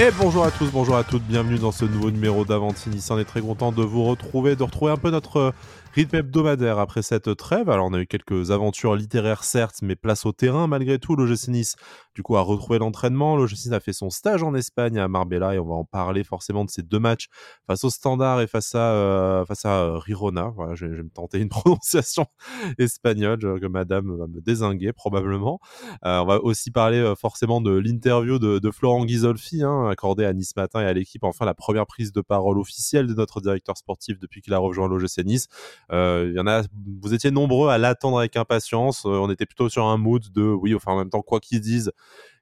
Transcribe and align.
Et 0.00 0.10
bonjour 0.18 0.44
à 0.46 0.50
tous, 0.50 0.70
bonjour 0.72 0.96
à 0.96 1.04
toutes, 1.04 1.24
bienvenue 1.24 1.58
dans 1.58 1.72
ce 1.72 1.84
nouveau 1.84 2.10
numéro 2.10 2.46
d'Avantini. 2.46 3.04
On 3.10 3.18
est 3.18 3.26
très 3.26 3.42
content 3.42 3.70
de 3.70 3.82
vous 3.82 4.02
retrouver, 4.04 4.56
de 4.56 4.62
retrouver 4.62 4.92
un 4.92 4.96
peu 4.96 5.10
notre 5.10 5.52
rythme 5.94 6.16
hebdomadaire 6.16 6.78
après 6.78 7.02
cette 7.02 7.36
trêve. 7.36 7.68
Alors 7.68 7.84
on 7.84 7.92
a 7.92 8.00
eu 8.00 8.06
quelques 8.06 8.50
aventures 8.50 8.96
littéraires 8.96 9.44
certes, 9.44 9.80
mais 9.82 9.96
place 9.96 10.24
au 10.24 10.32
terrain 10.32 10.66
malgré 10.68 10.98
tout. 10.98 11.16
L'OGC 11.16 11.48
Nice 11.48 11.76
du 12.14 12.22
coup 12.22 12.36
a 12.36 12.42
retrouvé 12.42 12.78
l'entraînement. 12.78 13.36
L'OGC 13.36 13.72
a 13.72 13.80
fait 13.80 13.92
son 13.92 14.10
stage 14.10 14.42
en 14.42 14.54
Espagne 14.54 14.98
à 14.98 15.08
Marbella 15.08 15.54
et 15.54 15.58
on 15.58 15.66
va 15.66 15.74
en 15.74 15.84
parler 15.84 16.24
forcément 16.24 16.64
de 16.64 16.70
ces 16.70 16.82
deux 16.82 16.98
matchs 16.98 17.28
face 17.66 17.84
au 17.84 17.90
Standard 17.90 18.40
et 18.40 18.46
face 18.46 18.74
à 18.74 18.92
euh, 18.92 19.44
face 19.44 19.64
à 19.64 19.82
euh, 19.82 19.98
Rirona. 19.98 20.52
Voilà, 20.56 20.74
je, 20.74 20.86
vais 20.86 21.02
me 21.02 21.10
tenter 21.10 21.38
une 21.38 21.48
prononciation 21.50 22.26
espagnole 22.78 23.38
que 23.60 23.66
Madame 23.66 24.16
va 24.16 24.26
me 24.26 24.40
désinguer 24.40 24.92
probablement. 24.92 25.60
Euh, 26.04 26.20
on 26.20 26.26
va 26.26 26.40
aussi 26.42 26.70
parler 26.70 27.14
forcément 27.18 27.60
de 27.60 27.70
l'interview 27.76 28.38
de, 28.38 28.58
de, 28.58 28.70
Florent 28.70 29.04
Ghisolfi 29.04 29.62
hein, 29.62 29.88
accordée 29.88 30.24
à 30.24 30.32
Nice 30.32 30.56
Matin 30.56 30.80
et 30.80 30.86
à 30.86 30.92
l'équipe. 30.92 31.24
Enfin 31.24 31.44
la 31.44 31.54
première 31.54 31.86
prise 31.86 32.12
de 32.12 32.20
parole 32.20 32.58
officielle 32.58 33.06
de 33.06 33.14
notre 33.14 33.40
directeur 33.40 33.76
sportif 33.76 34.18
depuis 34.18 34.40
qu'il 34.40 34.54
a 34.54 34.58
rejoint 34.58 34.88
l'OGC 34.88 35.24
Nice. 35.24 35.48
Euh, 35.92 36.28
il 36.30 36.36
y 36.36 36.40
en 36.40 36.46
a, 36.46 36.62
vous 37.02 37.14
étiez 37.14 37.30
nombreux 37.30 37.68
à 37.68 37.78
l'attendre 37.78 38.18
avec 38.18 38.36
impatience. 38.36 39.04
Euh, 39.06 39.10
on 39.10 39.30
était 39.30 39.46
plutôt 39.46 39.68
sur 39.68 39.86
un 39.86 39.96
mood 39.96 40.22
de 40.32 40.42
oui, 40.42 40.74
enfin 40.74 40.92
en 40.92 40.98
même 40.98 41.10
temps 41.10 41.22
quoi 41.22 41.40
qu'ils 41.40 41.60
disent, 41.60 41.92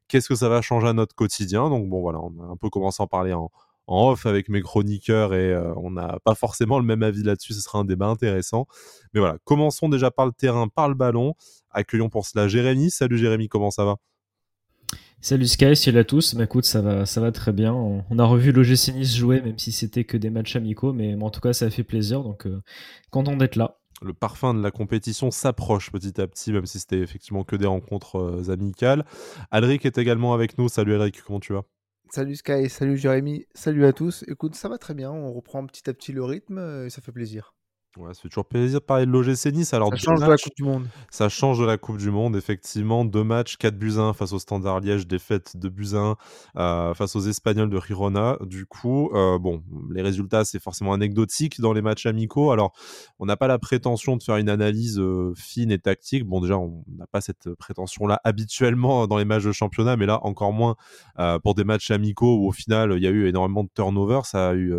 qu'est-ce 0.09 0.29
que 0.29 0.35
ça 0.35 0.49
va 0.49 0.63
changer 0.63 0.89
à 0.89 0.93
notre 0.93 1.15
quotidien? 1.15 1.71
Donc 1.71 1.89
bon 1.89 2.01
voilà, 2.01 2.19
on 2.21 2.33
a 2.43 2.53
un 2.53 2.57
peu 2.57 2.71
commencé 2.71 3.03
à 3.03 3.05
en 3.05 3.07
parler 3.07 3.33
en, 3.33 3.51
off 3.87 4.27
avec 4.27 4.51
mes 4.51 4.61
chroniqueurs 4.61 5.33
et 5.33 5.53
euh, 5.53 5.73
on 5.77 5.91
n'a 5.91 6.19
pas 6.23 6.35
forcément 6.35 6.79
le 6.79 6.85
même 6.85 7.03
avis 7.03 7.23
là-dessus. 7.23 7.55
Ce 7.55 7.63
sera 7.63 7.79
un 7.79 7.85
débat 7.85 8.07
intéressant. 8.07 8.67
Mais 9.15 9.21
voilà, 9.21 9.39
commençons 9.45 9.89
déjà 9.89 10.11
par 10.11 10.27
le 10.27 10.33
terrain, 10.33 10.69
par 10.69 10.89
le 10.89 10.95
ballon. 10.95 11.35
Accueillons 11.71 12.11
pour 12.11 12.27
cela 12.27 12.49
Jérémy. 12.49 12.91
Salut 12.91 13.17
Jérémy, 13.17 13.49
comment 13.49 13.71
ça 13.71 13.85
va? 13.85 13.97
Salut 15.21 15.49
Sky, 15.49 15.75
salut 15.75 15.99
à 15.99 16.05
tous. 16.05 16.37
Bah, 16.37 16.45
écoute, 16.45 16.65
ça 16.65 16.81
va, 16.81 17.05
ça 17.05 17.21
va 17.21 17.33
très 17.33 17.53
bien. 17.53 17.75
On, 17.75 18.19
a 18.19 18.25
revu 18.25 18.53
l'OGC 18.53 18.95
Nice 18.95 19.17
jouer, 19.17 19.41
même 19.41 19.59
si 19.59 19.73
c'était 19.73 20.05
que 20.05 20.17
des 20.17 20.31
matchs 20.31 20.55
amicaux, 20.55 20.93
mais, 20.93 21.17
en 21.21 21.31
tout 21.31 21.41
cas, 21.41 21.53
ça 21.53 21.65
a 21.65 21.71
fait 21.71 21.83
plaisir. 21.83 22.23
Donc, 22.23 22.47
euh, 22.47 22.63
content 23.11 23.37
d'être 23.37 23.57
là. 23.57 23.79
Le 24.03 24.13
parfum 24.13 24.55
de 24.55 24.63
la 24.63 24.71
compétition 24.71 25.31
s'approche 25.31 25.91
petit 25.91 26.21
à 26.21 26.27
petit, 26.27 26.53
même 26.53 26.67
si 26.67 26.79
c'était 26.79 27.01
effectivement 27.01 27.45
que 27.45 27.57
des 27.57 27.67
rencontres 27.67 28.17
euh, 28.17 28.53
amicales. 28.53 29.05
Alric 29.51 29.85
est 29.87 29.99
également 29.99 30.35
avec 30.35 30.59
nous. 30.59 30.69
Salut 30.69 30.95
Alric, 30.95 31.23
comment 31.23 31.41
tu 31.41 31.53
vas? 31.53 31.63
Salut 32.11 32.37
Sky, 32.37 32.71
salut 32.71 32.97
Jérémy, 32.97 33.45
salut 33.55 33.85
à 33.85 33.93
tous. 33.93 34.25
Écoute, 34.29 34.55
ça 34.55 34.69
va 34.69 34.79
très 34.79 34.95
bien. 34.95 35.11
On 35.11 35.33
reprend 35.33 35.67
petit 35.67 35.91
à 35.91 35.95
petit 35.95 36.13
le 36.13 36.25
rythme 36.25 36.59
euh, 36.59 36.87
et 36.87 36.91
ça 36.91 37.03
fait 37.03 37.13
plaisir. 37.13 37.55
Ouais, 37.99 38.15
ça 38.15 38.23
fait 38.23 38.29
toujours 38.29 38.45
plaisir 38.45 38.79
de 38.79 38.85
parler 38.85 39.07
de 39.07 39.11
l'OGC 39.11 39.47
Nice. 39.53 39.75
Alors, 39.75 39.91
ça 39.91 39.97
change 39.97 40.21
de 40.21 40.27
la 40.27 40.37
Coupe 40.37 40.55
du 40.55 40.63
Monde. 40.63 40.87
Ça 41.11 41.29
change 41.29 41.59
de 41.59 41.65
la 41.65 41.79
Coupe 41.79 41.97
du 41.97 42.13
Monde, 42.13 42.37
effectivement. 42.37 43.05
Deux 43.05 43.25
matchs, 43.25 43.57
4 43.57 43.77
buts 43.77 43.95
1 43.99 44.13
face 44.13 44.33
au 44.33 44.39
Standard 44.39 44.79
Liège, 44.79 45.09
défaite 45.09 45.57
de 45.57 45.69
buts 45.69 45.95
1 45.95 46.15
euh, 46.57 46.95
face 46.95 47.17
aux 47.17 47.21
Espagnols 47.21 47.71
de 47.71 47.81
Girona. 47.81 48.39
Du 48.43 48.67
coup, 48.67 49.11
euh, 49.15 49.41
bon, 49.41 49.65
les 49.91 50.01
résultats, 50.01 50.45
c'est 50.45 50.61
forcément 50.61 50.93
anecdotique 50.93 51.61
dans 51.61 51.73
les 51.73 51.83
matchs 51.83 52.07
amicaux. 52.07 52.53
Alors, 52.53 52.73
on 53.19 53.27
n'a 53.27 53.37
pas 53.37 53.49
la 53.49 53.59
prétention 53.59 54.17
de 54.17 54.23
faire 54.23 54.37
une 54.37 54.49
analyse 54.49 55.01
euh, 55.01 55.33
fine 55.37 55.73
et 55.73 55.81
tactique. 55.81 56.25
Bon, 56.25 56.41
déjà, 56.41 56.57
on 56.57 56.85
n'a 56.97 57.09
pas 57.09 57.21
cette 57.21 57.53
prétention-là 57.55 58.21
habituellement 58.23 59.09
dans 59.09 59.19
les 59.19 59.25
matchs 59.25 59.45
de 59.45 59.53
championnat, 59.53 59.97
mais 59.97 60.07
là, 60.07 60.21
encore 60.23 60.53
moins 60.53 60.77
pour 61.43 61.55
des 61.57 61.65
matchs 61.65 61.91
amicaux 61.91 62.37
où, 62.37 62.47
au 62.47 62.53
final, 62.53 62.93
il 62.97 63.03
y 63.03 63.09
a 63.09 63.11
eu 63.11 63.27
énormément 63.27 63.65
de 63.65 63.71
turnover. 63.75 64.21
Ça 64.23 64.51
a 64.51 64.55
eu, 64.55 64.73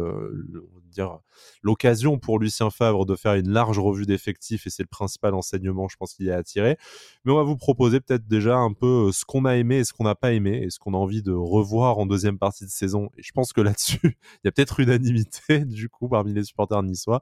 dire 0.89 1.19
l'occasion 1.63 2.17
pour 2.17 2.39
Lucien 2.39 2.69
Favre 2.69 3.05
de 3.05 3.15
faire 3.15 3.35
une 3.35 3.49
large 3.49 3.79
revue 3.79 4.05
d'effectifs 4.05 4.67
et 4.67 4.69
c'est 4.69 4.83
le 4.83 4.87
principal 4.87 5.33
enseignement, 5.33 5.87
je 5.87 5.97
pense 5.97 6.13
qu'il 6.13 6.25
y 6.25 6.31
a 6.31 6.37
à 6.37 6.43
tirer. 6.43 6.77
Mais 7.23 7.31
on 7.31 7.35
va 7.35 7.43
vous 7.43 7.57
proposer 7.57 7.99
peut-être 7.99 8.27
déjà 8.27 8.57
un 8.57 8.73
peu 8.73 9.07
euh, 9.07 9.11
ce 9.11 9.25
qu'on 9.25 9.45
a 9.45 9.55
aimé 9.55 9.77
et 9.77 9.83
ce 9.83 9.93
qu'on 9.93 10.03
n'a 10.03 10.15
pas 10.15 10.33
aimé 10.33 10.61
et 10.63 10.69
ce 10.69 10.79
qu'on 10.79 10.93
a 10.93 10.97
envie 10.97 11.21
de 11.21 11.31
revoir 11.31 11.97
en 11.97 12.05
deuxième 12.05 12.37
partie 12.37 12.65
de 12.65 12.69
saison. 12.69 13.09
Et 13.17 13.23
je 13.23 13.31
pense 13.31 13.53
que 13.53 13.61
là-dessus, 13.61 13.99
il 14.03 14.45
y 14.45 14.47
a 14.47 14.51
peut-être 14.51 14.79
unanimité 14.79 15.59
du 15.65 15.89
coup 15.89 16.09
parmi 16.09 16.33
les 16.33 16.43
supporters 16.43 16.83
niçois. 16.83 17.21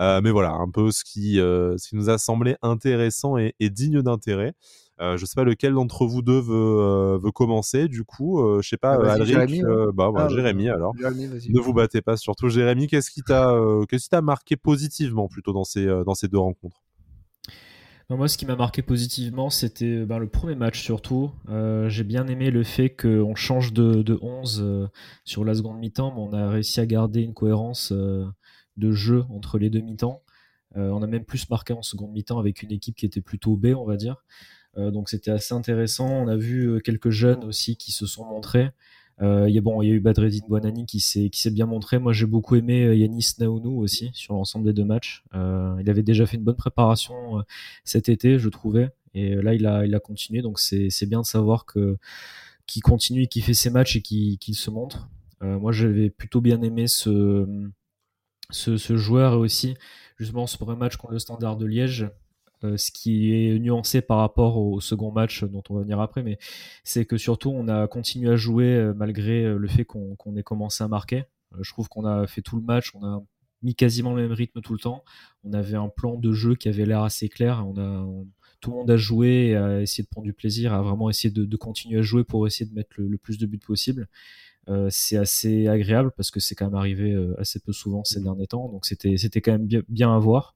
Euh, 0.00 0.20
mais 0.22 0.30
voilà, 0.30 0.52
un 0.52 0.70
peu 0.70 0.88
euh, 0.88 0.90
ce 1.78 1.88
qui 1.88 1.96
nous 1.96 2.10
a 2.10 2.18
semblé 2.18 2.56
intéressant 2.62 3.36
et 3.36 3.70
digne 3.70 4.02
d'intérêt. 4.02 4.54
Euh, 4.98 5.18
je 5.18 5.26
sais 5.26 5.34
pas 5.34 5.44
lequel 5.44 5.74
d'entre 5.74 6.06
vous 6.06 6.22
deux 6.22 6.40
veut, 6.40 6.54
euh, 6.54 7.18
veut 7.22 7.30
commencer. 7.30 7.88
Du 7.88 8.04
coup, 8.04 8.40
euh, 8.40 8.62
je 8.62 8.68
sais 8.68 8.78
pas, 8.78 8.98
ah, 9.02 9.22
Jérémy, 9.24 9.60
hein. 9.60 9.90
bah, 9.94 10.10
bah, 10.10 10.26
ah, 10.26 10.28
Jérémy 10.28 10.70
alors. 10.70 10.94
ne 10.96 11.60
vous 11.60 11.74
battez 11.74 12.00
pas, 12.00 12.16
surtout 12.16 12.48
Jérémy. 12.48 12.86
Qu'est-ce 12.86 13.10
qui 13.10 13.22
t'a, 13.22 13.54
qu'est-ce 13.88 14.04
qui 14.04 14.10
t'a 14.10 14.22
marqué 14.22 14.56
positivement 14.56 15.28
plutôt 15.28 15.52
dans 15.52 15.64
ces, 15.64 15.86
dans 16.04 16.14
ces 16.14 16.28
deux 16.28 16.38
rencontres? 16.38 16.82
Moi, 18.08 18.28
ce 18.28 18.38
qui 18.38 18.46
m'a 18.46 18.54
marqué 18.54 18.82
positivement, 18.82 19.50
c'était 19.50 20.04
ben, 20.06 20.18
le 20.18 20.28
premier 20.28 20.54
match 20.54 20.80
surtout. 20.80 21.32
j'ai 21.88 22.04
bien 22.04 22.26
aimé 22.28 22.50
le 22.50 22.62
fait 22.62 22.88
qu'on 22.88 23.34
change 23.34 23.72
de, 23.72 24.02
de 24.02 24.18
11 24.22 24.88
sur 25.24 25.44
la 25.44 25.54
seconde 25.54 25.78
mi-temps, 25.78 26.14
mais 26.14 26.20
on 26.20 26.32
a 26.32 26.48
réussi 26.48 26.80
à 26.80 26.86
garder 26.86 27.20
une 27.20 27.34
cohérence 27.34 27.92
de 27.92 28.92
jeu 28.92 29.24
entre 29.28 29.58
les 29.58 29.68
deux 29.68 29.80
mi-temps. 29.80 30.22
on 30.76 31.02
a 31.02 31.06
même 31.06 31.24
plus 31.24 31.50
marqué 31.50 31.74
en 31.74 31.82
seconde 31.82 32.12
mi-temps 32.12 32.38
avec 32.38 32.62
une 32.62 32.70
équipe 32.70 32.96
qui 32.96 33.04
était 33.04 33.20
plutôt 33.20 33.56
B, 33.56 33.74
on 33.76 33.84
va 33.84 33.96
dire. 33.96 34.22
Euh, 34.78 34.90
donc 34.90 35.08
c'était 35.08 35.30
assez 35.30 35.54
intéressant. 35.54 36.08
On 36.08 36.28
a 36.28 36.36
vu 36.36 36.66
euh, 36.68 36.80
quelques 36.80 37.10
jeunes 37.10 37.44
aussi 37.44 37.76
qui 37.76 37.92
se 37.92 38.06
sont 38.06 38.24
montrés. 38.24 38.70
Euh, 39.22 39.46
il 39.48 39.54
y 39.54 39.58
a 39.58 39.62
bon, 39.62 39.80
y 39.80 39.90
a 39.90 39.94
eu 39.94 40.00
Badreddin 40.00 40.46
Bonani 40.46 40.84
qui 40.84 41.00
s'est 41.00 41.30
qui 41.30 41.40
s'est 41.40 41.50
bien 41.50 41.66
montré. 41.66 41.98
Moi, 41.98 42.12
j'ai 42.12 42.26
beaucoup 42.26 42.54
aimé 42.56 42.94
Yanis 42.96 43.32
Naounou 43.38 43.80
aussi 43.80 44.10
sur 44.12 44.34
l'ensemble 44.34 44.66
des 44.66 44.74
deux 44.74 44.84
matchs. 44.84 45.24
il 45.32 45.88
avait 45.88 46.02
déjà 46.02 46.26
fait 46.26 46.36
une 46.36 46.44
bonne 46.44 46.56
préparation 46.56 47.42
cet 47.84 48.08
été, 48.10 48.38
je 48.38 48.48
trouvais, 48.50 48.90
et 49.14 49.34
là 49.36 49.54
il 49.54 49.66
a 49.66 49.86
il 49.86 49.94
a 49.94 50.00
continué. 50.00 50.42
Donc 50.42 50.58
c'est 50.60 51.06
bien 51.06 51.22
de 51.22 51.26
savoir 51.26 51.64
que 51.64 51.96
qu'il 52.66 52.82
continue, 52.82 53.26
qu'il 53.26 53.42
fait 53.42 53.54
ses 53.54 53.70
matchs 53.70 53.96
et 53.96 54.02
qu'il 54.02 54.54
se 54.54 54.70
montre. 54.70 55.08
moi, 55.40 55.72
j'avais 55.72 56.10
plutôt 56.10 56.42
bien 56.42 56.60
aimé 56.62 56.86
ce, 56.86 57.46
ce, 58.50 58.76
ce 58.76 58.96
joueur 58.96 59.34
et 59.34 59.36
aussi 59.36 59.76
justement 60.18 60.46
ce 60.46 60.58
premier 60.58 60.76
match 60.76 60.96
contre 60.96 61.14
le 61.14 61.18
Standard 61.20 61.56
de 61.56 61.66
Liège 61.66 62.10
euh, 62.64 62.78
ce 62.78 62.90
qui 62.90 63.34
est 63.34 63.58
nuancé 63.58 64.00
par 64.00 64.16
rapport 64.18 64.56
au 64.56 64.80
second 64.80 65.12
match 65.12 65.44
dont 65.44 65.62
on 65.68 65.74
va 65.74 65.82
venir 65.82 66.00
après, 66.00 66.22
mais 66.22 66.38
c'est 66.84 67.04
que 67.04 67.18
surtout 67.18 67.50
on 67.50 67.68
a 67.68 67.86
continué 67.86 68.30
à 68.30 68.36
jouer 68.36 68.74
euh, 68.74 68.94
malgré 68.94 69.44
euh, 69.44 69.58
le 69.58 69.68
fait 69.68 69.84
qu'on 69.84 70.36
ait 70.36 70.42
commencé 70.42 70.82
à 70.82 70.88
marquer. 70.88 71.24
je 71.60 71.70
trouve 71.70 71.88
qu'on 71.90 72.06
a 72.06 72.26
fait 72.26 72.40
tout 72.40 72.56
le 72.56 72.62
match, 72.62 72.94
on 72.94 73.04
a 73.04 73.22
mis 73.62 73.74
quasiment 73.74 74.14
le 74.14 74.22
même 74.22 74.32
rythme 74.32 74.62
tout 74.62 74.72
le 74.72 74.78
temps. 74.78 75.04
On 75.44 75.52
avait 75.52 75.76
un 75.76 75.88
plan 75.88 76.16
de 76.16 76.32
jeu 76.32 76.54
qui 76.54 76.68
avait 76.68 76.86
l'air 76.86 77.02
assez 77.02 77.28
clair. 77.28 77.64
On 77.66 77.76
a, 77.78 78.06
tout 78.60 78.70
le 78.70 78.76
monde 78.76 78.90
a 78.90 78.96
joué, 78.96 79.48
et 79.48 79.56
a 79.56 79.82
essayé 79.82 80.04
de 80.04 80.08
prendre 80.08 80.24
du 80.24 80.32
plaisir, 80.32 80.72
a 80.72 80.80
vraiment 80.80 81.10
essayé 81.10 81.32
de, 81.32 81.56
continuer 81.56 81.98
à 81.98 82.02
jouer 82.02 82.24
pour 82.24 82.46
essayer 82.46 82.68
de 82.68 82.74
mettre 82.74 82.90
le, 82.96 83.18
plus 83.18 83.38
de 83.38 83.46
buts 83.46 83.58
possible. 83.58 84.08
c'est 84.88 85.16
assez 85.18 85.68
agréable 85.68 86.10
parce 86.16 86.30
que 86.30 86.40
c'est 86.40 86.54
quand 86.54 86.66
même 86.66 86.74
arrivé 86.74 87.14
assez 87.38 87.60
peu 87.60 87.72
souvent 87.72 88.02
ces 88.04 88.20
derniers 88.20 88.46
temps, 88.46 88.68
donc 88.68 88.86
c'était 88.86 89.16
c'était 89.16 89.40
quand 89.40 89.52
même 89.52 89.66
bien, 89.66 89.82
bien 89.88 90.14
à 90.14 90.18
voir. 90.18 90.54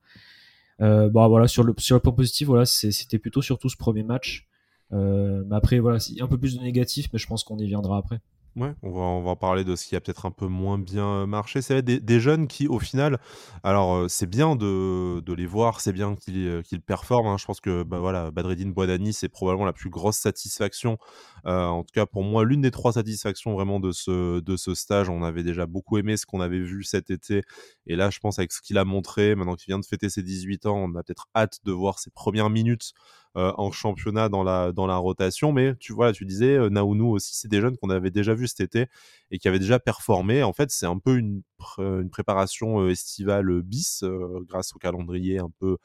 Euh, 0.81 1.11
bah 1.11 1.29
voilà 1.29 1.47
sur 1.47 1.63
le 1.63 1.75
sur 1.77 1.95
le 1.95 2.01
point 2.01 2.13
positif 2.13 2.49
voilà 2.49 2.65
c'était 2.65 3.19
plutôt 3.19 3.43
surtout 3.43 3.69
ce 3.69 3.77
premier 3.77 4.03
match 4.03 4.49
euh, 4.93 5.45
mais 5.47 5.57
après 5.57 5.79
voilà 5.79 5.99
un 6.21 6.27
peu 6.27 6.39
plus 6.39 6.57
de 6.57 6.63
négatif 6.63 7.09
mais 7.13 7.19
je 7.19 7.27
pense 7.27 7.45
qu'on 7.45 7.59
y 7.59 7.67
viendra 7.67 7.99
après 7.99 8.21
on 8.57 8.91
va, 8.91 9.01
on 9.01 9.23
va 9.23 9.37
parler 9.37 9.65
de 9.65 9.77
ce 9.77 9.87
qui 9.87 9.97
a 9.97 10.01
peut-être 10.01 10.27
un 10.27 10.31
peu 10.31 10.47
moins 10.47 10.79
bien 10.79 11.27
marché. 11.27 11.63
C'est 11.63 11.83
des, 11.83 12.01
des 12.01 12.21
jeunes 12.21 12.47
qui, 12.47 12.67
au 12.69 12.79
final, 12.79 13.19
alors 13.63 13.95
euh, 13.95 14.09
c'est 14.09 14.27
bien 14.29 14.57
de, 14.57 15.21
de, 15.21 15.33
les 15.33 15.47
voir, 15.47 15.81
c'est 15.81 15.93
bien 15.93 16.17
qu'ils 16.17 16.49
euh, 16.49 16.63
performent. 16.85 17.29
Hein. 17.29 17.37
Je 17.39 17.45
pense 17.45 17.61
que 17.61 17.83
bah, 17.83 17.99
voilà, 17.99 18.31
Badreddine 18.31 18.73
Boadani, 18.73 19.13
c'est 19.13 19.29
probablement 19.29 19.67
la 19.67 19.73
plus 19.73 19.91
grosse 19.91 20.17
satisfaction. 20.17 20.99
Euh, 21.47 21.67
en 21.67 21.83
tout 21.83 21.93
cas, 21.93 22.07
pour 22.07 22.23
moi, 22.23 22.45
l'une 22.45 22.61
des 22.61 22.71
trois 22.71 22.93
satisfactions 22.93 23.55
vraiment 23.55 23.81
de 23.81 23.93
ce, 23.93 24.41
de 24.41 24.57
ce 24.57 24.75
stage. 24.75 25.09
On 25.09 25.23
avait 25.23 25.43
déjà 25.43 25.67
beaucoup 25.67 25.99
aimé 25.99 26.17
ce 26.17 26.27
qu'on 26.27 26.41
avait 26.41 26.61
vu 26.61 26.85
cet 26.85 27.11
été. 27.11 27.43
Et 27.87 27.97
là, 27.97 28.11
je 28.11 28.19
pense, 28.19 28.39
avec 28.39 28.53
ce 28.53 28.61
qu'il 28.61 28.79
a 28.79 28.85
montré, 28.85 29.35
maintenant 29.35 29.57
qu'il 29.57 29.71
vient 29.73 29.79
de 29.79 29.87
fêter 29.87 30.09
ses 30.09 30.23
18 30.23 30.67
ans, 30.67 30.77
on 30.77 30.95
a 30.97 31.03
peut-être 31.03 31.29
hâte 31.35 31.59
de 31.65 31.73
voir 31.73 31.99
ses 31.99 32.11
premières 32.11 32.51
minutes 32.51 32.93
euh, 33.37 33.53
en 33.59 33.71
championnat 33.71 34.29
dans 34.29 34.43
la, 34.43 34.73
dans 34.73 34.89
la 34.89 34.97
rotation. 34.97 35.53
Mais 35.53 35.77
tu 35.77 35.93
vois, 35.93 36.13
tu 36.13 36.25
disais, 36.25 36.57
euh, 36.57 36.69
Naounou 36.69 37.13
aussi, 37.13 37.37
c'est 37.37 37.47
des 37.47 37.61
jeunes 37.61 37.77
qu'on 37.77 37.89
avait 37.89 38.11
déjà 38.11 38.35
vus 38.35 38.49
cet 38.49 38.61
été 38.61 38.87
et 39.31 39.39
qui 39.39 39.47
avaient 39.47 39.61
déjà 39.61 39.79
performé. 39.79 40.43
En 40.43 40.53
fait, 40.53 40.73
c'est 40.73 40.87
un 40.87 40.99
peu 40.99 41.17
une, 41.17 41.43
préparation 42.11 42.81
euh, 42.81 42.91
estivale 42.91 43.63
bis 43.63 44.03
grâce 44.49 44.75
au 44.75 44.79
calendrier 44.79 45.39
un 45.39 45.51
peu 45.61 45.77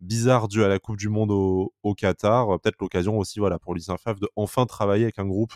bizarre 0.00 0.48
dû 0.48 0.64
à 0.64 0.68
la 0.68 0.78
Coupe 0.78 0.96
du 0.96 1.08
Monde 1.08 1.30
au, 1.30 1.94
Qatar. 1.94 2.58
Peut-être 2.60 2.80
l'occasion 2.80 3.18
aussi 3.18 3.38
voilà, 3.38 3.58
pour 3.58 3.74
Lucien 3.74 3.96
Favre 3.96 4.20
de 4.20 4.28
enfin 4.36 4.66
travailler 4.66 5.04
avec 5.04 5.18
un 5.18 5.26
groupe 5.26 5.54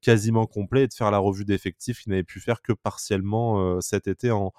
quasiment 0.00 0.46
complet 0.46 0.82
et 0.82 0.88
de 0.88 0.94
faire 0.94 1.10
la 1.10 1.18
revue 1.18 1.44
d'effectifs 1.44 2.00
qu'il 2.00 2.10
n'avait 2.10 2.24
pu 2.24 2.40
faire 2.40 2.62
que 2.62 2.72
partiellement 2.72 3.80
cet 3.80 4.06
été 4.06 4.30
en, 4.30 4.52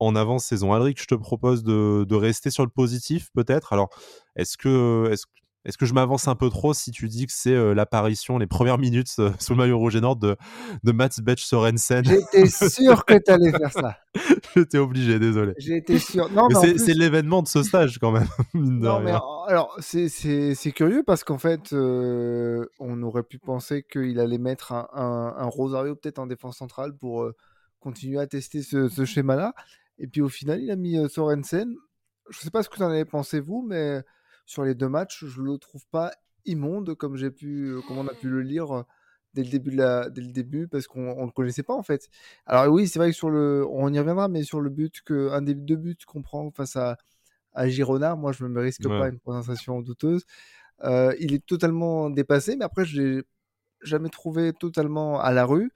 avant-saison. 0.00 0.72
Alric, 0.72 1.00
je 1.00 1.06
te 1.06 1.14
propose 1.14 1.64
de, 1.64 2.14
rester 2.14 2.50
sur 2.50 2.64
le 2.64 2.70
positif 2.70 3.30
peut-être. 3.34 3.72
Alors, 3.72 3.90
est-ce 4.36 4.56
que, 4.56 5.12
est-ce 5.68 5.76
que 5.76 5.84
je 5.84 5.92
m'avance 5.92 6.28
un 6.28 6.34
peu 6.34 6.48
trop 6.48 6.72
si 6.72 6.90
tu 6.92 7.08
dis 7.08 7.26
que 7.26 7.32
c'est 7.34 7.74
l'apparition, 7.74 8.38
les 8.38 8.46
premières 8.46 8.78
minutes 8.78 9.08
sous 9.08 9.52
le 9.52 9.54
maillot 9.54 9.78
rouge 9.78 9.96
et 9.96 10.00
nord 10.00 10.16
de, 10.16 10.34
de 10.82 10.92
Mats 10.92 11.20
Betch 11.22 11.44
Sorensen 11.44 12.04
J'étais 12.04 12.46
sûr 12.46 13.04
que 13.04 13.14
tu 13.14 13.30
allais 13.30 13.50
faire 13.50 13.72
ça. 13.72 13.98
J'étais 14.56 14.78
obligé, 14.78 15.18
désolé. 15.18 15.52
J'étais 15.58 15.98
sûr. 15.98 16.30
Non, 16.32 16.48
mais, 16.48 16.78
c'est 16.78 16.94
l'événement 16.94 17.42
de 17.42 17.48
ce 17.48 17.62
stage 17.62 17.98
quand 17.98 18.12
même. 18.12 18.28
non, 18.54 19.00
mais 19.00 19.12
alors 19.46 19.76
c'est 19.80 20.72
curieux 20.72 21.02
parce 21.06 21.22
qu'en 21.22 21.38
fait, 21.38 21.72
on 21.72 23.02
aurait 23.02 23.22
pu 23.22 23.38
penser 23.38 23.82
qu'il 23.82 24.18
allait 24.20 24.38
mettre 24.38 24.72
un, 24.72 24.88
un, 25.36 25.46
Rosario 25.48 25.96
peut-être 25.96 26.18
en 26.18 26.26
défense 26.26 26.56
centrale 26.56 26.96
pour 26.96 27.30
continuer 27.78 28.18
à 28.18 28.26
tester 28.26 28.62
ce, 28.62 28.88
ce 28.88 29.04
schéma-là. 29.04 29.52
Et 29.98 30.06
puis 30.06 30.22
au 30.22 30.30
final, 30.30 30.62
il 30.62 30.70
a 30.70 30.76
mis 30.76 30.96
Sorensen. 31.10 31.74
Je 32.30 32.38
ne 32.38 32.42
sais 32.42 32.50
pas 32.50 32.62
ce 32.62 32.70
que 32.70 32.76
vous 32.76 32.84
en 32.84 32.90
avez 32.90 33.04
pensé 33.04 33.40
vous, 33.40 33.66
mais 33.68 34.02
sur 34.48 34.64
les 34.64 34.74
deux 34.74 34.88
matchs, 34.88 35.26
je 35.26 35.42
le 35.42 35.58
trouve 35.58 35.86
pas 35.90 36.10
immonde 36.46 36.94
comme 36.94 37.16
j'ai 37.16 37.30
pu, 37.30 37.66
euh, 37.66 37.80
comme 37.86 37.98
on 37.98 38.08
a 38.08 38.14
pu 38.14 38.30
le 38.30 38.40
lire 38.40 38.78
euh, 38.78 38.82
dès 39.34 39.44
le 39.44 39.50
début, 39.50 39.70
la, 39.70 40.08
dès 40.08 40.22
le 40.22 40.32
début 40.32 40.66
parce 40.68 40.86
qu'on 40.86 41.20
ne 41.20 41.26
le 41.26 41.32
connaissait 41.32 41.62
pas 41.62 41.74
en 41.74 41.82
fait. 41.82 42.08
Alors 42.46 42.72
oui, 42.72 42.88
c'est 42.88 42.98
vrai 42.98 43.10
que 43.10 43.16
sur 43.16 43.28
le, 43.28 43.66
on 43.70 43.92
y 43.92 43.98
reviendra, 43.98 44.28
mais 44.28 44.42
sur 44.44 44.62
le 44.62 44.70
but 44.70 45.02
que 45.02 45.30
un 45.32 45.42
des 45.42 45.54
deux 45.54 45.76
buts 45.76 45.98
qu'on 46.06 46.22
prend 46.22 46.50
face 46.50 46.76
à, 46.76 46.96
à 47.52 47.68
Girona, 47.68 48.16
moi 48.16 48.32
je 48.32 48.46
me 48.46 48.60
risque 48.60 48.88
pas 48.88 49.08
une 49.10 49.18
prononciation 49.20 49.82
douteuse. 49.82 50.24
Euh, 50.82 51.14
il 51.20 51.34
est 51.34 51.44
totalement 51.44 52.08
dépassé, 52.08 52.56
mais 52.56 52.64
après 52.64 52.86
je 52.86 53.02
l'ai 53.02 53.22
jamais 53.82 54.08
trouvé 54.08 54.54
totalement 54.54 55.20
à 55.20 55.30
la 55.32 55.44
rue. 55.44 55.70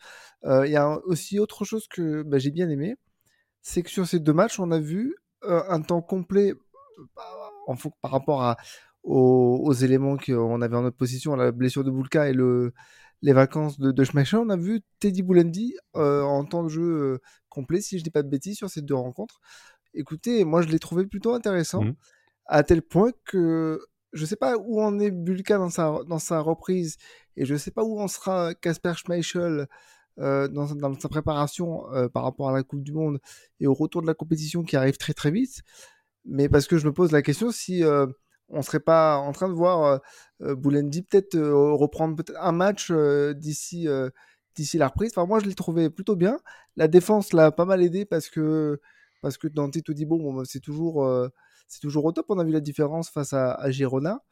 Il 0.45 0.71
y 0.71 0.77
a 0.77 0.99
aussi 1.05 1.39
autre 1.39 1.67
chose 1.67 1.87
que 1.89 2.23
bah, 2.23 2.39
j'ai 2.39 2.51
bien 2.51 2.71
aimé, 2.71 2.97
c'est 3.61 3.83
que 3.83 3.91
sur 3.91 4.07
ces 4.07 4.19
deux 4.19 4.33
matchs, 4.33 4.59
on 4.59 4.71
a 4.71 4.81
vu 4.81 5.15
un 5.43 5.83
temps 5.83 6.03
complet 6.03 6.55
en, 7.67 7.77
par 8.01 8.11
rapport 8.11 8.43
à, 8.43 8.57
aux, 9.03 9.73
éléments 9.73 10.17
qu'on 10.17 10.63
avait 10.63 10.77
en 10.77 10.83
notre 10.83 10.97
position, 10.97 11.35
la 11.35 11.53
blessure 11.53 11.85
de 11.85 11.91
Bulka 11.91 12.29
et 12.29 12.33
le, 12.33 12.73
les 13.23 13.33
vacances 13.33 13.79
de, 13.79 13.91
de 13.91 14.05
Schmeichel, 14.05 14.41
on 14.41 14.49
a 14.49 14.57
vu 14.57 14.83
Teddy 15.01 15.23
Boulendi 15.23 15.75
euh, 15.97 16.23
en 16.23 16.45
temps 16.45 16.65
de 16.65 16.69
jeu 16.69 16.83
euh, 16.83 17.19
complet, 17.49 17.81
si 17.81 17.99
je 17.99 18.05
dis 18.05 18.11
pas 18.11 18.23
de 18.23 18.29
bêtises, 18.29 18.57
sur 18.57 18.71
ces 18.71 18.83
deux 18.83 18.95
rencontres. 18.95 19.41
Écoutez, 19.95 20.45
moi 20.45 20.63
je 20.63 20.69
l'ai 20.69 20.79
trouvé 20.79 21.07
plutôt 21.07 21.35
intéressant, 21.35 21.83
mmh. 21.83 21.95
à 22.47 22.63
tel 22.63 22.83
point 22.83 23.11
que 23.25 23.81
je 24.13 24.25
sais 24.25 24.37
pas 24.37 24.57
où 24.57 24.81
en 24.83 24.99
est 24.99 25.11
Bulka 25.11 25.59
dans 25.59 25.71
sa, 25.71 26.01
dans 26.07 26.19
sa 26.19 26.41
reprise, 26.41 26.97
et 27.37 27.45
je 27.45 27.57
sais 27.57 27.71
pas 27.71 27.83
où 27.83 28.01
en 28.01 28.09
sera 28.09 28.55
Casper 28.55 28.95
Schmeichel 28.95 29.67
euh, 30.19 30.47
dans, 30.49 30.75
dans, 30.75 30.99
sa 30.99 31.09
préparation 31.09 31.85
par 32.13 32.23
rapport 32.23 32.51
à 32.51 32.53
la 32.53 32.63
Coupe 32.63 32.83
du 32.83 32.93
Monde 32.93 33.19
et 33.61 33.67
au 33.67 33.75
retour 33.75 34.03
de 34.03 34.07
la 34.07 34.15
compétition 34.15 34.63
qui 34.63 34.77
arrive 34.77 34.97
très 34.99 35.15
très 35.15 35.31
vite 35.31 35.63
mais 36.25 36.49
parce 36.49 36.67
que 36.67 36.79
je 36.79 36.87
me 36.87 36.93
pose 36.93 37.13
la 37.13 37.23
question 37.23 37.51
si 37.51 37.85
euh, 37.85 38.07
on 38.49 38.63
serait 38.63 38.81
pas 38.81 39.17
en 39.17 39.33
train 39.33 39.49
de 39.49 39.55
voir 39.55 39.85
euh, 39.85 39.99
euh 40.43 40.55
Boulendi 40.55 41.03
peut-être 41.03 41.35
euh, 41.35 41.73
reprendre 41.73 42.17
peut-être 42.17 42.39
un 42.41 42.53
match 42.53 42.93
d'ici 42.93 43.89
d'ici 44.55 44.79
la 44.79 44.89
reprise. 44.89 45.13
Enfin, 45.15 45.27
moi, 45.27 45.41
je 45.41 45.47
l'ai 45.47 45.55
trouvé 45.55 45.89
plutôt 45.91 46.17
bien. 46.17 46.39
La 46.77 46.89
défense 46.89 47.33
l'a 47.33 47.51
pas 47.51 47.65
mal 47.65 47.83
aidé 47.83 48.05
parce 48.05 48.29
que 48.29 48.81
parce 49.23 49.39
que 49.39 49.49
Dante 49.49 49.83
Todibo, 49.83 50.19
bon, 50.19 50.35
bah, 50.35 50.43
c'est 50.45 50.61
toujours 50.61 51.09
c'est 51.69 51.81
toujours 51.81 52.05
au 52.05 52.13
top. 52.13 52.27
On 52.29 52.39
a 52.39 52.45
vu 52.45 52.53
la 52.53 52.61
différence 52.61 53.11
face 53.11 53.33
à, 53.33 53.71
Girona. 53.71 54.23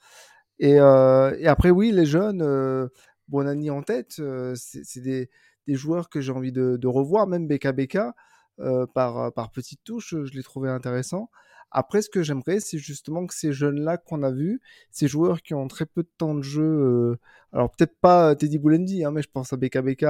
Et, 0.58 0.72
et, 0.74 1.46
après, 1.48 1.70
oui, 1.70 1.90
les 1.92 2.06
jeunes, 2.06 2.88
Bonani 3.28 3.70
en 3.70 3.82
tête, 3.82 4.20
c'est 4.54 5.00
des, 5.00 5.30
des, 5.66 5.74
joueurs 5.74 6.10
que 6.10 6.20
j'ai 6.20 6.32
envie 6.32 6.52
de, 6.52 6.86
revoir, 6.86 7.26
même 7.26 7.48
BKBK, 7.48 7.98
par, 8.94 9.32
par 9.32 9.50
petite 9.52 9.80
touche, 9.84 10.14
je 10.14 10.32
l'ai 10.34 10.42
trouvé 10.42 10.68
intéressant. 10.68 11.30
Après, 11.72 12.02
ce 12.02 12.10
que 12.10 12.22
j'aimerais, 12.22 12.58
c'est 12.58 12.78
justement 12.78 13.26
que 13.26 13.34
ces 13.34 13.52
jeunes-là 13.52 13.96
qu'on 13.96 14.22
a 14.22 14.30
vus, 14.30 14.60
ces 14.90 15.06
joueurs 15.06 15.40
qui 15.40 15.54
ont 15.54 15.68
très 15.68 15.86
peu 15.86 16.02
de 16.02 16.10
temps 16.18 16.34
de 16.34 16.42
jeu, 16.42 16.64
euh, 16.64 17.18
alors 17.52 17.70
peut-être 17.70 17.96
pas 18.00 18.34
Teddy 18.34 18.58
Boulendi, 18.58 19.04
hein, 19.04 19.12
mais 19.12 19.22
je 19.22 19.28
pense 19.32 19.52
à 19.52 19.56
BKBK, 19.56 20.04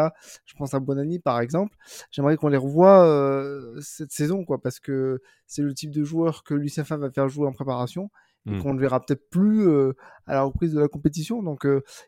je 0.47 0.55
pense 0.57 0.73
à 0.73 0.81
Bonani 0.81 1.19
par 1.19 1.41
exemple, 1.41 1.77
j'aimerais 2.11 2.37
qu'on 2.37 2.49
les 2.49 2.57
revoie 2.57 3.05
euh, 3.05 3.79
cette 3.83 4.13
saison, 4.13 4.45
quoi, 4.45 4.61
parce 4.61 4.81
que 4.81 5.21
c'est 5.47 5.63
le 5.63 5.75
type 5.75 5.91
de 5.91 6.03
joueur 6.03 6.45
que 6.45 6.55
Lucien 6.55 6.85
Favre 6.85 7.03
va 7.03 7.11
faire 7.11 7.29
jouer 7.29 7.47
en 7.47 7.53
préparation 7.53 8.11
et 8.47 8.53
mmh. 8.53 8.63
qu'on 8.63 8.73
ne 8.73 8.81
verra 8.81 9.05
peut-être 9.05 9.29
plus 9.29 9.69
euh, 9.69 9.93
à 10.27 10.33
la 10.33 10.43
reprise 10.43 10.73
de 10.73 10.81
la 10.81 10.89
compétition. 10.89 11.43
Donc, 11.43 11.67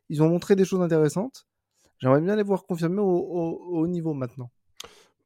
ils 0.08 0.22
ont 0.22 0.30
montré 0.30 0.56
des 0.56 0.64
choses 0.64 0.80
intéressantes. 0.80 1.46
J'aimerais 1.98 2.22
bien 2.22 2.36
les 2.36 2.42
voir 2.42 2.64
confirmer 2.64 3.00
au, 3.00 3.04
au, 3.06 3.86
niveau 3.86 4.14
maintenant. 4.14 4.50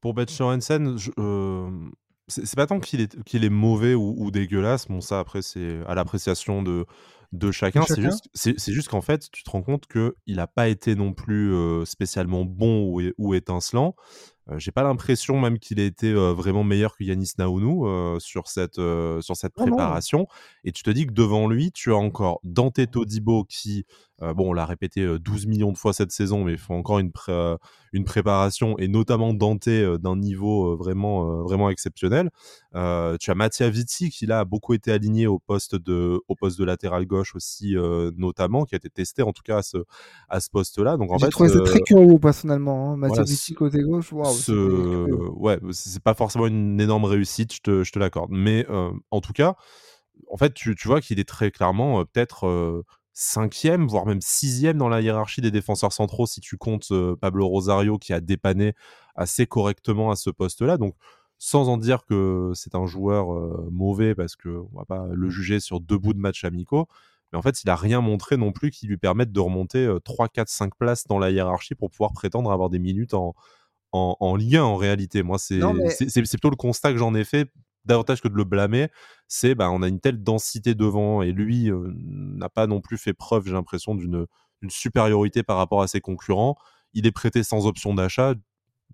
Pour 0.00 0.14
Betcher 0.14 0.42
Hansen, 0.44 0.98
je, 0.98 1.10
c'est 2.28 2.56
pas 2.56 2.66
tant 2.66 2.80
qu'il 2.80 3.00
est, 3.00 3.22
qu'il 3.24 3.44
est 3.44 3.50
mauvais 3.50 3.94
ou, 3.94 4.30
dégueulasse, 4.30 4.88
bon 4.88 5.00
ça 5.00 5.20
après 5.20 5.42
c'est 5.42 5.80
à 5.86 5.94
l'appréciation 5.94 6.62
de, 6.62 6.86
de 7.32 7.50
chacun, 7.52 7.82
c'est 7.82 8.00
juste, 8.00 8.28
c'est, 8.34 8.72
juste 8.72 8.88
qu'en 8.88 9.00
fait 9.00 9.30
tu 9.30 9.42
te 9.42 9.50
rends 9.50 9.62
compte 9.62 9.86
qu'il 9.86 10.36
n'a 10.36 10.46
pas 10.46 10.68
été 10.68 10.94
non 10.94 11.12
plus 11.12 11.54
spécialement 11.84 12.44
bon 12.44 12.84
ou, 12.88 13.02
ou 13.18 13.34
étincelant, 13.34 13.94
euh, 14.50 14.58
j'ai 14.58 14.70
pas 14.70 14.82
l'impression 14.82 15.40
même 15.40 15.58
qu'il 15.58 15.80
ait 15.80 15.86
été 15.86 16.12
euh, 16.12 16.32
vraiment 16.32 16.62
meilleur 16.62 16.96
que 16.96 17.04
Yanis 17.04 17.32
Naounou 17.38 17.86
euh, 17.86 18.18
sur 18.20 18.48
cette, 18.48 18.80
sur 19.20 19.36
cette 19.36 19.54
préparation. 19.54 20.26
Et 20.64 20.72
tu 20.72 20.82
te 20.82 20.90
dis 20.90 21.06
que 21.06 21.12
devant 21.12 21.48
lui, 21.48 21.72
tu 21.72 21.92
as 21.92 21.96
encore 21.96 22.40
Dante 22.44 22.90
Todibo 22.90 23.44
qui, 23.44 23.84
bon, 24.20 24.50
on 24.50 24.52
l'a 24.52 24.66
répété 24.66 25.06
12 25.18 25.46
millions 25.46 25.72
de 25.72 25.78
fois 25.78 25.92
cette 25.92 26.12
saison, 26.12 26.44
mais 26.44 26.52
il 26.52 26.58
faut 26.58 26.74
encore 26.74 26.98
une, 26.98 27.12
une 27.92 28.04
préparation, 28.04 28.78
et 28.78 28.88
notamment 28.88 29.34
Dante 29.34 29.68
d'un 29.68 30.16
niveau 30.16 30.76
vraiment, 30.76 31.42
vraiment 31.42 31.70
exceptionnel. 31.70 32.30
tu 32.72 33.30
as 33.30 33.34
Mattia 33.34 33.68
Vitti 33.68 34.10
qui 34.10 34.26
là 34.26 34.40
a 34.40 34.44
beaucoup 34.44 34.74
été 34.74 34.92
aligné 34.92 35.26
au 35.26 35.38
poste 35.38 35.76
de, 35.76 36.20
au 36.28 36.34
poste 36.34 36.58
de 36.58 36.64
latéral 36.64 37.06
gauche 37.06 37.34
aussi, 37.34 37.76
notamment, 38.16 38.64
qui 38.64 38.74
a 38.74 38.78
été 38.78 38.90
testé 38.90 39.22
en 39.22 39.32
tout 39.32 39.42
cas 39.42 39.58
à 39.58 39.62
ce, 39.62 39.78
à 40.28 40.40
ce 40.40 40.50
poste-là. 40.50 40.96
Donc 40.96 41.12
en 41.12 41.18
J'ai 41.18 41.28
trouvé 41.28 41.48
ça 41.50 41.60
très 41.60 41.80
curieux 41.80 42.18
personnellement, 42.18 42.92
hein. 42.92 42.96
Mattia 42.96 43.22
Vitti 43.22 43.54
côté 43.54 43.80
gauche. 43.82 44.12
Wow 44.12 44.26
ouais, 45.36 45.58
c'est 45.70 46.02
pas 46.02 46.14
forcément 46.14 46.46
une 46.46 46.80
énorme 46.80 47.04
réussite, 47.04 47.54
je 47.54 47.60
te, 47.60 47.84
je 47.84 47.92
te 47.92 47.98
l'accorde. 47.98 48.30
Mais 48.30 48.66
euh, 48.70 48.90
en 49.10 49.20
tout 49.20 49.32
cas, 49.32 49.56
en 50.30 50.36
fait, 50.36 50.54
tu, 50.54 50.74
tu 50.74 50.88
vois 50.88 51.00
qu'il 51.00 51.20
est 51.20 51.28
très 51.28 51.50
clairement 51.50 52.00
euh, 52.00 52.04
peut-être 52.04 52.46
euh, 52.46 52.84
cinquième, 53.18 53.86
voire 53.86 54.04
même 54.04 54.20
sixième 54.20 54.76
dans 54.76 54.90
la 54.90 55.00
hiérarchie 55.00 55.40
des 55.40 55.50
défenseurs 55.50 55.92
centraux 55.92 56.26
si 56.26 56.40
tu 56.40 56.58
comptes 56.58 56.92
Pablo 57.20 57.48
Rosario 57.48 57.96
qui 57.96 58.12
a 58.12 58.20
dépanné 58.20 58.74
assez 59.14 59.46
correctement 59.46 60.10
à 60.10 60.16
ce 60.16 60.28
poste-là. 60.28 60.76
Donc, 60.76 60.94
sans 61.38 61.70
en 61.70 61.78
dire 61.78 62.04
que 62.04 62.52
c'est 62.54 62.74
un 62.74 62.86
joueur 62.86 63.28
mauvais 63.70 64.14
parce 64.14 64.36
que 64.36 64.48
on 64.48 64.78
va 64.78 64.84
pas 64.84 65.06
le 65.10 65.30
juger 65.30 65.60
sur 65.60 65.80
deux 65.80 65.96
bouts 65.96 66.12
de 66.12 66.18
match 66.18 66.44
amicaux. 66.44 66.88
Mais 67.32 67.38
en 67.38 67.42
fait, 67.42 67.62
il 67.62 67.70
a 67.70 67.76
rien 67.76 68.02
montré 68.02 68.36
non 68.36 68.52
plus 68.52 68.70
qui 68.70 68.86
lui 68.86 68.98
permette 68.98 69.32
de 69.32 69.40
remonter 69.40 69.90
3, 70.04 70.28
4, 70.28 70.48
5 70.48 70.74
places 70.76 71.06
dans 71.06 71.18
la 71.18 71.30
hiérarchie 71.30 71.74
pour 71.74 71.90
pouvoir 71.90 72.12
prétendre 72.12 72.52
avoir 72.52 72.68
des 72.68 72.78
minutes 72.78 73.14
en, 73.14 73.34
en, 73.92 74.36
lien 74.36 74.64
en 74.64 74.76
réalité. 74.76 75.22
Moi, 75.22 75.38
c'est 75.38 75.58
plutôt 75.58 76.50
le 76.50 76.56
constat 76.56 76.92
que 76.92 76.98
j'en 76.98 77.14
ai 77.14 77.24
fait, 77.24 77.50
davantage 77.86 78.20
que 78.20 78.28
de 78.28 78.34
le 78.34 78.44
blâmer. 78.44 78.88
C'est 79.28 79.54
bah, 79.54 79.70
on 79.70 79.82
a 79.82 79.88
une 79.88 80.00
telle 80.00 80.22
densité 80.22 80.74
devant 80.74 81.22
et 81.22 81.32
lui 81.32 81.70
n'a 82.04 82.48
pas 82.48 82.66
non 82.66 82.80
plus 82.80 82.98
fait 82.98 83.14
preuve, 83.14 83.46
j'ai 83.46 83.52
l'impression, 83.52 83.94
d'une 83.94 84.26
supériorité 84.68 85.42
par 85.42 85.56
rapport 85.56 85.82
à 85.82 85.88
ses 85.88 86.00
concurrents. 86.00 86.56
Il 86.92 87.06
est 87.06 87.12
prêté 87.12 87.42
sans 87.42 87.66
option 87.66 87.94
d'achat. 87.94 88.34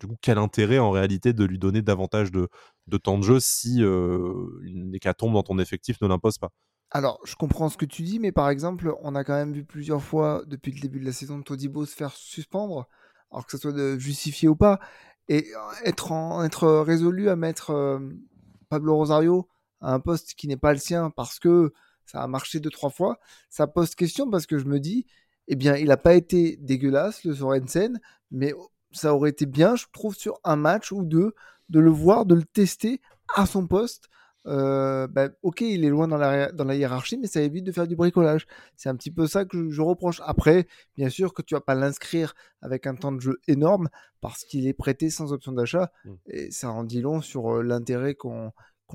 Du 0.01 0.07
coup, 0.07 0.17
quel 0.21 0.39
intérêt 0.39 0.79
en 0.79 0.91
réalité 0.91 1.33
de 1.33 1.45
lui 1.45 1.59
donner 1.59 1.83
davantage 1.83 2.33
de, 2.33 2.49
temps 2.99 3.19
de 3.19 3.23
jeu 3.23 3.41
si 3.41 3.83
euh, 3.83 4.33
une 4.63 4.95
hécatombe 4.95 5.35
dans 5.35 5.43
ton 5.43 5.59
effectif 5.59 6.01
ne 6.01 6.09
l'impose 6.09 6.39
pas? 6.39 6.51
Alors, 6.91 7.21
je 7.25 7.37
comprends 7.37 7.69
ce 7.69 7.77
que 7.77 7.85
tu 7.85 8.03
dis, 8.03 8.19
mais 8.19 8.33
par 8.33 8.51
exemple, 8.51 8.95
on 9.03 9.15
a 9.15 9.25
quand 9.25 9.35
même 9.35 9.53
vu 9.53 9.65
plusieurs 9.65 10.03
fois 10.03 10.43
depuis 10.47 10.73
le 10.73 10.81
début 10.81 11.01
de 11.01 11.07
la 11.07 11.13
saison 11.13 11.39
de 11.39 11.43
Todibo 11.43 11.87
se 11.87 11.95
faire 11.95 12.13
suspendre 12.13 12.89
alors 13.33 13.47
que 13.47 13.53
ce 13.53 13.59
soit 13.59 13.73
de 13.73 13.99
justifié 13.99 14.49
ou 14.49 14.57
pas, 14.57 14.79
et 15.29 15.47
être, 15.85 16.13
en, 16.13 16.45
être 16.45 16.69
résolu 16.69 17.29
à 17.29 17.37
mettre 17.37 18.01
Pablo 18.73 18.97
Rosario 18.97 19.49
à 19.83 19.93
un 19.93 20.01
poste 20.01 20.33
qui 20.33 20.49
n'est 20.49 20.57
pas 20.57 20.73
le 20.73 20.79
sien 20.79 21.11
parce 21.11 21.39
que 21.39 21.75
ça 22.07 22.23
a 22.23 22.27
marché 22.27 22.59
deux 22.59 22.71
trois 22.71 22.89
fois, 22.89 23.19
ça 23.51 23.67
pose 23.67 23.95
question 23.95 24.31
parce 24.31 24.47
que 24.47 24.57
je 24.57 24.65
me 24.65 24.81
dis, 24.81 25.05
eh 25.47 25.57
bien, 25.57 25.77
il 25.77 25.89
n'a 25.89 25.99
pas 25.99 26.15
été 26.15 26.57
dégueulasse 26.57 27.23
le 27.25 27.35
Sorensen, 27.35 28.01
mais 28.31 28.55
ça 28.91 29.15
aurait 29.15 29.29
été 29.29 29.45
bien, 29.45 29.77
je 29.77 29.85
trouve, 29.93 30.15
sur 30.15 30.41
un 30.43 30.57
match 30.57 30.91
ou 30.91 31.03
deux, 31.03 31.35
de 31.69 31.81
le 31.81 31.91
voir, 31.91 32.25
de 32.25 32.35
le 32.35 32.45
tester 32.45 33.03
à 33.35 33.45
son 33.45 33.67
poste 33.67 34.09
euh, 34.47 35.07
bah, 35.07 35.29
ok, 35.43 35.61
il 35.61 35.85
est 35.85 35.89
loin 35.89 36.09
dans 36.09 36.17
la, 36.17 36.51
dans 36.53 36.65
la 36.65 36.75
hiérarchie, 36.75 37.19
mais 37.19 37.27
ça 37.27 37.41
évite 37.43 37.65
de 37.65 37.73
faire 37.73 37.87
du 37.87 37.97
bricolage. 37.97 38.47
C'est 38.77 38.89
un 38.89 38.97
petit 38.97 39.11
peu 39.11 39.27
ça 39.27 39.45
que 39.45 39.71
je, 39.71 39.83
reproche. 39.83 40.21
Après, 40.25 40.67
bien 40.97 41.09
sûr 41.09 41.33
que 41.35 41.43
tu 41.43 41.55
vas 41.55 41.61
pas 41.61 41.75
l'inscrire 41.75 42.35
avec 42.61 42.87
un 42.87 42.95
temps 42.95 43.13
de 43.13 43.21
jeu 43.21 43.41
énorme 43.49 43.89
parce 44.21 44.45
qu'il 44.45 44.67
est 44.67 44.73
prêté 44.73 45.11
sans 45.11 45.33
option 45.33 45.53
d'achat 45.53 45.91
mmh. 46.05 46.11
et 46.27 46.51
ça 46.51 46.71
en 46.71 46.85
dit 46.85 47.01
long 47.01 47.21
sur 47.21 47.57
euh, 47.57 47.63
l'intérêt 47.63 48.15
qu'on 48.15 48.53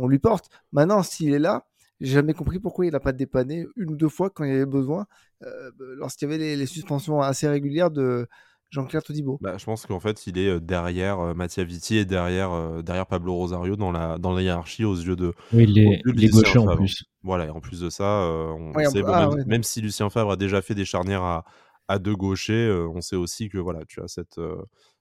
lui 0.07 0.19
porte. 0.19 0.49
Maintenant, 0.71 1.03
s'il 1.03 1.33
est 1.33 1.39
là, 1.39 1.65
j'ai 1.99 2.13
jamais 2.13 2.33
compris 2.33 2.59
pourquoi 2.59 2.85
il 2.85 2.91
n'a 2.91 2.99
pas 2.99 3.11
dépanné 3.11 3.65
une 3.75 3.91
ou 3.91 3.95
deux 3.95 4.09
fois 4.09 4.29
quand 4.29 4.43
il 4.43 4.51
y 4.51 4.55
avait 4.55 4.65
besoin, 4.65 5.07
euh, 5.43 5.71
lorsqu'il 5.95 6.29
y 6.29 6.31
avait 6.31 6.37
les, 6.37 6.55
les, 6.55 6.65
suspensions 6.67 7.21
assez 7.21 7.47
régulières 7.47 7.89
de, 7.89 8.27
Jean-Claire 8.69 9.03
Todibo 9.03 9.37
bah, 9.41 9.55
Je 9.57 9.65
pense 9.65 9.85
qu'en 9.85 9.99
fait, 9.99 10.27
il 10.27 10.37
est 10.37 10.59
derrière 10.59 11.35
Mattia 11.35 11.63
Vitti 11.63 11.97
et 11.97 12.05
derrière, 12.05 12.83
derrière 12.83 13.05
Pablo 13.05 13.33
Rosario 13.33 13.75
dans 13.75 13.91
la, 13.91 14.17
dans 14.17 14.33
la 14.33 14.41
hiérarchie 14.41 14.83
aux 14.83 14.95
yeux 14.95 15.15
de. 15.15 15.33
Oui, 15.53 15.65
il 15.67 15.79
est, 15.79 16.29
gaucher 16.29 16.59
en 16.59 16.75
plus. 16.75 17.05
Voilà, 17.23 17.45
et 17.45 17.49
en 17.49 17.59
plus 17.59 17.79
de 17.79 17.89
ça, 17.89 18.29
on 18.29 18.73
sait, 18.89 19.01
ah, 19.05 19.29
même, 19.45 19.63
si 19.63 19.81
Lucien 19.81 20.09
Favre 20.09 20.31
a 20.31 20.35
déjà 20.35 20.61
fait 20.61 20.75
des 20.75 20.85
charnières 20.85 21.23
à, 21.23 21.45
à 21.87 21.99
deux 21.99 22.15
gauchers, 22.15 22.69
on 22.93 23.01
sait 23.01 23.15
aussi 23.15 23.49
que 23.49 23.57
voilà, 23.57 23.81
tu 23.87 24.01
as 24.01 24.07
cette, 24.07 24.39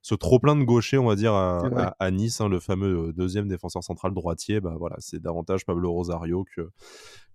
ce 0.07 0.15
trop 0.15 0.39
plein 0.39 0.55
de 0.55 0.63
gauchers, 0.63 0.99
on 0.99 1.07
va 1.07 1.17
dire, 1.17 1.35
à, 1.35 2.11
Nice, 2.13 2.41
hein, 2.41 2.49
le 2.49 2.61
fameux 2.61 3.13
deuxième 3.13 3.49
défenseur 3.49 3.83
central 3.83 4.15
droitier. 4.15 4.61
Bah, 4.61 4.77
voilà, 4.79 4.95
c'est 5.01 5.21
davantage 5.21 5.67
Pablo 5.67 5.91
Rosario 5.91 6.45
que, 6.55 6.71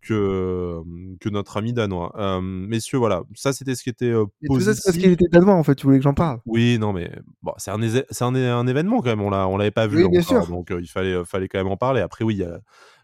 que, 0.01 0.81
que 1.19 1.27
notre 1.27 1.57
ami 1.57 1.73
danois. 1.73 2.13
messieurs, 2.41 2.97
voilà, 2.97 3.23
ça 3.35 3.51
c'était 3.51 3.75
ce 3.75 3.83
qui 3.83 3.89
était 3.89 4.13
positif. 4.47 4.73
ça, 4.73 4.73
c'est 4.73 4.81
parce 4.85 4.97
qu'il 4.97 5.11
était 5.11 5.27
danois, 5.29 5.55
en 5.55 5.63
fait, 5.63 5.75
tu 5.75 5.85
voulais 5.85 5.97
que 5.97 6.03
j'en 6.03 6.13
parle. 6.13 6.39
Oui, 6.45 6.77
non, 6.79 6.93
mais 6.93 7.11
bon, 7.41 7.51
c'est 7.57 7.71
un, 7.71 7.81
un, 7.81 8.35
un, 8.35 8.67
événement 8.67 9.01
quand 9.01 9.09
même, 9.09 9.21
on 9.21 9.31
ne 9.31 9.57
l'avait 9.57 9.71
pas 9.71 9.87
vu 9.87 10.05
encore, 10.05 10.47
donc 10.47 10.71
il 10.71 10.87
fallait, 10.87 11.25
fallait 11.25 11.49
quand 11.49 11.59
même 11.59 11.67
en 11.67 11.77
parler. 11.77 11.99
Après, 11.99 12.23
oui, 12.23 12.35
il 12.35 12.39
y 12.39 12.45
a 12.45 12.61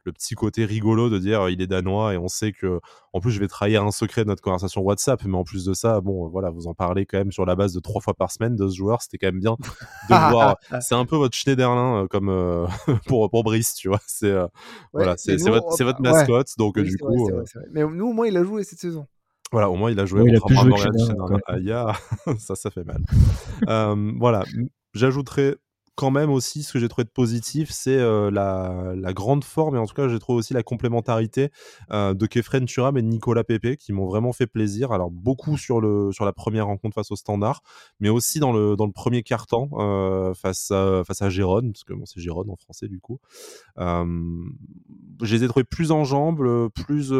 le 0.08 0.14
petit 0.14 0.36
côté 0.36 0.66
rigolo 0.66 1.10
de 1.10 1.20
dire 1.20 1.50
il 1.50 1.62
est 1.62 1.68
danois 1.68 2.14
et 2.14 2.18
on 2.18 2.30
sait 2.30 2.54
que 2.54 2.80
en 3.12 3.20
plus 3.20 3.32
je 3.32 3.40
vais 3.40 3.48
trahir 3.48 3.84
un 3.84 3.92
secret 3.92 4.24
de 4.24 4.30
notre 4.30 4.42
conversation 4.42 4.82
WhatsApp 4.82 5.24
mais 5.26 5.38
en 5.38 5.44
plus 5.44 5.66
de 5.66 5.74
ça 5.74 6.00
bon 6.00 6.28
voilà 6.30 6.50
vous 6.50 6.68
en 6.68 6.74
parlez 6.74 7.06
quand 7.06 7.18
même 7.18 7.34
sur 7.34 7.46
la 7.46 7.56
base 7.56 7.74
de 7.74 7.80
trois 7.82 8.02
fois 8.02 8.14
par 8.14 8.32
semaine 8.32 8.56
de 8.56 8.68
ce 8.70 8.76
joueur 8.76 9.02
c'était 9.02 9.18
quand 9.18 9.28
même 9.28 9.42
bien 9.42 9.58
de 9.60 10.08
voir 10.32 10.56
c'est 10.80 10.96
un 10.96 11.06
peu 11.06 11.18
votre 11.18 11.36
Schneiderlin 11.36 12.04
euh, 12.04 12.08
comme 12.08 12.30
euh, 12.30 12.66
pour 13.08 13.30
pour 13.30 13.44
Brice 13.44 13.76
tu 13.76 13.90
vois 13.90 14.00
c'est 14.08 14.32
euh, 14.32 14.48
voilà 14.94 15.16
c'est 15.18 15.36
votre, 15.38 15.84
votre 15.84 16.02
mascotte 16.02 16.52
donc 16.58 16.80
du 16.80 16.98
coup 16.98 17.30
mais 17.72 17.86
nous 17.86 18.08
au 18.08 18.14
moins 18.14 18.28
il 18.28 18.38
a 18.38 18.44
joué 18.44 18.64
cette 18.64 18.80
saison. 18.80 19.08
voilà, 19.52 19.70
au 19.70 19.76
moins 19.76 19.92
il 19.92 20.00
a 20.00 20.06
joué. 20.06 20.22
Oui, 20.22 20.32
il 20.32 20.38
a 20.38 20.40
pu 20.40 20.56
jouer 20.56 21.40
Aya, 21.48 21.94
ça, 22.40 22.56
ça 22.56 22.70
fait 22.72 22.84
mal. 22.86 23.02
voilà, 24.18 24.44
j'ajouterais 24.94 25.58
quand 25.98 26.12
même 26.12 26.30
aussi, 26.30 26.62
ce 26.62 26.74
que 26.74 26.80
j'ai 26.80 26.88
trouvé 26.88 27.06
de 27.06 27.10
positif, 27.10 27.72
c'est 27.72 27.98
la, 27.98 28.94
grande 29.14 29.44
forme 29.44 29.76
et 29.76 29.80
en 29.80 29.88
tout 29.88 29.96
cas, 29.96 30.08
j'ai 30.08 30.20
trouvé 30.20 30.38
aussi 30.38 30.54
la 30.54 30.62
complémentarité 30.62 31.50
de 31.90 32.26
Kefren 32.28 32.66
Turam 32.66 32.96
et 32.98 33.02
de 33.02 33.08
Nicolas 33.08 33.44
Pepe 33.44 33.78
qui 33.78 33.94
m'ont 33.94 34.06
vraiment 34.06 34.32
fait 34.32 34.46
plaisir. 34.46 34.92
Alors, 34.92 35.10
beaucoup 35.10 35.58
sur, 35.58 35.82
le, 35.82 36.12
sur 36.12 36.24
la 36.24 36.34
première 36.34 36.68
rencontre 36.68 36.94
face 36.94 37.10
au 37.10 37.16
Standard, 37.16 37.64
mais 38.00 38.10
aussi 38.10 38.40
dans 38.40 38.54
le, 38.54 38.76
dans 38.76 38.86
le 38.86 38.92
premier 38.92 39.24
quart-temps 39.24 39.70
face, 40.36 40.70
à, 40.70 41.04
face 41.04 41.24
à 41.24 41.30
Gérone, 41.30 41.72
parce 41.72 41.84
que 41.84 41.94
bon, 41.94 42.06
c'est 42.06 42.22
Gérone 42.22 42.52
en 42.52 42.58
français 42.58 42.88
du 42.88 43.00
coup. 43.00 43.20
je 43.78 45.36
les 45.36 45.44
ai 45.44 45.48
trouvés 45.48 45.64
plus 45.64 45.92
en 45.92 46.04
jambes, 46.04 46.70
plus, 46.76 47.12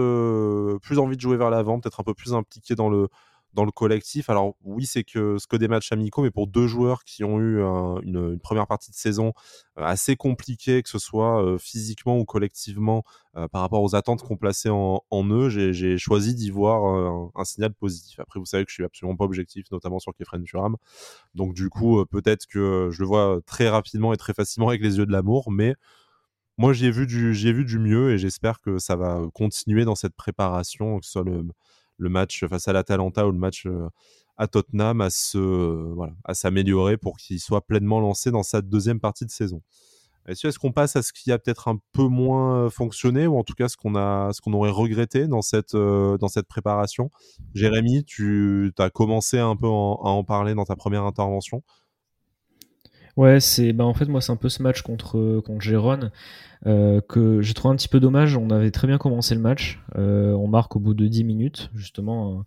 plus 0.82 1.00
envie 1.00 1.16
de 1.16 1.22
jouer 1.22 1.38
vers 1.38 1.50
l'avant, 1.50 1.80
peut-être 1.80 2.00
un 2.00 2.04
peu 2.04 2.14
plus 2.14 2.36
impliqués 2.36 2.76
dans 2.76 2.90
le 2.90 3.08
dans 3.58 3.66
le 3.66 3.72
collectif. 3.72 4.30
Alors 4.30 4.56
oui, 4.64 4.86
c'est 4.86 5.04
que 5.04 5.40
ce 5.40 5.48
que 5.48 5.58
des 5.58 5.68
matchs 5.68 5.92
amicaux, 5.92 6.22
mais 6.22 6.30
pour 6.30 6.46
deux 6.46 6.68
joueurs 6.68 7.04
qui 7.04 7.24
ont 7.24 7.40
eu 7.40 7.60
une, 8.04 8.40
première 8.40 8.68
partie 8.68 8.92
de 8.92 8.96
saison 8.96 9.34
euh, 9.80 9.84
assez 9.84 10.16
compliquée, 10.16 10.84
que 10.84 10.90
ce 10.90 11.00
soit 11.00 11.44
euh, 11.44 11.58
physiquement 11.58 12.20
ou 12.20 12.24
collectivement, 12.24 13.04
euh, 13.36 13.48
par 13.48 13.62
rapport 13.62 13.82
aux 13.82 13.96
attentes 13.96 14.22
qu'on 14.22 14.38
plaçait 14.38 14.70
en, 14.70 15.02
eux, 15.12 15.50
j'ai 15.50 15.98
choisi 15.98 16.36
d'y 16.36 16.52
voir 16.52 17.32
un, 17.36 17.44
signal 17.46 17.74
positif. 17.74 18.20
Après, 18.20 18.40
vous 18.40 18.46
savez 18.46 18.64
que 18.64 18.70
je 18.70 18.76
suis 18.76 18.84
absolument 18.84 19.18
pas 19.18 19.26
objectif, 19.26 19.66
notamment 19.72 19.98
sur 19.98 20.14
Kefren 20.14 20.44
Turam. 20.44 20.76
Donc 21.34 21.56
du 21.56 21.70
coup, 21.70 22.06
peut-être 22.06 22.46
que 22.46 22.90
je 22.92 23.00
le 23.02 23.08
vois 23.08 23.40
très 23.48 23.70
rapidement 23.70 24.14
et 24.14 24.18
très 24.18 24.36
facilement 24.36 24.70
avec 24.70 24.84
les 24.84 24.98
yeux 25.00 25.08
de 25.08 25.12
l'amour, 25.12 25.52
mais 25.52 25.74
moi, 26.60 26.74
j'y 26.74 26.88
ai 26.88 26.92
vu 26.92 27.06
du, 27.08 27.34
j'ai 27.34 27.54
vu 27.54 27.66
du 27.66 27.80
mieux 27.80 28.12
et 28.12 28.18
j'espère 28.18 28.62
que 28.62 28.80
ça 28.80 28.96
va 28.96 29.22
continuer 29.34 29.86
dans 29.86 29.96
cette 29.96 30.16
préparation, 30.16 31.00
que 31.00 31.06
ce 31.06 31.12
soit 31.12 31.24
le, 31.24 31.44
le 31.98 32.10
match 32.10 32.46
face 32.46 32.68
à 32.68 32.74
l'Atalanta 32.74 33.28
ou 33.28 33.32
le 33.32 33.38
match 33.38 33.68
à 34.38 34.48
Tottenham 34.48 35.02
à 35.02 35.10
se 35.10 35.38
voilà, 35.38 36.14
à 36.24 36.34
s'améliorer 36.34 36.98
pour 36.98 37.18
qu'il 37.18 37.40
soit 37.40 37.66
pleinement 37.66 38.00
lancé 38.00 38.32
dans 38.32 38.44
sa 38.44 38.62
deuxième 38.62 39.00
partie 39.00 39.26
de 39.26 39.32
saison. 39.32 39.62
Est-ce 40.28 40.60
qu'on 40.60 40.74
passe 40.74 40.98
à 40.98 41.02
ce 41.04 41.14
qui 41.14 41.32
a 41.32 41.40
peut-être 41.40 41.70
un 41.70 41.80
peu 41.94 42.04
moins 42.04 42.70
fonctionné 42.70 43.28
ou 43.28 43.38
en 43.38 43.44
tout 43.44 43.54
cas 43.54 43.70
ce 43.70 43.78
qu'on 43.78 43.96
a 43.96 44.34
ce 44.34 44.42
qu'on 44.42 44.52
aurait 44.54 44.70
regretté 44.70 45.28
dans 45.28 45.42
cette 45.42 45.76
dans 45.76 46.28
cette 46.28 46.48
préparation? 46.48 47.10
Jérémy, 47.56 48.04
tu 48.04 48.74
as 48.78 48.90
commencé 48.90 49.40
un 49.40 49.56
peu 49.56 49.68
à 49.68 49.70
en 49.70 50.24
parler 50.26 50.54
dans 50.54 50.66
ta 50.66 50.76
première 50.76 51.04
intervention. 51.04 51.64
Ouais, 53.18 53.40
c'est 53.40 53.74
bah 53.74 53.84
en 53.84 53.96
fait 53.96 54.06
moi 54.06 54.22
c'est 54.22 54.32
un 54.32 54.36
peu 54.36 54.48
ce 54.48 54.62
match 54.62 54.84
contre 54.84 55.42
contre 55.44 55.62
Gérone 55.62 56.12
euh, 56.68 57.02
que 57.02 57.42
j'ai 57.42 57.56
trouvé 57.56 57.74
un 57.74 57.76
petit 57.76 57.88
peu 57.88 58.00
dommage. 58.00 58.38
On 58.38 58.52
avait 58.52 58.70
très 58.70 58.86
bien 58.86 59.00
commencé 59.00 59.34
le 59.34 59.42
match. 59.42 59.82
Euh, 59.98 60.34
on 60.34 60.48
marque 60.48 60.76
au 60.76 60.80
bout 60.80 60.94
de 60.94 61.08
10 61.08 61.24
minutes 61.24 61.72
justement. 61.74 62.32
Euh, 62.32 62.44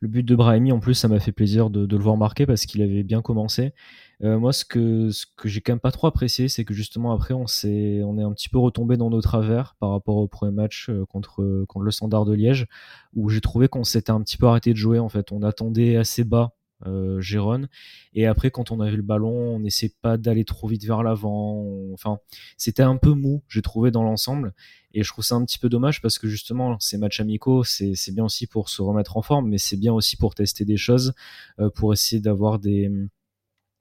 le 0.00 0.08
but 0.08 0.22
de 0.22 0.34
Brahimi 0.34 0.72
en 0.72 0.80
plus 0.80 0.94
ça 0.94 1.08
m'a 1.08 1.20
fait 1.20 1.32
plaisir 1.32 1.68
de, 1.68 1.86
le 1.86 2.02
voir 2.02 2.16
marquer 2.16 2.46
parce 2.46 2.64
qu'il 2.64 2.80
avait 2.80 3.02
bien 3.02 3.20
commencé. 3.20 3.74
Euh, 4.22 4.38
moi 4.38 4.54
ce 4.54 4.64
que 4.64 5.10
ce 5.10 5.26
que 5.36 5.46
j'ai 5.46 5.60
quand 5.60 5.72
même 5.72 5.80
pas 5.80 5.90
trop 5.92 6.06
apprécié 6.06 6.48
c'est 6.48 6.64
que 6.64 6.72
justement 6.72 7.12
après 7.12 7.34
on 7.34 7.46
s'est 7.46 8.00
on 8.02 8.18
est 8.18 8.22
un 8.22 8.32
petit 8.32 8.48
peu 8.48 8.58
retombé 8.58 8.96
dans 8.96 9.10
nos 9.10 9.20
travers 9.20 9.74
par 9.78 9.90
rapport 9.90 10.16
au 10.16 10.26
premier 10.26 10.52
match 10.52 10.88
euh, 10.88 11.04
contre 11.04 11.64
contre 11.68 11.84
le 11.84 11.90
Standard 11.90 12.24
de 12.24 12.32
Liège 12.32 12.66
où 13.14 13.28
j'ai 13.28 13.42
trouvé 13.42 13.68
qu'on 13.68 13.84
s'était 13.84 14.12
un 14.12 14.22
petit 14.22 14.38
peu 14.38 14.46
arrêté 14.46 14.72
de 14.72 14.78
jouer 14.78 14.98
en 15.00 15.10
fait. 15.10 15.32
On 15.32 15.42
attendait 15.42 15.96
assez 15.96 16.24
bas 16.24 16.54
euh, 16.86 17.20
Gérone. 17.20 17.68
Et 18.14 18.26
après, 18.26 18.50
quand 18.50 18.70
on 18.70 18.80
avait 18.80 18.96
le 18.96 19.02
ballon, 19.02 19.56
on 19.56 19.60
n'essaie 19.60 19.92
pas 20.02 20.16
d'aller 20.16 20.44
trop 20.44 20.68
vite 20.68 20.84
vers 20.84 21.02
l'avant. 21.02 21.64
Enfin, 21.92 22.18
c'était 22.56 22.82
un 22.82 22.96
peu 22.96 23.12
mou, 23.12 23.42
j'ai 23.48 23.62
trouvé 23.62 23.90
dans 23.90 24.02
l'ensemble. 24.02 24.52
Et 24.92 25.02
je 25.02 25.08
trouve 25.08 25.24
ça 25.24 25.34
un 25.34 25.44
petit 25.44 25.58
peu 25.58 25.68
dommage 25.68 26.00
parce 26.00 26.18
que 26.18 26.28
justement, 26.28 26.78
ces 26.78 26.98
matchs 26.98 27.20
amicaux, 27.20 27.64
c'est 27.64 28.12
bien 28.12 28.24
aussi 28.24 28.46
pour 28.46 28.68
se 28.68 28.80
remettre 28.80 29.16
en 29.16 29.22
forme, 29.22 29.48
mais 29.48 29.58
c'est 29.58 29.76
bien 29.76 29.92
aussi 29.92 30.16
pour 30.16 30.34
tester 30.34 30.64
des 30.64 30.76
choses, 30.76 31.14
euh, 31.58 31.68
pour 31.68 31.92
essayer 31.92 32.20
d'avoir 32.20 32.60
des 32.60 32.90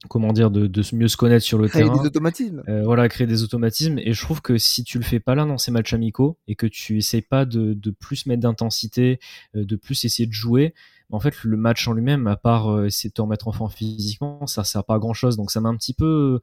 comment 0.10 0.34
dire 0.34 0.52
de, 0.52 0.68
de, 0.68 0.84
mieux 0.94 1.08
se 1.08 1.18
connaître 1.18 1.46
sur 1.46 1.58
le 1.58 1.68
créer 1.68 1.84
terrain 1.84 1.98
des 1.98 2.06
automatismes 2.06 2.64
euh, 2.68 2.84
voilà 2.84 3.08
créer 3.08 3.28
des 3.28 3.44
automatismes 3.44 3.98
et 4.00 4.14
je 4.14 4.22
trouve 4.22 4.42
que 4.42 4.58
si 4.58 4.84
tu 4.84 4.98
le 4.98 5.04
fais 5.04 5.20
pas 5.20 5.36
là 5.36 5.46
dans 5.46 5.58
ces 5.58 5.72
matchs 5.72 5.94
amicaux 5.94 6.38
et 6.48 6.56
que 6.56 6.68
tu 6.68 6.98
essayes 6.98 7.22
pas 7.22 7.46
de, 7.46 7.74
de 7.74 7.92
plus 7.92 8.26
mettre 8.26 8.42
d'intensité 8.42 9.20
euh, 9.56 9.64
de 9.64 9.76
plus 9.76 10.04
essayer 10.06 10.28
de 10.28 10.34
jouer 10.34 10.74
en 11.14 11.20
fait, 11.20 11.44
le 11.44 11.58
match 11.58 11.88
en 11.88 11.94
lui-même, 11.94 12.26
à 12.26 12.36
part 12.36 12.70
euh, 12.70 12.86
essayer 12.88 13.10
de 13.10 13.14
te 13.14 13.22
remettre 13.22 13.48
en 13.48 13.52
forme 13.52 13.70
physiquement, 13.70 14.48
ça 14.48 14.64
sert 14.64 14.84
pas 14.84 14.96
à 14.96 15.00
grand 15.00 15.14
chose. 15.14 15.38
Donc 15.38 15.52
ça 15.52 15.62
m'a 15.62 15.70
un 15.70 15.76
petit 15.76 15.94
peu, 15.94 16.40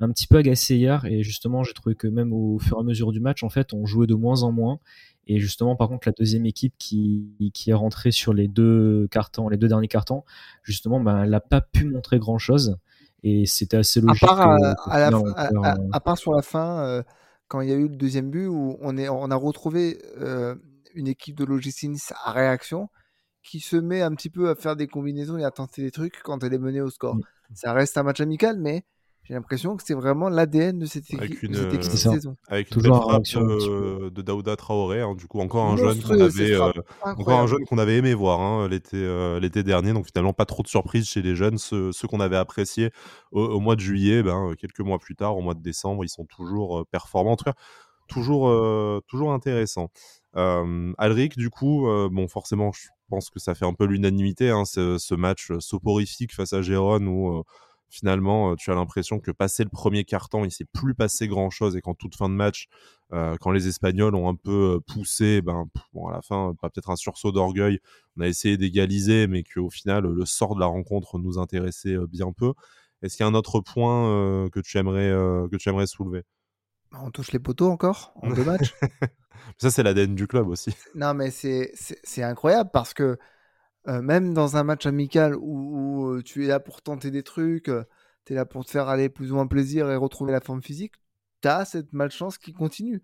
un 0.00 0.10
petit 0.10 0.26
peu 0.26 0.38
agacé 0.38 0.76
hier. 0.76 1.04
Et 1.04 1.22
justement, 1.22 1.62
j'ai 1.62 1.74
trouvé 1.74 1.94
que 1.94 2.06
même 2.06 2.32
au 2.32 2.58
fur 2.58 2.78
et 2.78 2.80
à 2.80 2.82
mesure 2.82 3.12
du 3.12 3.20
match, 3.20 3.42
en 3.42 3.50
fait, 3.50 3.74
on 3.74 3.84
jouait 3.84 4.06
de 4.06 4.14
moins 4.14 4.42
en 4.42 4.50
moins. 4.50 4.78
Et 5.26 5.40
justement, 5.40 5.76
par 5.76 5.88
contre, 5.88 6.08
la 6.08 6.12
deuxième 6.12 6.46
équipe 6.46 6.74
qui, 6.78 7.50
qui 7.52 7.70
est 7.70 7.74
rentrée 7.74 8.12
sur 8.12 8.32
les 8.32 8.48
deux 8.48 9.08
cartons, 9.10 9.50
les 9.50 9.58
deux 9.58 9.68
derniers 9.68 9.88
cartons, 9.88 10.24
justement, 10.62 11.00
ben, 11.00 11.24
elle 11.24 11.30
n'a 11.30 11.40
pas 11.40 11.60
pu 11.60 11.84
montrer 11.84 12.18
grand 12.18 12.38
chose. 12.38 12.78
Et 13.22 13.44
c'était 13.44 13.78
assez 13.78 14.00
logique. 14.00 14.22
À 14.22 14.26
part, 14.26 14.56
à, 15.92 16.00
part 16.00 16.18
sur 16.18 16.32
la 16.32 16.42
fin, 16.42 16.78
euh, 16.80 17.02
quand 17.48 17.60
il 17.60 17.68
y 17.68 17.72
a 17.72 17.76
eu 17.76 17.88
le 17.88 17.96
deuxième 17.96 18.30
but, 18.30 18.46
où 18.46 18.78
on, 18.80 18.96
est, 18.96 19.10
on 19.10 19.30
a 19.30 19.36
retrouvé 19.36 19.98
euh, 20.18 20.54
une 20.94 21.08
équipe 21.08 21.36
de 21.36 21.44
Logistins 21.44 21.94
à 22.24 22.32
réaction 22.32 22.88
qui 23.44 23.60
se 23.60 23.76
met 23.76 24.02
un 24.02 24.14
petit 24.14 24.30
peu 24.30 24.48
à 24.48 24.54
faire 24.56 24.74
des 24.74 24.88
combinaisons 24.88 25.38
et 25.38 25.44
à 25.44 25.50
tenter 25.50 25.82
des 25.82 25.90
trucs 25.90 26.20
quand 26.22 26.42
elle 26.42 26.54
est 26.54 26.58
menée 26.58 26.80
au 26.80 26.90
score. 26.90 27.16
Mm. 27.16 27.22
Ça 27.54 27.72
reste 27.72 27.96
un 27.98 28.02
match 28.02 28.20
amical, 28.20 28.58
mais 28.58 28.84
j'ai 29.24 29.34
l'impression 29.34 29.76
que 29.76 29.82
c'est 29.82 29.94
vraiment 29.94 30.28
l'ADN 30.28 30.78
de 30.78 30.86
cette, 30.86 31.12
équipe, 31.12 31.42
une, 31.42 31.54
cette 31.54 31.96
saison. 31.96 32.36
Avec 32.48 32.68
une 32.70 32.82
Toujours 32.82 33.02
frappe 33.02 33.22
euh, 33.36 34.10
de 34.10 34.22
Daouda 34.22 34.56
Traoré, 34.56 35.00
hein, 35.00 35.14
du 35.14 35.26
coup 35.26 35.40
encore 35.40 35.64
un 35.64 35.76
jeune 35.76 36.02
qu'on 36.02 36.20
avait, 36.20 36.52
euh, 36.52 36.72
encore 37.02 37.40
un 37.40 37.46
jeune 37.46 37.64
qu'on 37.64 37.78
avait 37.78 37.96
aimé 37.96 38.12
voir 38.12 38.40
hein, 38.40 38.68
l'été 38.68 38.96
euh, 38.96 39.40
l'été 39.40 39.62
dernier. 39.62 39.94
Donc 39.94 40.06
finalement 40.06 40.34
pas 40.34 40.44
trop 40.44 40.62
de 40.62 40.68
surprises 40.68 41.08
chez 41.08 41.22
les 41.22 41.36
jeunes, 41.36 41.56
ceux, 41.56 41.92
qu'on 42.08 42.20
avait 42.20 42.36
appréciés 42.36 42.90
au, 43.30 43.60
mois 43.60 43.76
de 43.76 43.80
juillet, 43.80 44.22
ben, 44.22 44.54
quelques 44.58 44.80
mois 44.80 44.98
plus 44.98 45.16
tard, 45.16 45.36
au 45.36 45.40
mois 45.40 45.54
de 45.54 45.62
décembre, 45.62 46.04
ils 46.04 46.10
sont 46.10 46.26
toujours 46.26 46.86
performants. 46.90 47.32
En 47.32 47.36
tout 47.36 47.44
cas, 47.44 47.54
toujours 48.08 48.52
toujours 49.06 49.32
intéressants. 49.32 49.90
Alric, 50.34 51.36
du 51.36 51.50
coup, 51.50 51.86
bon 52.10 52.28
forcément, 52.28 52.72
je 52.72 52.88
pense 53.08 53.30
que 53.30 53.38
ça 53.38 53.54
fait 53.54 53.66
un 53.66 53.74
peu 53.74 53.84
l'unanimité, 53.86 54.50
hein, 54.50 54.64
ce, 54.64 55.14
match 55.14 55.52
soporifique 55.58 56.34
face 56.34 56.52
à 56.52 56.62
Gérone 56.62 57.08
où 57.08 57.44
finalement 57.88 58.56
tu 58.56 58.72
as 58.72 58.74
l'impression 58.74 59.20
que 59.20 59.30
passé 59.30 59.62
le 59.62 59.70
premier 59.70 60.04
quart-temps, 60.04 60.44
il 60.44 60.50
s'est 60.50 60.64
plus 60.64 60.94
passé 60.94 61.28
grand-chose 61.28 61.76
et 61.76 61.80
qu'en 61.80 61.94
toute 61.94 62.16
fin 62.16 62.28
de 62.28 62.34
match, 62.34 62.66
quand 63.10 63.52
les 63.52 63.68
Espagnols 63.68 64.14
ont 64.16 64.28
un 64.28 64.34
peu 64.34 64.80
poussé, 64.86 65.40
ben, 65.42 65.66
bon, 65.92 66.08
à 66.08 66.12
la 66.12 66.22
fin, 66.22 66.54
peut-être 66.60 66.90
un 66.90 66.96
sursaut 66.96 67.30
d'orgueil, 67.32 67.78
on 68.16 68.22
a 68.22 68.26
essayé 68.28 68.56
d'égaliser, 68.56 69.26
mais 69.28 69.44
qu'au 69.44 69.70
final, 69.70 70.04
le 70.04 70.24
sort 70.26 70.54
de 70.56 70.60
la 70.60 70.66
rencontre 70.66 71.18
nous 71.18 71.38
intéressait 71.38 71.96
bien 72.08 72.32
peu. 72.32 72.54
Est-ce 73.02 73.16
qu'il 73.16 73.24
y 73.24 73.26
a 73.26 73.30
un 73.30 73.34
autre 73.34 73.60
point 73.60 74.48
que, 74.50 74.60
tu 74.60 74.78
aimerais, 74.78 75.10
que 75.50 75.56
tu 75.56 75.68
aimerais 75.68 75.86
soulever? 75.86 76.24
On 77.02 77.10
touche 77.10 77.32
les 77.32 77.38
poteaux 77.38 77.70
encore 77.70 78.12
en 78.22 78.30
deux 78.30 78.44
matchs 78.44 78.74
Ça, 79.58 79.70
c'est 79.70 79.82
l'ADN 79.82 80.14
du 80.14 80.26
club 80.26 80.48
aussi. 80.48 80.74
Non, 80.94 81.14
mais 81.14 81.30
c'est 81.30 82.22
incroyable 82.22 82.70
parce 82.72 82.94
que 82.94 83.18
euh, 83.86 84.00
même 84.00 84.32
dans 84.32 84.56
un 84.56 84.64
match 84.64 84.86
amical 84.86 85.36
où, 85.36 86.06
euh, 86.06 86.22
tu 86.22 86.44
es 86.44 86.48
là 86.48 86.58
pour 86.58 86.80
tenter 86.80 87.10
des 87.10 87.22
trucs, 87.22 87.68
euh, 87.68 87.84
tu 88.24 88.32
es 88.32 88.36
là 88.36 88.46
pour 88.46 88.64
te 88.64 88.70
faire 88.70 88.88
aller 88.88 89.10
plus 89.10 89.32
ou 89.32 89.34
moins 89.34 89.46
plaisir 89.46 89.90
et 89.90 89.96
retrouver 89.96 90.32
la 90.32 90.40
forme 90.40 90.62
physique, 90.62 90.94
tu 91.42 91.48
as 91.48 91.64
cette 91.66 91.92
malchance 91.92 92.38
qui 92.38 92.52
continue. 92.52 93.02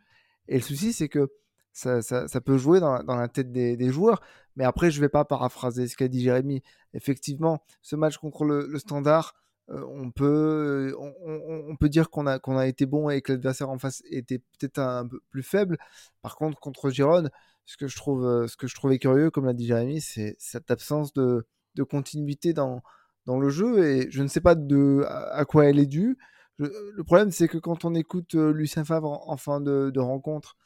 Et 0.49 0.55
le 0.57 0.63
souci, 0.63 0.93
c'est 0.93 1.09
que 1.09 1.29
ça, 1.73 2.03
ça, 2.03 2.41
peut 2.41 2.59
jouer 2.59 2.81
dans, 2.81 3.03
dans 3.05 3.15
la 3.15 3.29
tête 3.29 3.53
des, 3.53 3.77
des, 3.77 3.91
joueurs. 3.91 4.21
Mais 4.57 4.65
après, 4.65 4.91
je 4.91 5.01
vais 5.01 5.09
pas 5.09 5.25
paraphraser 5.25 5.87
ce 5.87 5.97
qu'a 5.97 6.09
dit 6.09 6.23
Jérémy. 6.23 6.63
Effectivement, 6.95 7.63
ce 7.83 7.95
match 7.95 8.17
contre 8.19 8.45
le, 8.45 8.67
le 8.67 8.79
Standard, 8.79 9.35
on 9.71 10.11
peut, 10.11 10.95
on, 10.99 11.77
peut 11.77 11.89
dire 11.89 12.11
qu'on 12.11 12.27
a, 12.27 12.39
qu'on 12.39 12.59
a 12.59 12.67
été 12.67 12.87
bon 12.87 13.09
et 13.11 13.23
que 13.23 13.33
l'adversaire 13.33 13.71
en 13.71 13.79
face 13.79 14.03
était 14.11 14.39
peut-être 14.39 14.79
un, 14.79 15.07
peu 15.07 15.21
plus 15.31 15.43
faible. 15.43 15.79
Par 16.23 16.37
contre, 16.37 16.59
contre 16.59 16.91
Gironne, 16.91 17.31
ce 17.67 17.77
que 17.77 17.87
je 17.87 17.97
trouve, 17.97 18.25
euh, 18.27 18.49
ce 18.49 18.57
que 18.57 18.67
je 18.67 18.75
trouvais 18.75 18.99
curieux, 18.99 19.31
comme 19.31 19.47
l'a 19.47 19.53
dit 19.53 19.67
Jérémy, 19.67 20.01
c'est 20.01 20.35
cette 20.39 20.71
absence 20.71 21.13
de, 21.13 21.47
de 21.77 21.83
continuité 21.85 22.53
dans, 22.53 22.83
dans 23.27 23.39
le 23.39 23.49
jeu 23.51 23.85
et 23.85 24.11
je 24.11 24.23
ne 24.23 24.29
sais 24.29 24.41
pas 24.41 24.55
de 24.57 25.05
à 25.07 25.45
quoi 25.45 25.67
elle 25.67 25.79
est 25.79 25.87
due. 25.87 26.19
le 26.59 27.03
problème, 27.05 27.31
c'est 27.31 27.49
que 27.49 27.59
quand 27.59 27.85
on 27.85 27.95
écoute 27.95 28.35
euh, 28.35 28.53
Lucien 28.53 28.85
Favre 28.85 29.23
en, 29.29 29.37
fin 29.37 29.61
de, 29.61 29.91
de 29.91 30.01
rencontre, 30.01 30.57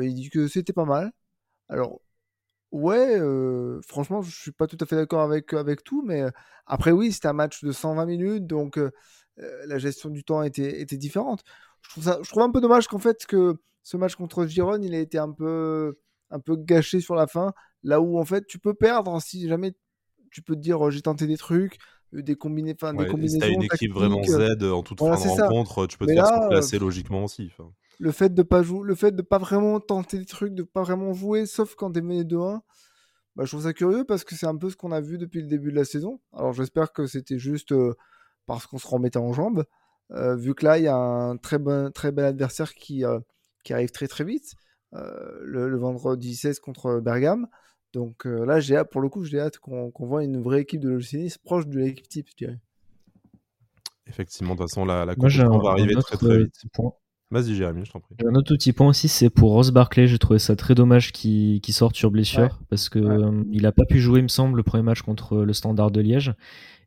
il 0.00 0.14
dit 0.14 0.30
que 0.30 0.48
c'était 0.48 0.72
pas 0.72 0.84
mal. 0.84 1.12
Alors, 1.68 2.00
Ouais, 2.76 3.18
euh, 3.18 3.80
franchement, 3.88 4.20
je 4.20 4.30
suis 4.30 4.52
pas 4.52 4.66
tout 4.66 4.76
à 4.82 4.84
fait 4.84 4.96
d'accord 4.96 5.22
avec, 5.22 5.54
avec 5.54 5.82
tout, 5.82 6.02
mais 6.02 6.24
après, 6.66 6.90
oui, 6.90 7.10
c'était 7.10 7.28
un 7.28 7.32
match 7.32 7.64
de 7.64 7.72
120 7.72 8.04
minutes, 8.04 8.46
donc 8.46 8.76
euh, 8.76 8.90
la 9.66 9.78
gestion 9.78 10.10
du 10.10 10.24
temps 10.24 10.42
était, 10.42 10.82
était 10.82 10.98
différente. 10.98 11.42
Je 11.80 11.88
trouve, 11.88 12.04
ça, 12.04 12.18
je 12.22 12.28
trouve 12.28 12.42
un 12.42 12.50
peu 12.50 12.60
dommage 12.60 12.86
qu'en 12.86 12.98
fait, 12.98 13.24
que 13.24 13.54
ce 13.82 13.96
match 13.96 14.14
contre 14.14 14.44
Giron, 14.44 14.82
il 14.82 14.94
a 14.94 14.98
été 14.98 15.16
un 15.16 15.32
peu, 15.32 15.98
un 16.28 16.38
peu 16.38 16.54
gâché 16.54 17.00
sur 17.00 17.14
la 17.14 17.26
fin, 17.26 17.54
là 17.82 18.02
où 18.02 18.18
en 18.18 18.26
fait, 18.26 18.44
tu 18.46 18.58
peux 18.58 18.74
perdre 18.74 19.22
si 19.22 19.48
jamais 19.48 19.72
tu 20.30 20.42
peux 20.42 20.54
te 20.54 20.60
dire 20.60 20.90
j'ai 20.90 21.00
tenté 21.00 21.26
des 21.26 21.38
trucs, 21.38 21.78
des, 22.12 22.36
combinés, 22.36 22.74
des 22.74 23.06
combinaisons. 23.06 23.40
Si 23.40 23.52
une 23.54 23.62
équipe 23.62 23.92
vraiment 23.94 24.22
Z 24.22 24.62
en 24.64 24.82
toute 24.82 24.98
fin 24.98 25.12
de 25.12 25.42
rencontre, 25.42 25.86
tu 25.86 25.96
peux 25.96 26.04
te 26.04 26.12
faire 26.12 26.26
se 26.26 26.48
placer 26.50 26.78
logiquement 26.78 27.24
aussi 27.24 27.50
le 27.98 28.12
fait 28.12 28.34
de 28.34 28.42
pas 28.42 28.62
jouer, 28.62 28.86
le 28.86 28.94
fait 28.94 29.12
de 29.12 29.22
pas 29.22 29.38
vraiment 29.38 29.80
tenter 29.80 30.18
des 30.18 30.26
trucs, 30.26 30.54
de 30.54 30.62
pas 30.62 30.82
vraiment 30.82 31.12
jouer, 31.12 31.46
sauf 31.46 31.74
quand 31.74 31.92
t'es 31.92 32.02
mené 32.02 32.24
2-1, 32.24 32.60
bah, 33.36 33.44
je 33.44 33.50
trouve 33.50 33.62
ça 33.62 33.72
curieux 33.72 34.04
parce 34.04 34.24
que 34.24 34.34
c'est 34.34 34.46
un 34.46 34.56
peu 34.56 34.70
ce 34.70 34.76
qu'on 34.76 34.92
a 34.92 35.00
vu 35.00 35.18
depuis 35.18 35.42
le 35.42 35.48
début 35.48 35.70
de 35.70 35.76
la 35.76 35.84
saison. 35.84 36.20
Alors 36.32 36.52
j'espère 36.52 36.92
que 36.92 37.06
c'était 37.06 37.38
juste 37.38 37.72
euh, 37.72 37.94
parce 38.46 38.66
qu'on 38.66 38.78
se 38.78 38.86
remettait 38.86 39.18
en 39.18 39.32
jambes, 39.32 39.64
euh, 40.12 40.36
vu 40.36 40.54
que 40.54 40.64
là 40.64 40.78
il 40.78 40.84
y 40.84 40.88
a 40.88 40.96
un 40.96 41.36
très 41.36 41.58
bon, 41.58 41.90
très 41.92 42.12
bel 42.12 42.24
adversaire 42.24 42.74
qui, 42.74 43.04
euh, 43.04 43.18
qui 43.64 43.72
arrive 43.72 43.90
très 43.90 44.08
très 44.08 44.24
vite, 44.24 44.54
le, 44.92 45.76
vendredi 45.76 46.34
16 46.34 46.60
contre 46.60 47.00
Bergame. 47.00 47.46
Donc 47.92 48.24
là 48.24 48.60
j'ai 48.60 48.82
pour 48.90 49.00
le 49.00 49.08
coup 49.08 49.24
j'ai 49.24 49.40
hâte 49.40 49.58
qu'on 49.58 49.92
voit 49.98 50.22
une 50.22 50.42
vraie 50.42 50.62
équipe 50.62 50.80
de 50.80 50.90
l'OGC 50.90 51.38
proche 51.44 51.66
de 51.66 51.78
l'équipe 51.78 52.08
type, 52.08 52.28
je 52.30 52.36
dirais. 52.36 52.60
Effectivement, 54.06 54.54
de 54.54 54.60
toute 54.60 54.70
façon 54.70 54.84
la, 54.84 55.04
la 55.04 55.14
compétition 55.14 55.58
va 55.58 55.70
arriver 55.70 55.94
très 55.96 56.16
très 56.16 56.38
vite. 56.38 56.54
Point 56.72 56.92
Vas-y, 57.30 57.56
Jérémy, 57.56 57.84
je 57.84 57.90
t'en 57.90 57.98
prie. 57.98 58.14
Un 58.24 58.34
autre 58.36 58.54
petit 58.54 58.72
point 58.72 58.88
aussi, 58.88 59.08
c'est 59.08 59.30
pour 59.30 59.52
Ross 59.52 59.72
Barclay. 59.72 60.06
J'ai 60.06 60.18
trouvé 60.18 60.38
ça 60.38 60.54
très 60.54 60.76
dommage 60.76 61.10
qu'il 61.10 61.60
sorte 61.70 61.96
sur 61.96 62.12
blessure 62.12 62.60
parce 62.70 62.88
que 62.88 63.00
euh, 63.00 63.42
il 63.50 63.62
n'a 63.62 63.72
pas 63.72 63.84
pu 63.84 63.98
jouer, 63.98 64.20
il 64.20 64.24
me 64.24 64.28
semble, 64.28 64.56
le 64.56 64.62
premier 64.62 64.84
match 64.84 65.02
contre 65.02 65.38
le 65.38 65.52
Standard 65.52 65.90
de 65.90 66.00
Liège. 66.00 66.34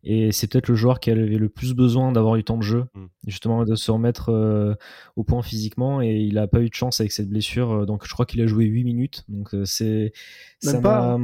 Et 0.06 0.32
c'est 0.32 0.50
peut-être 0.50 0.70
le 0.70 0.76
joueur 0.76 1.02
qui 1.02 1.12
avait 1.12 1.26
le 1.26 1.50
plus 1.50 1.74
besoin 1.74 2.14
d'avoir 2.14 2.38
du 2.38 2.46
temps 2.46 2.56
de 2.56 2.64
jeu, 2.64 2.86
mm. 2.96 3.06
justement 3.28 3.66
de 3.66 3.76
se 3.76 3.92
remettre 3.92 4.30
euh, 4.30 4.76
au 5.18 5.26
point 5.26 5.42
physiquement. 5.42 6.02
Et 6.02 6.22
il 6.22 6.36
n'a 6.36 6.48
pas 6.48 6.62
eu 6.62 6.70
de 6.70 6.74
chance 6.74 7.02
avec 7.02 7.12
cette 7.12 7.28
blessure. 7.28 7.72
Euh, 7.72 7.86
donc 7.86 8.08
je 8.08 8.14
crois 8.14 8.26
qu'il 8.26 8.40
a 8.40 8.48
joué 8.48 8.64
8 8.64 8.86
minutes. 8.86 9.26
Donc 9.28 9.54
c'est 9.66 10.14
ça 10.62 10.80
m'a 10.80 11.18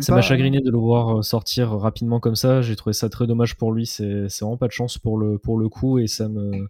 ça 0.00 0.14
m'a 0.14 0.22
chagriné 0.22 0.60
de 0.60 0.70
le 0.70 0.78
voir 0.78 1.22
sortir 1.22 1.70
rapidement 1.72 2.18
comme 2.18 2.34
ça. 2.34 2.62
J'ai 2.62 2.76
trouvé 2.76 2.94
ça 2.94 3.10
très 3.10 3.26
dommage 3.26 3.56
pour 3.56 3.72
lui. 3.72 3.84
C'est 3.84 4.26
vraiment 4.40 4.56
pas 4.56 4.68
de 4.68 4.72
chance 4.72 4.96
pour 4.96 5.18
le, 5.18 5.36
pour 5.38 5.58
le 5.58 5.68
coup. 5.68 5.98
Et 5.98 6.06
ça 6.06 6.28
me 6.28 6.66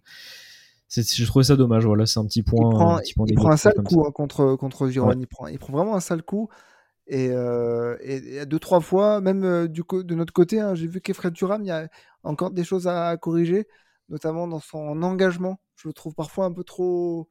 je 0.89 1.25
trouvais 1.25 1.45
ça 1.45 1.55
dommage. 1.55 1.85
Voilà, 1.85 2.05
c'est 2.05 2.19
un 2.19 2.25
petit 2.25 2.43
point. 2.43 2.69
Il 2.69 2.75
prend 2.75 2.97
un, 2.97 3.01
il 3.27 3.35
prend 3.35 3.51
un 3.51 3.57
sale 3.57 3.83
coup 3.83 4.05
hein, 4.05 4.11
contre 4.11 4.55
contre 4.55 4.89
Giron. 4.89 5.11
Il 5.19 5.27
prend 5.27 5.47
il 5.47 5.59
prend 5.59 5.73
vraiment 5.73 5.95
un 5.95 5.99
sale 5.99 6.23
coup. 6.23 6.49
Et, 7.09 7.29
euh, 7.31 7.95
et, 8.01 8.45
deux 8.45 8.59
trois 8.59 8.81
fois, 8.81 9.21
même 9.21 9.45
euh, 9.45 9.67
du 9.67 9.83
de 9.89 10.15
notre 10.15 10.33
côté, 10.33 10.59
hein, 10.59 10.75
j'ai 10.75 10.87
vu 10.87 10.99
qu'Efred 10.99 11.33
Turam, 11.33 11.63
il 11.63 11.67
y 11.67 11.71
a 11.71 11.87
encore 12.23 12.51
des 12.51 12.65
choses 12.65 12.85
à, 12.87 13.15
corriger, 13.15 13.65
notamment 14.09 14.45
dans 14.47 14.59
son 14.59 15.01
engagement. 15.01 15.57
Je 15.77 15.87
le 15.87 15.93
trouve 15.93 16.15
parfois 16.15 16.45
un 16.45 16.51
peu 16.51 16.65
trop, 16.65 17.29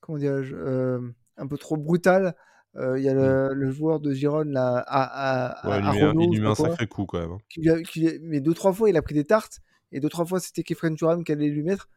comment 0.00 0.18
dirais-je, 0.18 0.54
euh, 0.54 1.00
un 1.38 1.46
peu 1.46 1.56
trop 1.56 1.78
brutal. 1.78 2.34
Euh, 2.76 2.98
il 2.98 3.04
y 3.04 3.08
a 3.08 3.14
le, 3.14 3.54
le, 3.54 3.70
joueur 3.70 3.98
de 3.98 4.12
Gironne 4.12 4.50
là, 4.50 4.84
à, 4.86 5.62
à, 5.62 5.68
ouais, 5.68 5.86
à 5.86 5.94
il, 5.94 6.30
lui 6.30 6.40
met 6.40 6.46
un 6.46 6.54
sacré 6.54 6.86
coup 6.86 7.06
quand 7.06 7.18
même. 7.18 7.32
Hein. 7.32 7.38
Qui, 7.48 7.62
qui, 7.84 8.18
mais 8.20 8.40
deux 8.40 8.52
trois 8.52 8.74
fois, 8.74 8.90
il 8.90 8.96
a 8.98 9.02
pris 9.02 9.14
des 9.14 9.24
tartes. 9.24 9.60
Et 9.90 10.00
deux 10.00 10.10
trois 10.10 10.26
fois, 10.26 10.38
c'était 10.38 10.62
Kefren 10.62 10.94
Turam 10.94 11.24
qui 11.24 11.32
allait 11.32 11.48
lui 11.48 11.62
mettre 11.62 11.88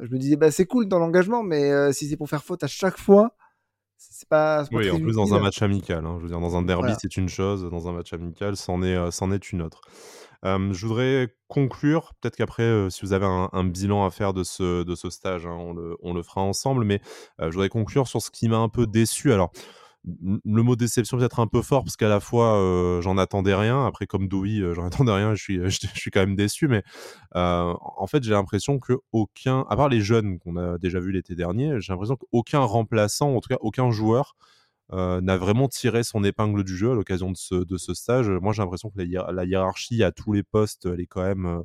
je 0.00 0.12
me 0.12 0.18
disais 0.18 0.36
bah 0.36 0.50
c'est 0.50 0.66
cool 0.66 0.88
dans 0.88 0.98
l'engagement 0.98 1.42
mais 1.42 1.70
euh, 1.70 1.92
si 1.92 2.08
c'est 2.08 2.16
pour 2.16 2.28
faire 2.28 2.44
faute 2.44 2.62
à 2.62 2.66
chaque 2.66 2.98
fois 2.98 3.34
c'est 3.96 4.28
pas, 4.28 4.64
pas 4.64 4.68
oui 4.72 4.90
en 4.90 5.00
plus 5.00 5.14
dans 5.14 5.34
un 5.34 5.40
match 5.40 5.62
amical 5.62 6.04
hein. 6.04 6.16
je 6.18 6.22
veux 6.22 6.28
dire 6.28 6.40
dans 6.40 6.56
un 6.56 6.62
derby 6.62 6.92
c'est 7.00 7.16
une 7.16 7.28
chose 7.28 7.68
dans 7.70 7.88
un 7.88 7.92
match 7.92 8.12
amical 8.12 8.56
c'en 8.56 8.82
est 8.82 8.94
euh, 8.94 9.10
c'en 9.10 9.32
est 9.32 9.52
une 9.52 9.62
autre. 9.62 9.80
Euh, 10.44 10.72
je 10.72 10.86
voudrais 10.86 11.34
conclure 11.48 12.12
peut-être 12.20 12.36
qu'après 12.36 12.90
si 12.90 13.00
vous 13.06 13.14
avez 13.14 13.24
un, 13.26 13.64
bilan 13.64 14.04
à 14.04 14.10
faire 14.10 14.34
de 14.34 14.44
ce 14.44 14.84
de 14.84 14.94
ce 14.94 15.08
stage 15.08 15.46
hein, 15.46 15.56
on, 15.58 15.72
le, 15.72 15.96
on 16.02 16.12
le 16.12 16.22
fera 16.22 16.42
ensemble 16.42 16.84
mais 16.84 17.00
je 17.38 17.46
voudrais 17.46 17.70
conclure 17.70 18.06
sur 18.06 18.20
ce 18.20 18.30
qui 18.30 18.48
m'a 18.48 18.58
un 18.58 18.68
peu 18.68 18.86
déçu. 18.86 19.32
Alors 19.32 19.50
le 20.06 20.62
mot 20.62 20.76
déception 20.76 21.18
peut-être 21.18 21.40
un 21.40 21.46
peu 21.48 21.62
fort 21.62 21.82
parce 21.82 21.96
qu'à 21.96 22.08
la 22.08 22.20
fois 22.20 23.00
j'en 23.02 23.18
attendais 23.18 23.54
rien. 23.54 23.86
Après 23.86 24.06
comme 24.06 24.28
Dewey 24.28 24.62
j'en 24.74 24.86
attendais 24.86 25.12
rien 25.12 25.34
je 25.34 25.42
suis 25.42 25.60
je, 25.64 25.86
suis 25.94 26.10
quand 26.10 26.20
même 26.20 26.36
déçu. 26.36 26.68
Mais 26.68 26.82
en 27.34 28.06
fait 28.06 28.22
j'ai 28.22 28.32
l'impression 28.32 28.78
que 28.78 28.94
aucun 29.12 29.64
à 29.68 29.76
part 29.76 29.88
les 29.88 30.00
jeunes 30.00 30.38
qu'on 30.38 30.56
a 30.56 30.78
déjà 30.78 31.00
vu 31.00 31.12
l'été 31.12 31.34
dernier 31.34 31.80
j'ai 31.80 31.92
l'impression 31.92 32.16
qu'aucun 32.16 32.60
remplaçant 32.60 33.34
en 33.34 33.40
tout 33.40 33.48
cas 33.48 33.58
aucun 33.60 33.90
joueur 33.90 34.36
n'a 34.92 35.36
vraiment 35.36 35.68
tiré 35.68 36.04
son 36.04 36.22
épingle 36.22 36.62
du 36.62 36.76
jeu 36.76 36.92
à 36.92 36.94
l'occasion 36.94 37.32
de 37.32 37.36
ce, 37.36 37.56
de 37.56 37.76
ce 37.76 37.92
stage. 37.92 38.28
Moi 38.28 38.52
j'ai 38.52 38.62
l'impression 38.62 38.90
que 38.90 39.02
la, 39.02 39.32
la, 39.32 39.44
hiérarchie 39.44 40.04
à 40.04 40.12
tous 40.12 40.32
les 40.32 40.44
postes 40.44 40.86
elle 40.86 41.00
est 41.00 41.06
quand 41.06 41.22
même 41.22 41.62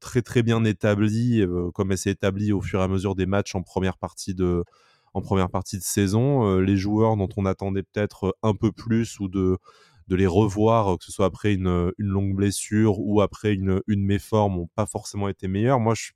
très 0.00 0.22
très 0.22 0.42
bien 0.42 0.64
établie 0.64 1.44
comme 1.74 1.92
elle 1.92 1.98
s'est 1.98 2.10
établie 2.10 2.52
au 2.52 2.60
fur 2.60 2.80
et 2.80 2.84
à 2.84 2.88
mesure 2.88 3.14
des 3.14 3.26
matchs 3.26 3.54
en 3.54 3.62
première 3.62 3.98
partie 3.98 4.34
de 4.34 4.64
en 5.14 5.20
première 5.20 5.50
partie 5.50 5.78
de 5.78 5.82
saison. 5.82 6.46
Euh, 6.46 6.60
les 6.60 6.76
joueurs 6.76 7.16
dont 7.16 7.28
on 7.36 7.46
attendait 7.46 7.82
peut-être 7.82 8.28
euh, 8.28 8.32
un 8.42 8.54
peu 8.54 8.72
plus 8.72 9.18
ou 9.20 9.28
de, 9.28 9.58
les 10.08 10.26
revoir, 10.26 10.92
euh, 10.92 10.96
que 10.96 11.04
ce 11.04 11.12
soit 11.12 11.26
après 11.26 11.54
une, 11.54 11.92
longue 11.98 12.34
blessure 12.34 12.98
ou 12.98 13.20
après 13.20 13.54
une, 13.54 13.80
une 13.86 14.04
méforme, 14.04 14.56
n'ont 14.56 14.70
pas 14.74 14.86
forcément 14.86 15.28
été 15.28 15.48
meilleurs. 15.48 15.80
Moi, 15.80 15.94
je 15.94 16.10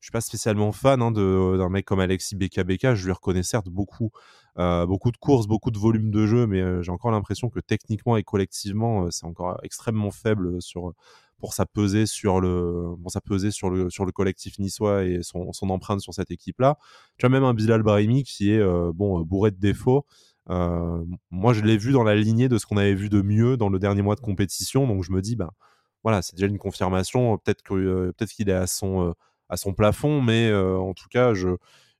je 0.00 0.06
suis 0.06 0.12
pas 0.12 0.20
spécialement 0.20 0.70
fan 0.70 1.02
hein, 1.02 1.10
d'un 1.10 1.68
mec 1.70 1.84
comme 1.84 1.98
Alexis 1.98 2.36
BKBK. 2.36 2.94
Je 2.94 3.06
lui 3.06 3.12
reconnais 3.12 3.42
certes 3.42 3.68
beaucoup, 3.68 4.12
beaucoup 4.54 5.10
de 5.10 5.16
courses, 5.16 5.48
beaucoup 5.48 5.72
de 5.72 5.78
volume 5.78 6.12
de 6.12 6.24
jeu, 6.24 6.46
mais 6.46 6.62
j'ai 6.84 6.92
encore 6.92 7.10
l'impression 7.10 7.50
que 7.50 7.58
techniquement 7.58 8.16
et 8.16 8.22
collectivement, 8.22 9.10
c'est 9.10 9.26
encore 9.26 9.58
extrêmement 9.64 10.12
faible 10.12 10.62
sur 10.62 10.92
pour 11.38 11.54
sa 11.54 11.66
pesée 11.66 12.06
sur 12.06 12.40
le 12.40 12.94
pour 13.00 13.10
sa 13.10 13.20
pesée 13.20 13.50
sur 13.50 13.70
le 13.70 13.90
sur 13.90 14.04
le 14.04 14.12
collectif 14.12 14.58
niçois 14.58 15.04
et 15.04 15.20
son, 15.22 15.52
empreinte 15.70 16.00
sur 16.00 16.12
cette 16.12 16.30
équipe 16.30 16.60
là 16.60 16.76
tu 17.16 17.26
as 17.26 17.28
même 17.28 17.44
un 17.44 17.54
Bilal 17.54 17.82
Brahimi 17.82 18.24
qui 18.24 18.52
est 18.52 18.58
euh, 18.58 18.92
bon 18.94 19.20
bourré 19.20 19.50
de 19.50 19.58
défauts. 19.58 20.04
Euh, 20.50 21.04
moi 21.30 21.52
je 21.52 21.62
l'ai 21.62 21.76
vu 21.76 21.92
dans 21.92 22.04
la 22.04 22.16
lignée 22.16 22.48
de 22.48 22.58
ce 22.58 22.66
qu'on 22.66 22.76
avait 22.76 22.94
vu 22.94 23.08
de 23.08 23.20
mieux 23.22 23.56
dans 23.56 23.68
le 23.68 23.78
dernier 23.78 24.02
mois 24.02 24.14
de 24.14 24.20
compétition. 24.20 24.86
Donc 24.86 25.04
je 25.04 25.12
me 25.12 25.20
dis 25.22 25.36
bah 25.36 25.52
voilà 26.02 26.22
c'est 26.22 26.34
déjà 26.36 26.46
une 26.46 26.58
confirmation. 26.58 27.38
Peut-être 27.38 27.62
que 27.62 27.74
euh, 27.74 28.12
peut-être 28.16 28.32
qu'il 28.32 28.48
est 28.48 28.52
à 28.52 28.66
son 28.66 29.14
à 29.48 29.56
son 29.56 29.74
plafond. 29.74 30.20
Mais 30.22 30.52
en 30.54 30.94
tout 30.94 31.08
cas 31.10 31.34
je 31.34 31.50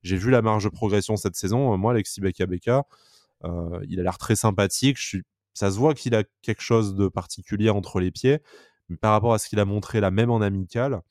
j'ai 0.03 0.17
vu 0.17 0.31
la 0.31 0.41
marge 0.41 0.65
de 0.65 0.69
progression 0.69 1.15
cette 1.15 1.35
saison. 1.35 1.77
Moi 1.77 1.93
Alexis 1.93 2.21
Beka 2.21 2.45
Beka 2.45 2.83
il 3.87 3.99
a 3.99 4.03
l'air 4.03 4.17
très 4.17 4.35
sympathique. 4.35 4.97
Je 4.99 5.07
suis 5.07 5.23
ça 5.53 5.71
se 5.71 5.77
voit 5.77 5.93
qu'il 5.93 6.15
a 6.15 6.23
quelque 6.41 6.61
chose 6.61 6.95
de 6.95 7.09
particulier 7.09 7.69
entre 7.69 7.99
les 7.99 8.11
pieds 8.11 8.39
mais 8.89 8.97
par 8.97 9.11
rapport 9.11 9.33
à 9.33 9.39
ce 9.39 9.47
qu'il 9.49 9.59
a 9.59 9.65
montré 9.65 9.99
là, 9.99 10.11
même 10.11 10.31
en 10.31 10.41
amical, 10.41 11.01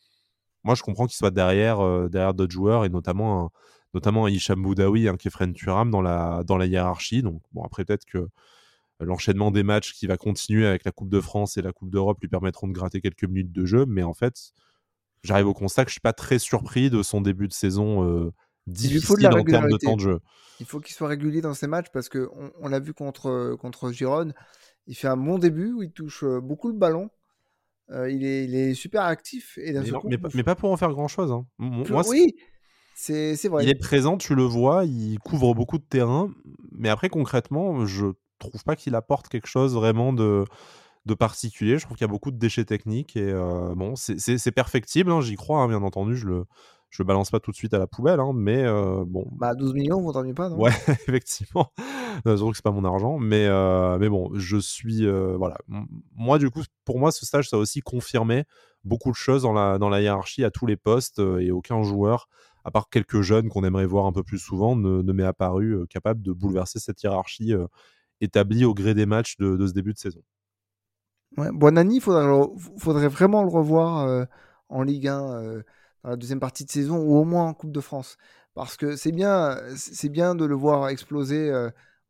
moi 0.65 0.75
je 0.75 0.83
comprends 0.83 1.07
qu'il 1.07 1.17
soit 1.17 1.31
derrière, 1.31 1.81
euh, 1.81 2.09
derrière 2.09 2.35
d'autres 2.35 2.53
joueurs 2.53 2.85
et 2.85 2.89
notamment 2.89 3.45
un, 3.45 3.51
notamment 3.95 4.27
un 4.27 4.31
Hicham 4.31 4.63
Boudaoui, 4.63 5.09
un 5.09 5.17
Kefren 5.17 5.53
Turam 5.53 5.91
dans 5.91 6.03
la, 6.03 6.43
dans 6.45 6.57
la 6.57 6.67
hiérarchie. 6.67 7.23
Donc 7.23 7.43
bon, 7.53 7.63
après 7.65 7.85
peut-être 7.85 8.05
que 8.05 8.29
l'enchaînement 9.01 9.51
des 9.51 9.63
matchs 9.63 9.93
qui 9.95 10.07
va 10.07 10.17
continuer 10.17 10.67
avec 10.67 10.85
la 10.85 10.93
Coupe 10.93 11.09
de 11.09 11.21
France 11.21 11.57
et 11.57 11.63
la 11.63 11.73
Coupe 11.73 11.91
d'Europe 11.91 12.19
lui 12.21 12.29
permettront 12.29 12.69
de 12.69 12.73
gratter 12.73 13.01
quelques 13.01 13.25
minutes 13.25 13.53
de 13.53 13.65
jeu, 13.65 13.87
mais 13.87 14.03
en 14.03 14.15
fait, 14.15 14.53
j'arrive 15.23 15.47
au 15.47 15.55
constat 15.55 15.85
que 15.85 15.91
je 15.91 15.95
suis 15.95 16.01
pas 16.01 16.13
très 16.13 16.39
surpris 16.39 16.91
de 16.91 17.03
son 17.03 17.21
début 17.21 17.49
de 17.49 17.53
saison 17.53 18.05
euh, 18.05 18.33
difficile 18.67 19.29
en 19.29 19.45
termes 19.45 19.71
de 19.71 19.77
temps 19.77 19.97
de 19.97 20.01
jeu. 20.01 20.21
Il 20.61 20.67
faut 20.67 20.81
qu'il 20.81 20.95
soit 20.95 21.09
régulier 21.09 21.41
dans 21.41 21.55
ses 21.55 21.69
matchs 21.69 21.89
parce 21.93 22.09
que 22.09 22.29
on, 22.61 22.69
l'a 22.69 22.81
vu 22.81 22.93
contre 22.93 23.57
contre 23.61 23.93
Gironne, 23.93 24.35
il 24.87 24.97
fait 24.97 25.09
un 25.09 25.17
bon 25.17 25.39
début 25.39 25.73
où 25.73 25.83
il 25.83 25.93
touche 25.93 26.25
euh, 26.25 26.41
beaucoup 26.41 26.69
le 26.69 26.75
ballon. 26.75 27.11
Euh, 27.91 28.11
il, 28.11 28.25
est, 28.25 28.45
il, 28.45 28.55
est, 28.55 28.75
super 28.75 29.03
actif. 29.03 29.59
Et 29.59 29.73
mais, 29.73 30.19
mais, 30.35 30.43
pas 30.43 30.55
pour 30.55 30.71
en 30.71 30.77
faire 30.77 30.91
grand 30.91 31.09
chose. 31.09 31.33
Hein. 31.33 31.47
Moi, 31.59 32.03
oui, 32.09 32.35
c'est 32.95 33.49
vrai. 33.49 33.65
Il 33.65 33.71
est 33.71 33.75
présent, 33.75 34.19
tu 34.19 34.35
le 34.35 34.43
vois, 34.43 34.85
il 34.85 35.19
couvre 35.21 35.55
beaucoup 35.55 35.79
de 35.79 35.85
terrain. 35.85 36.31
Mais 36.73 36.89
après, 36.89 37.09
concrètement, 37.09 37.87
je 37.87 38.07
trouve 38.39 38.63
pas 38.65 38.77
qu'il 38.77 38.95
apporte 38.95 39.29
quelque 39.29 39.47
chose 39.47 39.75
vraiment 39.75 40.13
de, 40.13 40.45
de 41.07 41.15
particulier. 41.15 41.79
Je 41.79 41.85
trouve 41.85 41.97
qu'il 41.97 42.07
y 42.07 42.11
a 42.11 42.13
beaucoup 42.13 42.31
de 42.31 42.39
déchets 42.39 42.65
techniques. 42.65 43.17
Et 43.17 43.31
euh, 43.31 43.75
bon, 43.75 43.95
c'est 43.97 44.53
perfectible, 44.53 45.11
hein, 45.11 45.21
j'y 45.21 45.37
crois, 45.37 45.61
hein, 45.61 45.69
bien 45.69 45.83
entendu. 45.83 46.17
Je 46.17 46.27
le, 46.27 46.45
je 46.91 47.03
le 47.03 47.07
balance 47.07 47.31
pas 47.31 47.41
tout 47.41 47.51
de 47.51 47.57
suite 47.57 47.75
à 47.75 47.79
la 47.79 47.87
poubelle, 47.87 48.21
hein, 48.21 48.33
mais 48.35 48.65
bon. 49.07 49.27
Bah 49.33 49.55
12 49.55 49.75
millions, 49.75 50.01
vaut 50.01 50.25
mieux 50.25 50.35
pas, 50.35 50.49
non? 50.49 50.59
Ouais, 50.59 50.71
effectivement. 50.89 51.73
Surtout 52.25 52.51
que 52.51 52.57
c'est 52.57 52.65
pas 52.65 52.71
mon 52.71 52.85
argent, 52.85 53.19
mais 53.19 53.47
mais 53.99 54.09
bon, 54.09 54.31
je 54.35 54.57
suis 54.57 55.07
voilà. 55.07 55.59
Moi, 56.15 56.39
du 56.39 56.51
coup, 56.51 56.63
pour 56.85 56.99
moi, 56.99 57.13
ce 57.13 57.27
stage, 57.27 57.49
ça 57.49 57.57
a 57.57 57.59
aussi 57.59 57.81
confirmé 57.81 58.45
beaucoup 58.85 59.11
de 59.11 59.17
choses 59.17 59.43
dans 59.43 59.53
la 59.53 59.79
dans 59.79 59.89
la 59.89 60.01
hiérarchie 60.01 60.45
à 60.45 60.51
tous 60.51 60.67
les 60.67 60.77
postes 60.77 61.19
et 61.19 61.51
aucun 61.51 61.83
joueur 61.83 62.29
à 62.65 62.71
part 62.71 62.91
quelques 62.91 63.23
jeunes 63.23 63.49
qu'on 63.49 63.65
aimerait 63.65 63.87
voir 63.87 64.05
un 64.05 64.13
peu 64.13 64.23
plus 64.23 64.39
souvent, 64.39 64.77
ne, 64.77 65.13
m'est 65.13 65.25
apparu 65.25 65.87
capable 65.89 66.21
de 66.23 66.33
bouleverser 66.33 66.79
cette 66.79 67.03
hiérarchie 67.03 67.55
établie 68.21 68.65
au 68.65 68.75
gré 68.75 68.95
des 68.95 69.07
matchs 69.07 69.37
de, 69.39 69.67
ce 69.67 69.73
début 69.73 69.93
de 69.93 69.99
saison. 69.99 70.23
Ouais, 71.37 71.49
Bonani, 71.53 71.97
il 71.97 72.01
faudrait, 72.03 73.09
vraiment 73.09 73.43
le 73.43 73.49
revoir 73.49 74.27
en 74.69 74.83
Ligue 74.83 75.09
1 75.09 75.17
dans 75.17 75.25
la 75.41 75.63
deuxième 76.17 76.41
partie 76.41 76.65
de 76.65 76.71
saison 76.71 76.99
ou 76.99 77.17
au 77.17 77.25
moins 77.25 77.49
en 77.49 77.55
Coupe 77.55 77.73
de 77.73 77.81
France. 77.81 78.17
Parce 78.55 78.77
que 78.77 78.97
c'est 78.97 79.13
bien, 79.13 79.59
c'est 79.77 80.09
bien 80.09 80.35
de 80.35 80.45
le 80.45 80.55
voir 80.55 80.89
exploser 80.89 81.53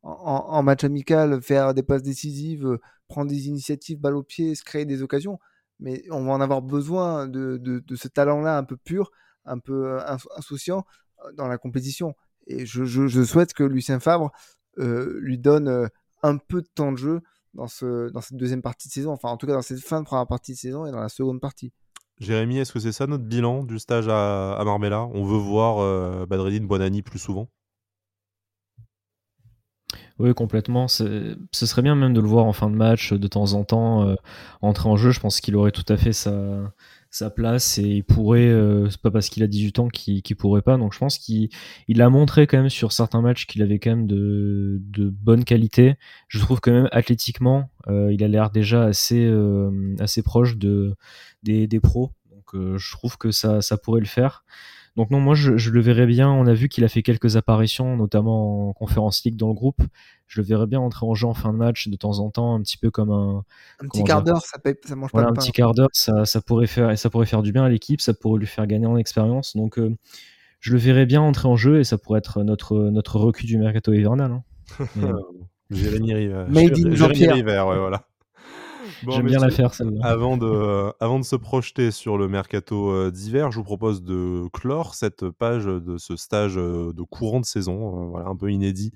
en, 0.03 0.63
match 0.63 0.83
amical, 0.83 1.41
faire 1.41 1.73
des 1.73 1.83
passes 1.83 2.03
décisives, 2.03 2.79
prendre 3.07 3.29
des 3.29 3.47
initiatives, 3.47 3.99
balle 3.99 4.15
au 4.15 4.23
pied, 4.23 4.55
se 4.55 4.63
créer 4.63 4.85
des 4.85 5.03
occasions. 5.03 5.39
Mais 5.79 6.03
on 6.09 6.23
va 6.25 6.31
en 6.31 6.41
avoir 6.41 6.61
besoin 6.61 7.27
de, 7.27 7.83
ce 7.95 8.07
talent-là 8.07 8.57
un 8.57 8.63
peu 8.63 8.77
pur 8.77 9.11
un 9.45 9.59
peu 9.59 9.99
insouciant 10.35 10.85
dans 11.35 11.47
la 11.47 11.57
compétition. 11.57 12.15
Et 12.47 12.65
je, 12.65 13.23
souhaite 13.23 13.53
que 13.53 13.63
Lucien 13.63 13.99
Fabre 13.99 14.31
lui 14.77 15.37
donne 15.37 15.89
un 16.23 16.37
peu 16.37 16.61
de 16.61 16.67
temps 16.73 16.91
de 16.91 16.97
jeu 16.97 17.21
dans, 17.53 17.67
ce, 17.67 18.09
dans 18.09 18.21
cette 18.21 18.37
deuxième 18.37 18.61
partie 18.61 18.87
de 18.87 18.93
saison, 18.93 19.11
enfin 19.11 19.29
en 19.29 19.37
tout 19.37 19.47
cas 19.47 19.53
dans 19.53 19.61
cette 19.61 19.79
fin 19.79 20.01
de 20.01 20.05
première 20.05 20.27
partie 20.27 20.53
de 20.53 20.57
saison 20.57 20.85
et 20.85 20.91
dans 20.91 20.99
la 20.99 21.09
seconde 21.09 21.41
partie. 21.41 21.71
Jérémy, 22.19 22.57
est-ce 22.57 22.73
que 22.73 22.79
c'est 22.79 22.91
ça 22.91 23.07
notre 23.07 23.23
bilan 23.23 23.63
du 23.63 23.79
stage 23.79 24.07
à, 24.09 24.61
Marbella? 24.65 25.05
On 25.13 25.23
veut 25.23 25.37
voir 25.37 25.79
euh, 25.79 26.25
Badreddine 26.25 26.67
plus 27.03 27.19
souvent 27.19 27.49
oui, 30.19 30.33
complètement. 30.33 30.89
Ce 30.89 31.37
serait 31.53 31.81
bien 31.81 31.95
même 31.95 32.13
de 32.13 32.19
le 32.19 32.27
voir 32.27 32.43
en 32.43 32.51
fin 32.51 32.69
de 32.69 32.75
match 32.75 33.13
de 33.13 33.27
temps 33.27 33.53
en 33.53 33.63
temps 33.63 34.17
entrer 34.61 34.89
en 34.89 34.97
jeu. 34.97 35.11
Je 35.11 35.21
pense 35.21 35.39
qu'il 35.39 35.55
aurait 35.55 35.71
tout 35.71 35.85
à 35.87 35.95
fait 35.95 36.11
sa, 36.11 36.73
sa 37.11 37.29
place 37.29 37.77
et 37.79 37.87
il 37.87 38.03
pourrait, 38.03 38.47
euh, 38.47 38.89
c'est 38.89 39.01
pas 39.01 39.11
parce 39.11 39.29
qu'il 39.29 39.41
a 39.43 39.47
18 39.47 39.79
ans 39.79 39.87
qu'il 39.87 40.35
pourrait 40.35 40.61
pas. 40.61 40.77
Donc 40.77 40.93
je 40.93 40.99
pense 40.99 41.17
qu'il 41.17 41.49
il 41.87 42.01
a 42.01 42.09
montré 42.09 42.45
quand 42.47 42.57
même 42.57 42.69
sur 42.69 42.91
certains 42.91 43.21
matchs 43.21 43.47
qu'il 43.47 43.61
avait 43.63 43.79
quand 43.79 43.91
même 43.91 44.07
de, 44.07 44.77
de 44.81 45.09
bonne 45.09 45.43
qualité. 45.43 45.95
Je 46.27 46.39
trouve 46.39 46.59
quand 46.59 46.71
même 46.71 46.89
athlétiquement, 46.91 47.69
euh, 47.87 48.13
il 48.13 48.23
a 48.23 48.27
l'air 48.27 48.51
déjà 48.51 48.83
assez, 48.83 49.25
euh, 49.25 49.95
assez 49.99 50.21
proche 50.21 50.57
de, 50.57 50.95
des, 51.43 51.67
des 51.67 51.79
pros. 51.79 52.11
Donc 52.31 52.77
je 52.77 52.91
trouve 52.91 53.17
que 53.17 53.31
ça, 53.31 53.61
ça 53.61 53.77
pourrait 53.77 54.01
le 54.01 54.07
faire. 54.07 54.43
Donc 54.95 55.11
non, 55.11 55.19
moi 55.19 55.35
je, 55.35 55.69
le 55.69 55.81
verrais 55.81 56.05
bien. 56.05 56.29
On 56.29 56.45
a 56.45 56.53
vu 56.53 56.69
qu'il 56.69 56.83
a 56.83 56.87
fait 56.87 57.03
quelques 57.03 57.35
apparitions, 57.35 57.95
notamment 57.95 58.69
en 58.69 58.73
conférence 58.73 59.23
league 59.23 59.35
dans 59.35 59.47
le 59.47 59.53
groupe. 59.53 59.81
Je 60.27 60.41
le 60.41 60.45
verrais 60.45 60.67
bien 60.67 60.79
entrer 60.79 61.05
en 61.05 61.13
jeu 61.13 61.27
en 61.27 61.33
fin 61.33 61.53
de 61.53 61.57
match 61.57 61.87
de 61.87 61.95
temps 61.95 62.19
en 62.19 62.29
temps, 62.29 62.55
un 62.55 62.61
petit 62.61 62.77
peu 62.77 62.91
comme 62.91 63.11
un. 63.11 63.43
Un 63.79 63.87
petit 63.87 64.03
quart 64.03 64.23
d'heure, 64.23 64.41
ça, 64.41 64.57
ça 64.85 64.95
mange 64.95 65.11
pas 65.11 65.23
Un 65.23 65.33
petit 65.33 65.51
quart 65.51 65.73
d'heure, 65.73 65.89
ça, 65.93 66.25
ça, 66.25 66.41
pourrait 66.41 66.67
faire 66.67 66.91
et 66.91 66.97
ça 66.97 67.09
pourrait 67.09 67.25
faire 67.25 67.41
du 67.41 67.51
bien 67.51 67.63
à 67.63 67.69
l'équipe, 67.69 68.01
ça 68.01 68.13
pourrait 68.13 68.39
lui 68.39 68.47
faire 68.47 68.67
gagner 68.67 68.87
en 68.87 68.97
expérience. 68.97 69.55
Donc 69.55 69.79
euh, 69.79 69.95
je 70.59 70.73
le 70.73 70.77
verrais 70.77 71.05
bien 71.05 71.21
entrer 71.21 71.47
en 71.47 71.55
jeu 71.55 71.79
et 71.79 71.83
ça 71.83 71.97
pourrait 71.97 72.19
être 72.19 72.43
notre 72.43 72.77
notre 72.89 73.17
recul 73.17 73.47
du 73.47 73.57
mercato 73.57 73.93
hivernal. 73.93 74.31
Hein. 74.31 74.43
Jérémy 75.71 76.13
River. 76.13 76.45
Made 76.49 76.77
in 76.77 76.95
Jean-Pierre. 76.95 77.35
Ouais, 77.35 77.43
voilà. 77.79 78.08
J'aime 79.07 79.25
bien 79.25 79.39
la 79.39 79.49
faire 79.49 79.73
celle-là. 79.73 80.05
Avant 80.05 80.37
de, 80.37 80.91
avant 80.99 81.19
de 81.19 81.23
se 81.23 81.35
projeter 81.35 81.91
sur 81.91 82.17
le 82.17 82.27
mercato 82.27 82.91
euh, 82.91 83.11
d'hiver, 83.11 83.51
je 83.51 83.57
vous 83.57 83.63
propose 83.63 84.03
de 84.03 84.47
clore 84.53 84.95
cette 84.95 85.29
page 85.29 85.65
de 85.65 85.97
ce 85.97 86.15
stage 86.15 86.57
euh, 86.57 86.93
de 86.93 87.03
courant 87.03 87.39
de 87.39 87.45
saison, 87.45 88.03
euh, 88.03 88.09
voilà, 88.09 88.27
un 88.27 88.35
peu 88.35 88.51
inédit 88.51 88.91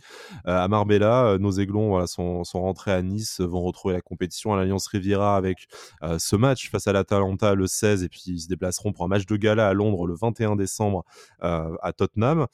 à 0.46 0.68
Marbella. 0.68 1.38
Nos 1.39 1.52
aiglons 1.52 1.89
voilà, 1.89 2.08
sont, 2.08 2.44
sont 2.44 2.62
rentrés 2.62 2.92
à 2.92 3.02
Nice, 3.02 3.39
vont 3.42 3.62
retrouver 3.62 3.94
la 3.94 4.02
compétition 4.02 4.54
à 4.54 4.58
l'Alliance 4.58 4.88
Riviera 4.88 5.36
avec 5.38 5.68
ce 6.18 6.36
match 6.36 6.70
face 6.70 6.88
à 6.88 6.94
l'Atalanta 6.94 7.56
le 7.56 7.68
16 7.68 8.04
et 8.04 8.10
puis 8.10 8.24
ils 8.28 8.42
se 8.42 8.48
déplaceront 8.48 8.92
pour 8.92 9.06
un 9.06 9.08
match 9.08 9.26
de 9.26 9.36
gala 9.38 9.68
à 9.68 9.74
Londres 9.74 10.08
le 10.08 10.16
21 10.16 10.56
décembre 10.56 11.04
à 11.39 11.94
Tottenham. 11.96 12.48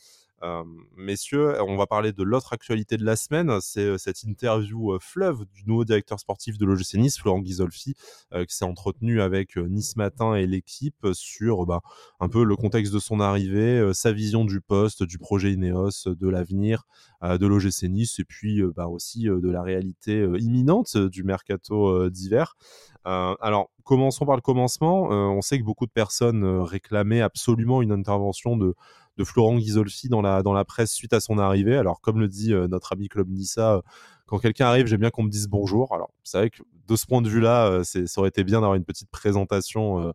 Messieurs, 0.96 1.62
on 1.62 1.76
va 1.76 1.86
parler 1.86 2.14
de 2.14 2.24
l'autre 2.24 2.54
actualité 2.54 2.98
de 2.98 3.04
la 3.04 3.16
semaine, 3.16 3.60
c'est 3.62 3.98
cette 3.98 4.24
interview 4.24 4.98
fleuve 5.00 5.46
du 5.54 5.64
nouveau 5.66 5.86
directeur 5.86 6.20
sportif 6.20 6.58
de 6.58 6.66
l'OGC 6.66 6.96
Nice, 6.96 7.20
Florent 7.20 7.40
Ghisolfi, 7.40 7.96
qui 8.32 8.56
s'est 8.56 8.66
entretenu 8.66 9.22
avec 9.22 9.58
Nice 9.58 9.96
Matin 9.96 10.36
et 10.36 10.48
l'équipe 10.48 11.08
sur 11.14 11.66
bah, 11.66 11.82
un 12.20 12.30
peu 12.30 12.44
le 12.44 12.56
contexte 12.56 12.94
de 12.94 13.00
son 13.00 13.20
arrivée, 13.20 13.92
sa 13.94 14.12
vision 14.12 14.46
du 14.46 14.62
poste, 14.62 15.04
du 15.04 15.18
projet 15.18 15.52
Ineos, 15.52 16.06
de 16.06 16.30
l'avenir 16.30 16.84
de 17.22 17.46
l'OGC 17.46 17.84
Nice 17.90 18.20
et 18.20 18.26
puis 18.26 18.62
bah, 18.76 18.88
aussi 18.88 19.24
de 19.24 19.50
la 19.50 19.62
réalité 19.62 20.26
imminente 20.40 20.96
du 20.98 21.24
mercato 21.24 22.10
d'hiver. 22.10 22.56
alors, 23.04 23.72
commençons 23.84 24.26
par 24.26 24.36
le 24.36 24.42
commencement. 24.42 25.10
on 25.10 25.42
sait 25.42 25.60
que 25.60 25.64
beaucoup 25.64 25.86
de 25.86 25.92
personnes 25.92 26.46
réclamaient 26.62 27.22
absolument 27.22 27.82
une 27.82 27.92
intervention 27.92 28.56
de, 28.56 28.76
de 29.20 29.26
Florent 29.26 29.58
Ghisolfi 29.58 30.08
dans 30.08 30.22
la, 30.22 30.42
dans 30.42 30.64
presse 30.64 30.94
suite 30.94 31.12
à 31.12 31.20
son 31.20 31.38
arrivée. 31.38 31.76
Alors, 31.76 32.00
comme 32.00 32.20
le 32.22 32.30
dit 32.30 32.54
euh, 32.54 32.68
notre 32.70 32.94
ami 32.94 33.10
Club 33.10 33.30
Nissa, 33.30 33.76
euh, 33.76 33.82
quand 34.26 34.40
quelqu'un 34.40 34.68
arrive, 34.68 34.88
j'aime 34.88 35.02
bien 35.02 35.10
qu'on 35.10 35.24
me 35.24 35.30
dise 35.30 35.48
bonjour. 35.50 35.94
Alors, 35.94 36.10
c'est 36.24 36.38
vrai 36.38 36.50
que 36.50 36.64
de 36.88 36.96
ce 36.96 37.06
point 37.06 37.22
de 37.22 37.28
vue-là, 37.28 37.68
euh, 37.68 37.84
ça 37.84 38.00
aurait 38.22 38.30
été 38.30 38.46
bien 38.46 38.62
d'avoir 38.62 38.76
une 38.76 38.86
petite 38.86 39.10
présentation 39.10 40.14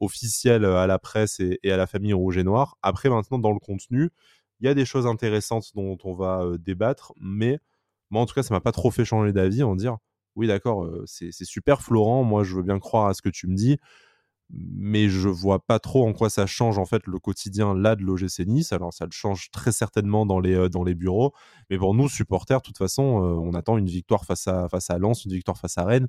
officielle 0.00 0.64
à 0.64 0.86
la 0.86 0.98
presse 0.98 1.40
et, 1.40 1.58
à 1.70 1.76
la 1.76 1.86
famille 1.86 2.14
rouge 2.14 2.38
et 2.38 2.44
noir. 2.44 2.76
Après, 2.82 3.10
maintenant, 3.10 3.38
dans 3.38 3.52
le 3.52 3.58
contenu, 3.58 4.10
il 4.60 4.66
y 4.66 4.68
a 4.68 4.74
des 4.74 4.84
choses 4.84 5.06
intéressantes 5.06 5.72
dont 5.74 5.98
on 6.04 6.14
va 6.14 6.44
débattre, 6.58 7.12
mais 7.20 7.58
moi, 8.10 8.22
en 8.22 8.26
tout 8.26 8.34
cas, 8.34 8.42
ça 8.42 8.54
m'a 8.54 8.60
pas 8.60 8.72
trop 8.72 8.90
fait 8.90 9.04
changer 9.04 9.32
d'avis 9.32 9.62
en 9.62 9.76
dire 9.76 9.98
oui, 10.36 10.46
d'accord, 10.46 10.88
c'est 11.04 11.32
super, 11.32 11.82
Florent. 11.82 12.22
Moi, 12.22 12.44
je 12.44 12.54
veux 12.54 12.62
bien 12.62 12.78
croire 12.78 13.08
à 13.08 13.14
ce 13.14 13.22
que 13.22 13.28
tu 13.28 13.48
me 13.48 13.56
dis 13.56 13.78
mais 14.50 15.08
je 15.08 15.28
vois 15.28 15.58
pas 15.64 15.78
trop 15.78 16.06
en 16.06 16.12
quoi 16.12 16.30
ça 16.30 16.46
change 16.46 16.78
en 16.78 16.86
fait 16.86 17.06
le 17.06 17.18
quotidien 17.18 17.74
là 17.74 17.96
de 17.96 18.02
l'OGC 18.02 18.46
Nice. 18.46 18.72
Alors 18.72 18.92
ça 18.92 19.04
le 19.04 19.10
change 19.10 19.50
très 19.50 19.72
certainement 19.72 20.26
dans 20.26 20.40
les, 20.40 20.54
euh, 20.54 20.68
dans 20.68 20.84
les 20.84 20.94
bureaux, 20.94 21.32
mais 21.70 21.78
pour 21.78 21.94
nous 21.94 22.08
supporters, 22.08 22.58
de 22.58 22.62
toute 22.62 22.78
façon, 22.78 23.22
euh, 23.22 23.34
on 23.34 23.52
attend 23.54 23.76
une 23.76 23.88
victoire 23.88 24.24
face 24.24 24.48
à, 24.48 24.68
face 24.68 24.90
à 24.90 24.98
Lens, 24.98 25.24
une 25.24 25.32
victoire 25.32 25.58
face 25.58 25.76
à 25.76 25.84
Rennes 25.84 26.08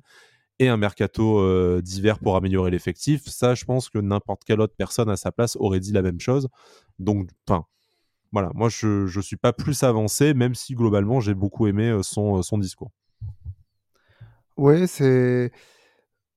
et 0.58 0.68
un 0.68 0.76
mercato 0.76 1.38
euh, 1.40 1.80
d'hiver 1.82 2.18
pour 2.18 2.36
améliorer 2.36 2.70
l'effectif. 2.70 3.26
Ça, 3.26 3.54
je 3.54 3.64
pense 3.64 3.88
que 3.88 3.98
n'importe 3.98 4.44
quelle 4.44 4.60
autre 4.60 4.74
personne 4.76 5.08
à 5.10 5.16
sa 5.16 5.32
place 5.32 5.56
aurait 5.56 5.80
dit 5.80 5.92
la 5.92 6.02
même 6.02 6.20
chose. 6.20 6.48
Donc, 6.98 7.30
enfin, 7.46 7.64
voilà, 8.32 8.50
moi 8.54 8.68
je 8.68 9.14
ne 9.14 9.22
suis 9.22 9.36
pas 9.36 9.52
plus 9.52 9.82
avancé, 9.82 10.34
même 10.34 10.54
si 10.54 10.74
globalement 10.74 11.20
j'ai 11.20 11.34
beaucoup 11.34 11.66
aimé 11.66 11.98
son, 12.02 12.42
son 12.42 12.58
discours. 12.58 12.90
Oui, 14.56 14.86
c'est 14.86 15.52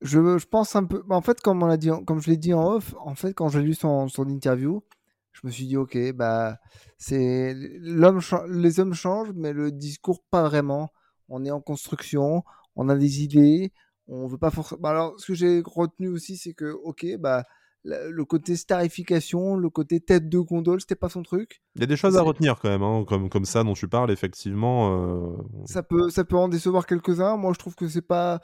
je, 0.04 0.44
pense 0.44 0.76
un 0.76 0.84
peu. 0.84 1.02
En 1.08 1.22
fait, 1.22 1.40
comme, 1.40 1.62
on 1.62 1.76
dit, 1.76 1.90
comme 2.06 2.20
je 2.20 2.30
l'ai 2.30 2.36
dit 2.36 2.52
en 2.52 2.74
off, 2.74 2.94
en 3.00 3.14
fait, 3.14 3.32
quand 3.32 3.48
j'ai 3.48 3.62
lu 3.62 3.74
son, 3.74 4.08
son, 4.08 4.28
interview, 4.28 4.84
je 5.32 5.40
me 5.44 5.50
suis 5.50 5.66
dit, 5.66 5.78
ok, 5.78 6.12
bah, 6.12 6.58
c'est 6.98 7.54
l'homme, 7.80 8.20
les 8.50 8.80
hommes 8.80 8.92
changent, 8.92 9.32
mais 9.34 9.52
le 9.52 9.72
discours 9.72 10.22
pas 10.30 10.42
vraiment. 10.44 10.92
On 11.30 11.44
est 11.44 11.50
en 11.50 11.62
construction, 11.62 12.44
on 12.76 12.90
a 12.90 12.96
des 12.96 13.22
idées, 13.22 13.72
on 14.06 14.26
veut 14.26 14.38
pas 14.38 14.50
forcément. 14.50 14.82
Bah, 14.82 14.90
alors, 14.90 15.18
ce 15.18 15.28
que 15.28 15.34
j'ai 15.34 15.62
retenu 15.64 16.08
aussi, 16.08 16.36
c'est 16.36 16.52
que, 16.52 16.70
ok, 16.70 17.06
bah, 17.18 17.44
le 17.84 18.24
côté 18.24 18.56
starification, 18.56 19.56
le 19.56 19.70
côté 19.70 20.00
tête 20.00 20.28
de 20.28 20.38
gondole, 20.38 20.80
c'était 20.80 20.94
pas 20.94 21.08
son 21.08 21.22
truc. 21.22 21.62
Il 21.76 21.80
y 21.80 21.84
a 21.84 21.86
des 21.86 21.96
choses 21.96 22.16
à 22.16 22.22
retenir 22.22 22.58
quand 22.60 22.68
même, 22.68 22.82
hein, 22.82 23.04
comme, 23.06 23.30
comme 23.30 23.44
ça 23.46 23.64
dont 23.64 23.74
tu 23.74 23.88
parles, 23.88 24.10
effectivement. 24.10 25.32
Euh, 25.32 25.64
ça, 25.66 25.82
peut, 25.82 26.10
ça 26.10 26.24
peut 26.24 26.36
en 26.36 26.48
décevoir 26.48 26.86
quelques-uns. 26.86 27.36
Moi, 27.36 27.52
je 27.54 27.58
trouve 27.58 27.74
que 27.74 27.88
c'est 27.88 28.02
pas 28.02 28.40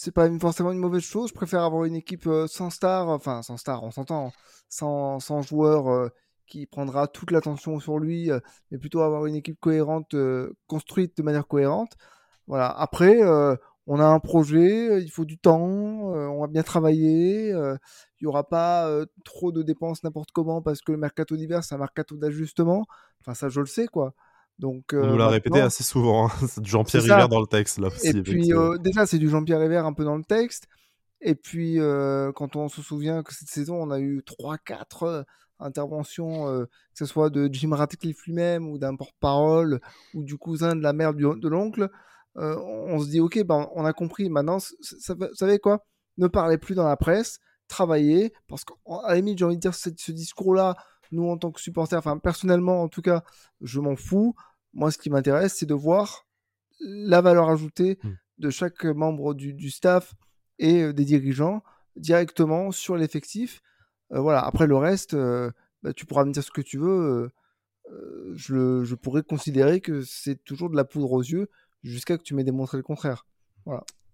c'est 0.00 0.12
pas 0.12 0.30
forcément 0.38 0.72
une 0.72 0.78
mauvaise 0.78 1.02
chose. 1.02 1.28
Je 1.28 1.34
préfère 1.34 1.62
avoir 1.62 1.84
une 1.84 1.94
équipe 1.94 2.26
euh, 2.26 2.46
sans 2.46 2.70
star, 2.70 3.08
enfin 3.08 3.42
sans 3.42 3.58
star, 3.58 3.82
on 3.84 3.90
s'entend, 3.90 4.32
sans, 4.70 5.20
sans 5.20 5.42
joueur 5.42 5.88
euh, 5.88 6.08
qui 6.46 6.64
prendra 6.64 7.06
toute 7.06 7.30
l'attention 7.30 7.78
sur 7.80 7.98
lui, 7.98 8.30
euh, 8.30 8.40
mais 8.70 8.78
plutôt 8.78 9.02
avoir 9.02 9.26
une 9.26 9.34
équipe 9.34 9.60
cohérente, 9.60 10.16
construite 10.66 11.18
de 11.18 11.22
manière 11.22 11.46
cohérente. 11.46 11.92
Voilà. 12.46 12.70
Après, 12.70 13.20
on 13.86 14.00
a 14.00 14.04
un 14.04 14.20
projet, 14.20 15.02
il 15.02 15.10
faut 15.10 15.24
du 15.26 15.38
temps, 15.38 15.60
on 15.60 16.40
va 16.40 16.46
bien 16.48 16.62
travailler. 16.62 17.50
il 17.50 17.78
n'y 18.22 18.26
aura 18.26 18.48
pas 18.48 18.90
trop 19.24 19.52
de 19.52 19.62
dépenses 19.62 20.02
n'importe 20.02 20.32
comment 20.32 20.62
parce 20.62 20.80
que 20.80 20.92
le 20.92 20.98
mercato 20.98 21.36
d'hiver, 21.36 21.62
c'est 21.62 21.74
un 21.74 21.78
mercato 21.78 22.16
d'ajustement. 22.16 22.86
Enfin, 23.20 23.34
ça, 23.34 23.48
je 23.48 23.60
le 23.60 23.66
sais, 23.66 23.86
quoi. 23.86 24.14
Donc, 24.60 24.92
on 24.92 25.06
nous 25.06 25.16
l'a 25.16 25.28
répété 25.28 25.60
assez 25.60 25.82
souvent. 25.82 26.26
Hein. 26.26 26.30
C'est 26.46 26.60
du 26.60 26.70
Jean-Pierre 26.70 27.02
River 27.02 27.26
dans 27.28 27.40
le 27.40 27.46
texte 27.46 27.78
là 27.78 27.88
aussi. 27.88 28.08
Et 28.08 28.22
puis 28.22 28.52
déjà 28.80 29.06
c'est 29.06 29.18
du 29.18 29.28
Jean-Pierre 29.28 29.58
River 29.60 29.78
un 29.78 29.94
peu 29.94 30.04
dans 30.04 30.16
le 30.16 30.22
texte. 30.22 30.68
Et 31.22 31.34
puis 31.34 31.78
quand 32.34 32.56
on 32.56 32.68
se 32.68 32.82
souvient 32.82 33.22
que 33.22 33.34
cette 33.34 33.48
saison 33.48 33.76
on 33.76 33.90
a 33.90 33.98
eu 33.98 34.20
3-4 34.20 35.24
interventions, 35.60 36.44
que 36.44 36.68
ce 36.92 37.06
soit 37.06 37.30
de 37.30 37.48
Jim 37.50 37.74
Ratcliffe 37.74 38.24
lui-même 38.26 38.68
ou 38.68 38.78
d'un 38.78 38.96
porte-parole 38.96 39.80
ou 40.14 40.22
du 40.22 40.36
cousin 40.36 40.76
de 40.76 40.82
la 40.82 40.92
mère 40.92 41.14
de 41.14 41.48
l'oncle, 41.48 41.88
on 42.36 43.00
se 43.00 43.08
dit 43.08 43.20
ok 43.20 43.42
ben 43.44 43.66
on 43.74 43.86
a 43.86 43.94
compris. 43.94 44.28
Maintenant, 44.28 44.58
vous 44.58 45.26
savez 45.34 45.58
quoi? 45.58 45.86
Ne 46.18 46.28
parlez 46.28 46.58
plus 46.58 46.74
dans 46.74 46.86
la 46.86 46.96
presse. 46.98 47.40
travailler, 47.70 48.32
parce 48.48 48.64
qu'à 48.64 48.74
la 49.08 49.14
limite, 49.14 49.38
j'ai 49.38 49.44
envie 49.46 49.56
de 49.56 49.60
dire, 49.60 49.74
ce, 49.74 49.88
ce 49.96 50.12
discours-là, 50.12 50.76
nous, 51.12 51.28
en 51.28 51.38
tant 51.38 51.50
que 51.50 51.60
supporters, 51.60 51.98
enfin, 51.98 52.18
personnellement, 52.18 52.82
en 52.82 52.88
tout 52.88 53.02
cas, 53.02 53.22
je 53.60 53.80
m'en 53.80 53.96
fous. 53.96 54.34
Moi, 54.74 54.90
ce 54.90 54.98
qui 54.98 55.10
m'intéresse, 55.10 55.54
c'est 55.56 55.66
de 55.66 55.74
voir 55.74 56.26
la 56.80 57.20
valeur 57.20 57.48
ajoutée 57.50 57.98
Mm. 58.02 58.10
de 58.38 58.50
chaque 58.50 58.84
membre 58.84 59.34
du, 59.34 59.52
du 59.52 59.70
staff 59.70 60.14
et 60.58 60.82
euh, 60.82 60.92
des 60.92 61.04
dirigeants 61.04 61.62
directement 61.96 62.70
sur 62.72 62.96
l'effectif. 62.96 63.60
Euh, 64.12 64.20
voilà. 64.20 64.40
Après, 64.40 64.66
le 64.66 64.76
reste, 64.76 65.14
euh, 65.14 65.50
bah, 65.82 65.92
tu 65.92 66.06
pourras 66.06 66.24
me 66.24 66.32
dire 66.32 66.42
ce 66.42 66.50
que 66.50 66.62
tu 66.62 66.78
veux. 66.78 67.30
euh, 67.90 68.32
je, 68.34 68.84
je 68.84 68.94
pourrais 68.94 69.22
considérer 69.22 69.80
que 69.80 70.02
c'est 70.02 70.36
toujours 70.44 70.70
de 70.70 70.76
la 70.76 70.84
poudre 70.84 71.12
aux 71.12 71.22
yeux 71.22 71.48
jusqu'à 71.82 72.16
que 72.16 72.22
tu 72.22 72.34
m'aies 72.34 72.44
démontré 72.44 72.76
le 72.76 72.82
contraire. 72.84 73.26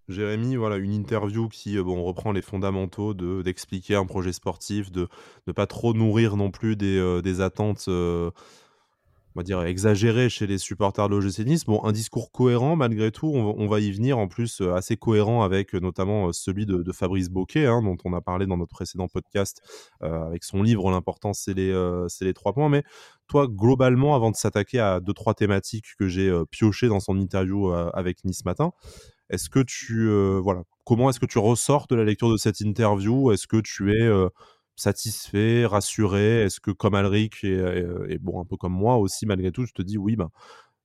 Jérémy, 0.09 0.57
voilà, 0.57 0.77
une 0.77 0.93
interview 0.93 1.49
qui 1.49 1.79
bon, 1.83 2.03
reprend 2.05 2.33
les 2.33 2.43
fondamentaux 2.43 3.13
de 3.13 3.43
d'expliquer 3.43 3.97
un 3.97 4.07
projet 4.07 4.33
sportif, 4.33 4.91
de 4.93 5.09
ne 5.47 5.53
pas 5.53 5.67
trop 5.67 5.93
nourrir 5.95 6.37
non 6.37 6.51
plus 6.51 6.77
des, 6.77 7.21
des 7.23 7.41
attentes, 7.41 7.89
on 9.37 9.41
va 9.41 9.43
dire, 9.43 9.63
exagérées 9.65 10.31
chez 10.31 10.47
les 10.47 10.57
supporters 10.57 11.11
de 11.11 11.15
l'OGC 11.15 11.41
Nice. 11.41 11.67
Bon, 11.67 11.85
un 11.85 11.93
discours 11.93 12.33
cohérent 12.33 12.75
malgré 12.75 13.11
tout, 13.11 13.27
on, 13.27 13.67
va- 13.69 13.81
y 13.81 13.93
venir, 13.93 14.17
en 14.17 14.29
plus 14.29 14.63
euh, 14.63 14.73
assez 14.73 14.97
cohérent 14.97 15.43
avec 15.43 15.75
euh, 15.75 15.79
notamment 15.79 16.29
euh, 16.29 16.33
celui 16.33 16.65
de, 16.65 16.91
Fabrice 16.91 17.29
Boquet, 17.29 17.67
hein, 17.67 17.83
dont 17.83 17.99
on 18.07 18.15
a 18.15 18.23
parlé 18.23 18.47
dans 18.47 18.57
notre 18.57 18.75
précédent 18.75 19.09
podcast, 19.09 19.61
avec 20.01 20.43
son 20.43 20.63
livre 20.63 20.91
L'important, 20.91 21.35
c'est 21.35 21.53
les, 21.53 22.33
trois 22.35 22.55
points. 22.55 22.71
Mais 22.71 22.83
toi, 23.27 23.47
globalement, 23.47 24.15
avant 24.15 24.31
de 24.31 24.37
s'attaquer 24.37 24.79
à 24.79 25.01
deux, 25.01 25.13
trois 25.13 25.35
thématiques 25.35 25.97
que 25.99 26.09
j'ai 26.09 26.33
piochées 26.51 26.89
dans 26.89 27.01
son 27.01 27.19
interview 27.19 27.71
avec 27.71 28.25
Nice 28.25 28.45
Matin, 28.47 28.73
est-ce 29.29 29.51
que 29.51 29.61
tu 29.61 30.09
voilà 30.41 30.63
comment 30.85 31.11
est-ce 31.11 31.21
que 31.21 31.27
tu 31.27 31.39
ressors 31.39 31.87
de 31.89 31.97
la 31.97 32.05
lecture 32.05 32.31
de 32.31 32.37
cette 32.39 32.61
interview? 32.61 33.33
Est-ce 33.33 33.47
que 33.47 33.61
tu 33.61 33.93
es 33.93 34.09
satisfait, 34.77 35.67
rassuré? 35.67 36.43
Est-ce 36.45 36.61
que 36.61 36.71
comme 36.71 36.95
Alric 36.95 37.45
et, 37.45 37.85
et- 38.09 38.19
bon 38.19 38.41
un 38.41 38.45
peu 38.45 38.57
comme 38.57 38.73
moi 38.75 38.97
aussi 38.97 39.27
malgré 39.27 39.53
tout, 39.53 39.67
je 39.67 39.73
te 39.73 39.83
dis 39.83 39.99
oui 39.99 40.17
ben 40.17 40.31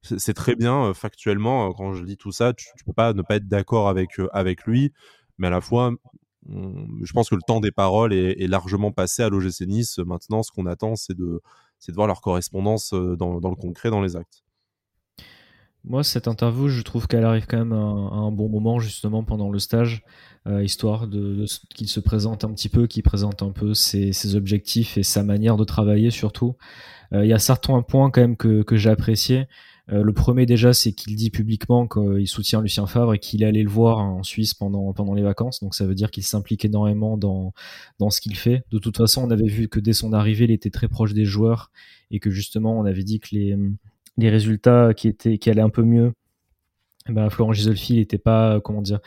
c'est 0.04 0.34
très 0.34 0.56
bien 0.56 0.86
euh, 0.88 0.94
factuellement 0.94 1.70
euh, 1.70 1.74
quand 1.78 1.94
je 1.94 2.04
lis 2.04 2.18
tout 2.18 2.32
ça, 2.32 2.54
tu, 2.54 2.66
tu 2.78 2.84
peux 2.86 2.94
pas 2.94 3.14
ne 3.14 3.22
pas 3.22 3.36
être 3.38 3.48
d'accord 3.48 3.90
avec 3.90 4.20
euh, 4.20 4.28
avec 4.34 4.64
lui, 4.66 4.92
mais 5.38 5.48
à 5.48 5.50
la 5.52 5.62
fois 5.62 5.92
on- 6.50 6.88
je 7.04 7.14
pense 7.14 7.30
que 7.30 7.36
le 7.36 7.42
temps 7.46 7.60
des 7.60 7.72
paroles 7.72 8.14
est, 8.14 8.48
largement 8.48 8.92
passé 8.92 9.24
à 9.24 9.30
l'OGC 9.30 9.68
Nice. 9.68 10.00
Maintenant, 10.00 10.42
ce 10.44 10.52
qu'on 10.52 10.66
attend, 10.66 10.96
c'est 10.96 11.16
de 11.16 11.42
de 11.88 11.94
voir 11.94 12.08
leur 12.08 12.22
correspondance 12.22 12.94
euh, 12.94 13.16
dans, 13.18 13.40
dans 13.42 13.50
le 13.50 13.56
concret, 13.56 13.90
dans 13.90 14.02
les 14.02 14.16
actes. 14.16 14.44
Moi, 15.84 16.04
cette 16.04 16.28
interview, 16.28 16.68
je 16.68 16.82
trouve 16.84 17.08
qu'elle 17.08 17.26
arrive 17.26 17.48
quand 17.48 17.58
même 17.58 17.74
à 17.74 17.76
un, 17.76 18.32
bon 18.32 18.50
moment, 18.50 18.80
justement, 18.80 19.24
pendant 19.24 19.50
le 19.50 19.58
stage, 19.58 20.04
euh, 20.48 20.64
histoire 20.64 21.08
qu'il 21.74 21.88
se 21.88 22.00
présente 22.00 22.44
un 22.44 22.54
petit 22.54 22.70
peu, 22.70 22.86
qu'il 22.86 23.02
présente 23.02 23.42
un 23.42 23.52
peu 23.52 23.74
ses, 23.74 24.36
objectifs 24.36 24.98
et 25.00 25.04
sa 25.04 25.24
manière 25.24 25.58
de 25.58 25.64
travailler, 25.64 26.12
surtout. 26.12 26.56
Euh, 27.14 27.26
Il 27.26 27.30
y 27.30 27.34
a 27.34 27.40
certains 27.40 27.82
points, 27.82 28.12
quand 28.12 28.22
même, 28.22 28.38
que, 28.38 28.64
j'ai 28.76 28.92
appréciés. 28.92 29.48
Euh, 29.92 30.04
le 30.04 30.14
premier, 30.14 30.46
déjà, 30.46 30.72
c'est 30.72 30.94
qu'il 30.94 31.16
dit 31.16 31.32
publiquement 31.32 31.88
qu'il 31.88 32.28
soutient 32.28 32.62
Lucien 32.62 32.86
Favre 32.86 33.16
et 33.16 33.20
qu'il 33.20 33.42
est 33.42 33.48
allé 33.48 33.64
le 33.64 33.70
voir 33.70 33.98
en 33.98 34.22
Suisse 34.22 34.54
pendant, 34.54 34.94
pendant 34.94 35.16
les 35.16 35.24
vacances. 35.24 35.62
Donc, 35.62 35.74
ça 35.74 35.88
veut 35.88 35.96
dire 35.96 36.12
qu'il 36.12 36.24
s'implique 36.24 36.64
énormément 36.64 37.18
dans, 37.18 37.54
dans 37.98 38.12
ce 38.12 38.22
qu'il 38.22 38.36
fait. 38.38 38.64
De 38.72 38.78
toute 38.78 38.98
façon, 38.98 39.24
on 39.24 39.32
avait 39.32 39.50
vu 39.50 39.68
que 39.68 39.80
dès 39.80 39.94
son 39.94 40.14
arrivée, 40.14 40.46
il 40.46 40.52
était 40.52 40.70
très 40.70 40.88
proche 40.88 41.14
des 41.14 41.26
joueurs 41.26 41.72
et 42.12 42.20
que, 42.20 42.30
justement, 42.30 42.80
on 42.80 42.86
avait 42.86 43.04
dit 43.04 43.20
que 43.20 43.30
les 43.32 43.58
les 44.18 44.30
résultats 44.30 44.94
qui 44.94 45.08
étaient 45.08 45.38
qui 45.38 45.50
allaient 45.50 45.62
un 45.62 45.70
peu 45.70 45.84
mieux. 45.84 46.14
Eh 47.10 47.14
ben, 47.14 47.30
Florent 47.32 47.54
Gisolfi 47.54 47.96
n'était 47.96 48.20
pas 48.20 48.60
comment 48.62 48.82
dire 48.82 49.00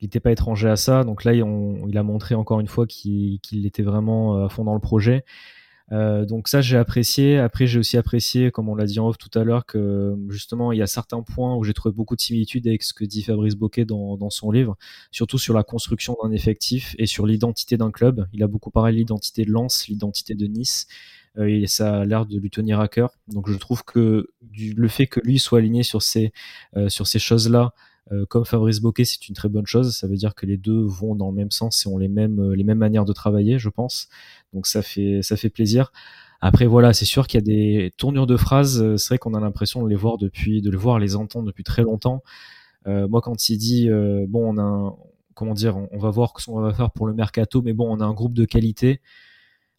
il 0.00 0.06
n'était 0.06 0.20
pas 0.20 0.32
étranger 0.32 0.68
à 0.70 0.76
ça. 0.76 1.04
Donc 1.04 1.24
là 1.24 1.32
on- 1.44 1.86
il 1.88 1.98
a 1.98 2.02
montré 2.02 2.34
encore 2.34 2.60
une 2.60 2.66
fois 2.68 2.86
qu'il 2.86 3.40
était 3.66 3.82
vraiment 3.82 4.38
euh, 4.38 4.46
à 4.46 4.48
fond 4.48 4.64
dans 4.64 4.74
le 4.74 4.80
projet. 4.80 5.24
Euh, 5.92 6.24
donc 6.24 6.48
ça 6.48 6.60
j'ai 6.62 6.78
apprécié. 6.78 7.38
Après 7.38 7.66
j'ai 7.66 7.78
aussi 7.78 7.98
apprécié 7.98 8.50
comme 8.50 8.68
on 8.70 8.74
l'a 8.74 8.86
dit 8.86 9.00
en 9.00 9.08
off 9.08 9.18
tout 9.18 9.36
à 9.38 9.44
l'heure 9.44 9.66
que 9.66 10.16
justement 10.30 10.72
il 10.72 10.78
y 10.78 10.82
a 10.82 10.86
certains 10.86 11.22
points 11.22 11.54
où 11.56 11.64
j'ai 11.64 11.74
trouvé 11.74 11.94
beaucoup 11.94 12.16
de 12.16 12.20
similitudes 12.22 12.66
avec 12.68 12.82
ce 12.82 12.94
que 12.94 13.04
dit 13.04 13.22
Fabrice 13.22 13.56
Boquet 13.56 13.84
dans, 13.84 14.16
dans 14.16 14.30
son 14.30 14.50
livre 14.50 14.76
surtout 15.10 15.38
sur 15.38 15.54
la 15.54 15.64
construction 15.64 16.16
d'un 16.22 16.30
effectif 16.32 16.94
et 16.98 17.06
sur 17.06 17.26
l'identité 17.26 17.76
d'un 17.76 17.90
club. 17.90 18.26
Il 18.32 18.42
a 18.42 18.46
beaucoup 18.46 18.70
parlé 18.70 18.92
de 18.92 18.98
l'identité 18.98 19.44
de 19.44 19.50
Lens 19.50 19.88
l'identité 19.88 20.34
de 20.34 20.46
Nice. 20.46 20.86
euh, 20.88 21.21
et 21.38 21.66
ça 21.66 22.00
a 22.00 22.04
l'air 22.04 22.26
de 22.26 22.38
lui 22.38 22.50
tenir 22.50 22.80
à 22.80 22.88
cœur. 22.88 23.10
Donc 23.28 23.48
je 23.48 23.56
trouve 23.56 23.84
que 23.84 24.28
le 24.56 24.88
fait 24.88 25.06
que 25.06 25.20
lui 25.20 25.38
soit 25.38 25.58
aligné 25.60 25.82
sur 25.82 26.02
ces, 26.02 26.32
euh, 26.76 26.88
ces 26.88 27.18
choses-là, 27.18 27.72
euh, 28.10 28.26
comme 28.26 28.44
Fabrice 28.44 28.80
Boquet, 28.80 29.04
c'est 29.04 29.28
une 29.28 29.34
très 29.34 29.48
bonne 29.48 29.66
chose. 29.66 29.96
Ça 29.96 30.06
veut 30.08 30.16
dire 30.16 30.34
que 30.34 30.44
les 30.44 30.56
deux 30.56 30.80
vont 30.82 31.14
dans 31.14 31.30
le 31.30 31.36
même 31.36 31.50
sens 31.50 31.86
et 31.86 31.88
ont 31.88 31.98
les 31.98 32.08
mêmes, 32.08 32.40
euh, 32.40 32.54
les 32.56 32.64
mêmes 32.64 32.78
manières 32.78 33.04
de 33.04 33.12
travailler, 33.12 33.58
je 33.58 33.68
pense. 33.68 34.08
Donc 34.52 34.66
ça 34.66 34.82
fait, 34.82 35.20
ça 35.22 35.36
fait 35.36 35.50
plaisir. 35.50 35.92
Après 36.40 36.66
voilà, 36.66 36.92
c'est 36.92 37.04
sûr 37.04 37.26
qu'il 37.28 37.38
y 37.38 37.42
a 37.42 37.44
des 37.44 37.92
tournures 37.96 38.26
de 38.26 38.36
phrases. 38.36 38.82
euh, 38.82 38.96
C'est 38.96 39.10
vrai 39.10 39.18
qu'on 39.18 39.34
a 39.34 39.40
l'impression 39.40 39.82
de 39.84 39.88
les 39.88 39.94
voir 39.96 40.18
depuis, 40.18 40.60
de 40.60 40.70
les 40.70 40.76
voir, 40.76 40.98
les 40.98 41.14
entendre 41.16 41.46
depuis 41.46 41.64
très 41.64 41.82
longtemps. 41.82 42.22
Euh, 42.88 43.06
moi, 43.08 43.20
quand 43.20 43.48
il 43.48 43.58
dit 43.58 43.88
euh, 43.88 44.26
bon, 44.28 44.54
on 44.54 44.58
a, 44.58 44.62
un, 44.62 44.96
comment 45.34 45.54
dire, 45.54 45.76
on, 45.76 45.88
on 45.92 45.98
va 45.98 46.10
voir 46.10 46.34
ce 46.38 46.46
qu'on 46.46 46.60
va 46.60 46.74
faire 46.74 46.90
pour 46.90 47.06
le 47.06 47.14
mercato, 47.14 47.62
mais 47.62 47.72
bon, 47.72 47.86
on 47.88 48.00
a 48.00 48.04
un 48.04 48.12
groupe 48.12 48.34
de 48.34 48.44
qualité. 48.44 49.00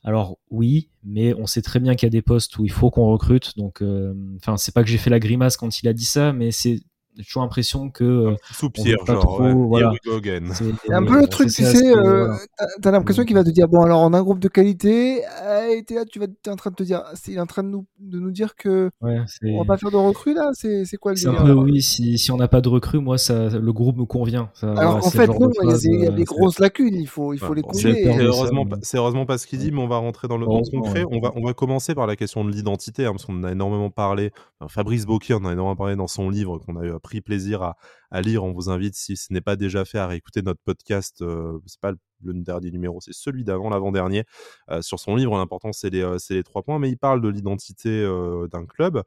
Alors 0.03 0.37
oui, 0.49 0.89
mais 1.03 1.33
on 1.35 1.45
sait 1.45 1.61
très 1.61 1.79
bien 1.79 1.95
qu'il 1.95 2.07
y 2.07 2.07
a 2.07 2.09
des 2.11 2.21
postes 2.21 2.57
où 2.57 2.65
il 2.65 2.71
faut 2.71 2.91
qu'on 2.91 3.11
recrute. 3.11 3.57
Donc, 3.57 3.81
euh, 3.81 4.13
enfin, 4.37 4.57
c'est 4.57 4.73
pas 4.73 4.83
que 4.83 4.89
j'ai 4.89 4.97
fait 4.97 5.09
la 5.09 5.19
grimace 5.19 5.55
quand 5.55 5.79
il 5.79 5.87
a 5.87 5.93
dit 5.93 6.05
ça, 6.05 6.33
mais 6.33 6.51
c'est 6.51 6.81
j'ai 7.17 7.23
toujours 7.23 7.43
l'impression 7.43 7.89
que 7.89 8.03
euh, 8.03 8.31
Un 8.31 8.35
petit 8.35 8.53
soupir, 8.53 8.97
on 8.99 9.01
veut 9.01 9.05
pas 9.05 9.13
genre, 9.13 9.23
trop, 9.23 9.43
ouais, 9.43 9.53
voilà. 9.53 9.87
here 9.87 9.93
we 9.93 9.99
go 10.05 10.17
again. 10.17 10.53
c'est 10.53 10.93
un 10.93 11.03
peu 11.03 11.19
le 11.19 11.27
truc, 11.27 11.49
tu 11.49 11.63
sais, 11.63 11.95
euh, 11.95 12.33
t'as- 12.81 12.91
l'impression 12.91 13.23
qu'il 13.25 13.35
va 13.35 13.43
te 13.43 13.49
dire, 13.49 13.67
bon, 13.67 13.81
alors 13.81 14.01
on 14.01 14.13
a 14.13 14.17
un 14.19 14.23
groupe 14.23 14.39
de 14.39 14.47
qualité, 14.47 15.23
euh, 15.43 15.75
et 15.77 15.83
t'es 15.83 15.95
là, 15.95 16.05
tu 16.05 16.19
vas, 16.19 16.27
t'es 16.27 16.49
en 16.49 16.55
train 16.55 16.69
de 16.71 16.75
te 16.75 16.83
dire, 16.83 17.03
c'est- 17.13 17.31
il 17.31 17.37
est 17.37 17.41
en 17.41 17.45
train 17.45 17.63
de 17.63 17.69
nous, 17.69 17.85
de 17.99 18.19
nous 18.19 18.31
dire 18.31 18.55
que 18.55 18.89
Ouais, 19.01 19.19
on 19.43 19.59
va 19.59 19.65
pas 19.65 19.77
faire 19.77 19.91
de 19.91 19.97
recrues 19.97 20.33
là, 20.33 20.49
c'est 20.53 20.85
c'est 20.85 20.97
quoi 20.97 21.11
le 21.11 21.17
c'est 21.17 21.27
un 21.27 21.31
délire 21.33 21.45
peu 21.45 21.53
oui. 21.53 21.81
Si, 21.81 22.17
si 22.17 22.31
on 22.31 22.37
n'a 22.37 22.47
pas 22.47 22.61
de 22.61 22.69
recrue, 22.69 22.99
moi, 22.99 23.17
ça, 23.17 23.49
le 23.49 23.73
groupe 23.73 23.97
me 23.97 24.05
convient. 24.05 24.49
Ça, 24.53 24.71
Alors 24.73 24.97
le 24.97 25.09
fait, 25.11 25.27
non, 25.27 25.49
il 25.63 25.69
y 25.69 25.73
a 25.73 25.77
des, 25.77 25.87
il 25.87 25.99
y 26.01 26.05
a 26.05 26.09
euh, 26.09 26.13
des 26.13 26.23
grosses 26.23 26.59
lacunes, 26.59 26.95
il 26.95 27.07
faut, 27.07 27.33
il 27.33 27.39
faut 27.39 27.53
les 27.53 27.61
combler. 27.61 28.03
c'est 28.03 28.09
hein. 28.09 28.17
heureusement, 28.19 28.65
c'est 28.81 28.97
heureusement 28.97 29.25
pas 29.25 29.37
ce 29.37 29.47
qu'il 29.47 29.59
dit, 29.59 29.71
mais 29.71 29.81
on 29.81 29.87
va 29.87 29.97
rentrer 29.97 30.27
dans 30.27 30.37
le, 30.37 30.45
concret. 30.45 31.05
On 31.11 31.19
va, 31.19 31.31
on 31.35 31.45
va 31.45 31.53
commencer 31.53 31.95
par 31.95 32.07
la 32.07 32.15
question 32.15 32.43
de 32.45 32.51
l'identité, 32.51 33.05
hein, 33.05 33.11
parce 33.11 33.25
qu'on 33.25 33.39
en 33.39 33.43
a 33.43 33.51
énormément 33.51 33.89
parlé. 33.89 34.31
Fabrice 34.67 35.05
Bocquier 35.05 35.35
en 35.35 35.45
a 35.45 35.51
énormément 35.53 35.75
parlé 35.75 35.95
dans 35.95 36.07
son 36.07 36.29
livre 36.29 36.59
qu'on 36.59 36.77
a 36.77 36.85
eu 36.85 36.91
pris 37.03 37.21
plaisir 37.21 37.61
à, 38.09 38.21
lire. 38.21 38.43
On 38.43 38.53
vous 38.53 38.69
invite, 38.69 38.95
si 38.95 39.15
ce 39.15 39.31
n'est 39.31 39.41
pas 39.41 39.55
déjà 39.55 39.85
fait, 39.85 39.99
à 39.99 40.07
réécouter 40.07 40.41
notre 40.41 40.61
podcast. 40.63 41.21
Euh, 41.21 41.59
c'est 41.67 41.79
pas 41.79 41.91
le, 42.23 42.33
dernier 42.33 42.71
numéro, 42.71 43.01
c'est 43.01 43.13
celui 43.13 43.43
d'avant, 43.43 43.69
l'avant-dernier, 43.69 44.23
euh, 44.71 44.81
sur 44.81 44.99
son 44.99 45.15
livre. 45.15 45.37
L'important, 45.37 45.73
c'est 45.73 45.89
les, 45.89 46.01
euh, 46.01 46.17
c'est 46.17 46.35
les 46.35 46.43
trois 46.43 46.63
points. 46.63 46.79
Mais 46.79 46.89
il 46.89 46.97
parle 46.97 47.21
de 47.21 47.29
l'identité 47.29 47.89
euh, 47.89 48.47
d'un 48.47 48.65
club. 48.65 49.03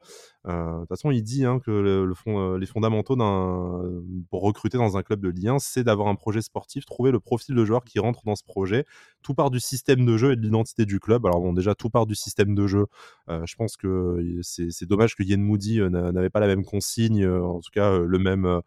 Euh, 0.48 0.74
De 0.74 0.80
toute 0.80 0.88
façon, 0.88 1.10
il 1.10 1.22
dit 1.22 1.44
hein, 1.44 1.58
que 1.58 1.70
euh, 1.70 2.58
les 2.58 2.66
fondamentaux 2.66 3.16
pour 4.30 4.42
recruter 4.42 4.78
dans 4.78 4.96
un 4.96 5.02
club 5.02 5.20
de 5.20 5.28
Ligue 5.28 5.48
1, 5.48 5.58
c'est 5.58 5.84
d'avoir 5.84 6.08
un 6.08 6.14
projet 6.14 6.40
sportif, 6.40 6.84
trouver 6.86 7.10
le 7.10 7.20
profil 7.20 7.54
de 7.54 7.64
joueur 7.64 7.84
qui 7.84 7.98
rentre 7.98 8.22
dans 8.24 8.36
ce 8.36 8.44
projet. 8.44 8.84
Tout 9.22 9.34
part 9.34 9.50
du 9.50 9.58
système 9.58 10.06
de 10.06 10.16
jeu 10.16 10.32
et 10.32 10.36
de 10.36 10.42
l'identité 10.42 10.86
du 10.86 11.00
club. 11.00 11.26
Alors 11.26 11.40
bon, 11.40 11.52
déjà, 11.52 11.74
tout 11.74 11.90
part 11.90 12.06
du 12.06 12.14
système 12.14 12.54
de 12.54 12.66
jeu. 12.66 12.86
Euh, 13.28 13.42
je 13.44 13.56
pense 13.56 13.76
que 13.76 14.40
c'est 14.42 14.86
dommage 14.86 15.16
que 15.16 15.22
Yen 15.22 15.42
Moody 15.42 15.80
n'a- 15.80 16.12
n'avait 16.12 16.30
pas 16.30 16.40
la 16.40 16.46
même 16.46 16.64
consigne, 16.64 17.26
en 17.26 17.60
tout 17.60 17.70
cas 17.72 17.98
le 17.98 18.18
même, 18.18 18.60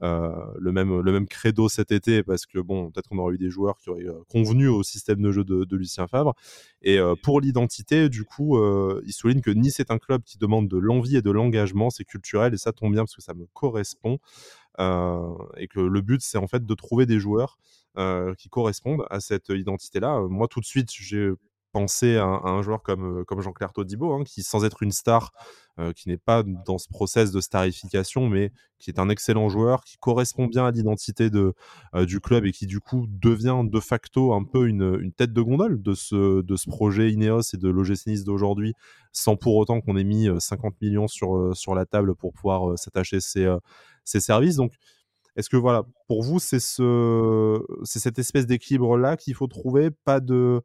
le 0.00 0.72
même, 0.72 1.00
le 1.00 1.12
même 1.12 1.26
credo 1.26 1.68
cet 1.68 1.90
été, 1.90 2.22
parce 2.22 2.46
que 2.46 2.58
bon, 2.58 2.90
peut-être 2.90 3.08
qu'on 3.08 3.18
aurait 3.18 3.34
eu 3.34 3.38
des 3.38 3.50
joueurs 3.50 3.76
qui 3.78 3.90
auraient 3.90 4.06
convenu 4.28 4.68
au 4.68 4.82
système 4.82 5.20
de 5.20 5.32
jeu 5.32 5.44
de, 5.44 5.76
Lucien 5.76 6.06
Favre. 6.06 6.34
Et 6.82 6.98
pour 7.22 7.40
l'identité, 7.40 8.08
du 8.08 8.24
coup, 8.24 8.58
il 9.04 9.12
souligne 9.12 9.40
que 9.40 9.50
Nice 9.50 9.80
est 9.80 9.90
un 9.90 9.98
club 9.98 10.22
qui 10.22 10.38
demande 10.38 10.68
de 10.68 10.78
l'envie 10.78 11.16
de 11.24 11.30
l'engagement, 11.32 11.90
c'est 11.90 12.04
culturel 12.04 12.54
et 12.54 12.58
ça 12.58 12.72
tombe 12.72 12.92
bien 12.92 13.02
parce 13.02 13.16
que 13.16 13.22
ça 13.22 13.34
me 13.34 13.46
correspond. 13.52 14.18
Euh, 14.80 15.34
et 15.56 15.68
que 15.68 15.80
le 15.80 16.00
but, 16.00 16.20
c'est 16.22 16.38
en 16.38 16.46
fait 16.48 16.64
de 16.66 16.74
trouver 16.74 17.06
des 17.06 17.20
joueurs 17.20 17.58
euh, 17.98 18.34
qui 18.34 18.48
correspondent 18.48 19.04
à 19.10 19.20
cette 19.20 19.48
identité-là. 19.50 20.16
Euh, 20.18 20.28
Moi, 20.28 20.48
tout 20.48 20.60
de 20.60 20.64
suite, 20.64 20.90
j'ai 20.90 21.30
pensé 21.72 22.16
à, 22.16 22.24
un- 22.26 22.62
joueur 22.62 22.82
comme, 22.82 23.24
comme 23.24 23.40
Jean-Claire 23.40 23.72
Todibo, 23.72 24.12
hein, 24.12 24.24
qui, 24.24 24.42
sans 24.42 24.64
être 24.64 24.82
une 24.82 24.92
star, 24.92 25.32
qui 25.96 26.08
n'est 26.08 26.18
pas 26.18 26.42
dans 26.44 26.78
ce 26.78 26.88
process 26.88 27.32
de 27.32 27.40
starification, 27.40 28.28
mais 28.28 28.52
qui 28.84 28.90
est 28.90 28.98
un 28.98 29.08
excellent 29.08 29.48
joueur, 29.48 29.82
qui 29.84 29.96
correspond 29.96 30.46
bien 30.46 30.66
à 30.66 30.70
l'identité 30.70 31.30
de, 31.30 31.54
euh, 31.94 32.04
du 32.04 32.20
club 32.20 32.44
et 32.44 32.52
qui, 32.52 32.66
du 32.66 32.80
coup, 32.80 33.06
devient 33.08 33.62
de 33.64 33.80
facto 33.80 34.34
un 34.34 34.44
peu 34.44 34.68
une, 34.68 34.98
une 35.00 35.12
tête 35.12 35.32
de 35.32 35.40
gondole 35.40 35.80
de 35.80 35.94
ce, 35.94 36.42
de 36.42 36.56
ce 36.56 36.68
projet 36.68 37.10
Ineos 37.10 37.54
et 37.54 37.56
de 37.56 37.68
l'OGC 37.68 38.06
Nice 38.08 38.24
d'aujourd'hui, 38.24 38.74
sans 39.10 39.36
pour 39.36 39.56
autant 39.56 39.80
qu'on 39.80 39.96
ait 39.96 40.04
mis 40.04 40.28
euh, 40.28 40.38
50 40.38 40.74
millions 40.82 41.08
sur, 41.08 41.34
euh, 41.34 41.54
sur 41.54 41.74
la 41.74 41.86
table 41.86 42.14
pour 42.14 42.34
pouvoir 42.34 42.72
euh, 42.72 42.76
s'attacher 42.76 43.18
euh, 43.38 43.58
ces 44.04 44.20
services. 44.20 44.56
Donc, 44.56 44.74
est-ce 45.36 45.48
que 45.48 45.56
voilà, 45.56 45.84
pour 46.06 46.22
vous, 46.22 46.38
c'est 46.38 46.60
ce, 46.60 47.58
c'est 47.84 48.00
cette 48.00 48.18
espèce 48.18 48.46
d'équilibre 48.46 48.98
là 48.98 49.16
qu'il 49.16 49.34
faut 49.34 49.46
trouver, 49.46 49.90
pas 49.90 50.20
de, 50.20 50.60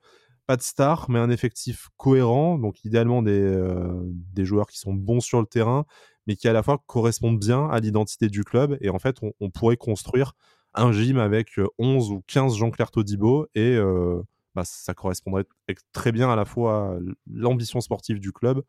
pas 0.49 0.57
de 0.57 0.63
star, 0.63 1.11
mais 1.11 1.19
un 1.19 1.29
effectif 1.29 1.89
cohérent, 1.95 2.57
donc 2.57 2.83
idéalement 2.83 3.21
des, 3.21 3.39
euh, 3.39 4.01
des 4.33 4.45
joueurs 4.45 4.65
qui 4.65 4.79
sont 4.79 4.95
bons 4.95 5.19
sur 5.19 5.39
le 5.39 5.45
terrain, 5.45 5.85
mais 6.25 6.35
qui 6.35 6.47
à 6.47 6.53
la 6.53 6.63
fois 6.63 6.81
correspondent 6.87 7.37
bien 7.37 7.67
à 7.67 7.79
l'identité 7.79 8.29
du 8.29 8.43
club. 8.43 8.75
Et 8.81 8.89
en 8.89 8.97
fait, 8.97 9.17
on, 9.39 9.51
pourrait 9.51 9.77
construire 9.77 10.33
un 10.73 10.91
gym 10.91 11.19
avec 11.19 11.59
euh, 11.59 11.67
11 11.77 12.09
ou 12.09 12.23
15 12.25 12.55
Jean-Claire 12.55 12.89
Todibo 12.89 13.45
et 13.53 13.75
euh, 13.75 14.23
bah, 14.55 14.63
ça 14.65 14.95
correspondrait 14.95 15.45
très 15.93 16.11
bien 16.11 16.31
à 16.31 16.35
la 16.35 16.45
fois 16.45 16.95
à 16.95 16.99
l'ambition 17.31 17.79
sportive 17.79 18.19
du 18.19 18.31
club 18.31 18.63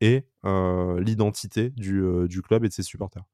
et 0.00 0.24
l'identité 0.42 1.68
du, 1.68 2.02
du, 2.30 2.40
club 2.40 2.64
et 2.64 2.68
de 2.68 2.72
ses 2.72 2.82
supporters. 2.82 3.24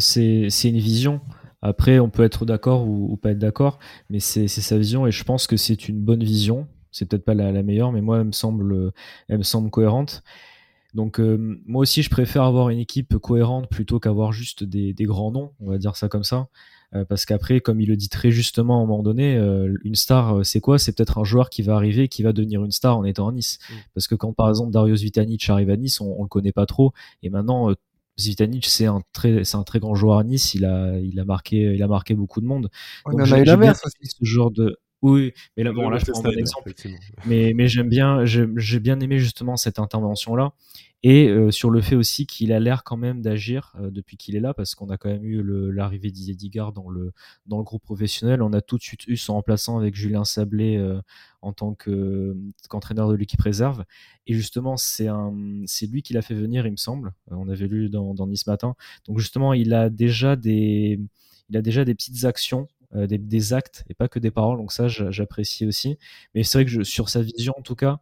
C'est 0.00 0.48
une 0.64 0.80
vision. 0.80 1.20
Après, 1.62 1.98
on 1.98 2.08
peut 2.08 2.24
être 2.24 2.46
d'accord 2.46 2.88
ou, 2.88 3.16
pas 3.16 3.32
être 3.32 3.38
d'accord, 3.38 3.78
mais 4.08 4.20
c'est 4.20 4.48
sa 4.48 4.78
vision 4.78 5.06
et 5.06 5.10
je 5.10 5.24
pense 5.24 5.46
que 5.46 5.56
c'est 5.56 5.88
une 5.88 6.00
bonne 6.00 6.24
vision. 6.24 6.66
C'est 6.92 7.06
peut-être 7.06 7.24
pas 7.24 7.34
la, 7.34 7.62
meilleure, 7.62 7.92
mais 7.92 8.00
moi, 8.00 8.18
elle 8.18 8.26
me 8.26 8.32
semble, 8.32 8.92
elle 9.28 9.38
me 9.38 9.42
semble 9.42 9.70
cohérente. 9.70 10.22
Donc, 10.94 11.20
moi 11.20 11.82
aussi, 11.82 12.02
je 12.02 12.10
préfère 12.10 12.42
avoir 12.42 12.70
une 12.70 12.78
équipe 12.78 13.16
cohérente 13.18 13.68
plutôt 13.68 14.00
qu'avoir 14.00 14.32
juste 14.32 14.64
des, 14.64 14.92
des, 14.92 15.04
grands 15.04 15.30
noms, 15.30 15.52
on 15.60 15.70
va 15.70 15.78
dire 15.78 15.96
ça 15.96 16.08
comme 16.08 16.24
ça. 16.24 16.48
Euh, 16.94 17.04
parce 17.04 17.24
qu'après, 17.24 17.60
comme 17.60 17.80
il 17.80 17.88
le 17.88 17.96
dit 17.96 18.08
très 18.08 18.30
justement 18.30 18.80
à 18.80 18.82
un 18.82 18.86
moment 18.86 19.02
donné, 19.02 19.36
euh, 19.36 19.76
une 19.84 19.94
star, 19.94 20.38
euh, 20.38 20.42
c'est 20.42 20.60
quoi? 20.60 20.78
C'est 20.78 20.92
peut-être 20.92 21.18
un 21.18 21.24
joueur 21.24 21.48
qui 21.48 21.62
va 21.62 21.76
arriver, 21.76 22.08
qui 22.08 22.22
va 22.22 22.32
devenir 22.32 22.64
une 22.64 22.72
star 22.72 22.98
en 22.98 23.04
étant 23.04 23.28
à 23.28 23.32
Nice. 23.32 23.58
Mm. 23.70 23.74
Parce 23.94 24.08
que 24.08 24.16
quand 24.16 24.32
par 24.32 24.48
exemple 24.48 24.72
Darius 24.72 25.02
Vitanic 25.02 25.48
arrive 25.48 25.70
à 25.70 25.76
Nice, 25.76 26.00
on, 26.00 26.16
on 26.18 26.22
le 26.22 26.28
connaît 26.28 26.52
pas 26.52 26.66
trop, 26.66 26.92
et 27.22 27.30
maintenant 27.30 27.72
Vitanic, 28.28 28.66
c'est 28.66 28.86
un 28.86 29.00
très, 29.12 29.44
c'est 29.44 29.56
un 29.56 29.62
très 29.62 29.80
grand 29.80 29.94
joueur 29.94 30.18
à 30.18 30.24
Nice. 30.24 30.54
Il 30.54 30.64
a, 30.64 30.98
il 30.98 31.18
a 31.18 31.24
marqué, 31.24 31.56
il 31.56 31.82
a 31.82 31.88
marqué 31.88 32.14
beaucoup 32.14 32.40
de 32.40 32.46
monde. 32.46 32.70
On 33.06 33.10
Donc, 33.10 33.20
en 33.20 33.32
a 33.32 33.38
eu 33.38 33.70
aussi. 33.70 34.16
Ce 34.20 34.24
genre 34.24 34.50
de, 34.50 34.78
oui, 35.02 35.32
mais 35.56 35.62
là, 35.62 35.72
bon, 35.72 35.88
là, 35.88 35.98
je 35.98 36.10
prends 36.10 36.24
un 36.24 36.30
exemple. 36.32 36.72
Mais, 37.26 37.52
mais 37.54 37.68
j'aime 37.68 37.88
bien, 37.88 38.24
j'ai 38.24 38.80
bien 38.80 39.00
aimé 39.00 39.18
justement 39.18 39.56
cette 39.56 39.78
intervention-là. 39.78 40.52
Et 41.02 41.28
euh, 41.28 41.50
sur 41.50 41.70
le 41.70 41.80
fait 41.80 41.96
aussi 41.96 42.26
qu'il 42.26 42.52
a 42.52 42.60
l'air 42.60 42.84
quand 42.84 42.98
même 42.98 43.22
d'agir 43.22 43.72
euh, 43.80 43.90
depuis 43.90 44.18
qu'il 44.18 44.36
est 44.36 44.40
là, 44.40 44.52
parce 44.52 44.74
qu'on 44.74 44.90
a 44.90 44.98
quand 44.98 45.08
même 45.08 45.24
eu 45.24 45.42
l'arrivée 45.72 46.10
Digard 46.10 46.74
dans 46.74 46.90
le, 46.90 47.12
dans 47.46 47.56
le 47.56 47.64
groupe 47.64 47.82
professionnel. 47.82 48.42
On 48.42 48.52
a 48.52 48.60
tout 48.60 48.76
de 48.76 48.82
suite 48.82 49.06
eu 49.06 49.16
son 49.16 49.32
remplaçant 49.32 49.78
avec 49.78 49.94
Julien 49.94 50.24
Sablé 50.24 50.76
euh, 50.76 51.00
en 51.40 51.54
tant 51.54 51.74
qu'entraîneur 51.74 53.08
de 53.08 53.14
l'équipe 53.14 53.40
réserve. 53.40 53.84
Et 54.26 54.34
justement, 54.34 54.76
c'est 54.76 55.06
lui 55.90 56.02
qui 56.02 56.12
l'a 56.12 56.20
fait 56.20 56.34
venir, 56.34 56.66
il 56.66 56.72
me 56.72 56.76
semble. 56.76 57.14
on 57.30 57.48
avait 57.48 57.66
lu 57.66 57.88
dans, 57.88 58.12
dans 58.12 58.26
Nice 58.26 58.46
Matin. 58.46 58.74
Donc 59.06 59.18
justement, 59.20 59.54
il 59.54 59.72
a 59.72 59.88
déjà 59.88 60.36
des, 60.36 61.00
il 61.48 61.56
a 61.56 61.62
déjà 61.62 61.86
des 61.86 61.94
petites 61.94 62.26
actions 62.26 62.68
des, 62.94 63.18
des, 63.18 63.52
actes 63.52 63.84
et 63.88 63.94
pas 63.94 64.08
que 64.08 64.18
des 64.18 64.30
paroles. 64.30 64.58
Donc 64.58 64.72
ça, 64.72 64.88
j'apprécie 64.88 65.66
aussi. 65.66 65.98
Mais 66.34 66.42
c'est 66.42 66.58
vrai 66.58 66.64
que 66.64 66.70
je, 66.70 66.82
sur 66.82 67.08
sa 67.08 67.22
vision, 67.22 67.54
en 67.56 67.62
tout 67.62 67.76
cas, 67.76 68.00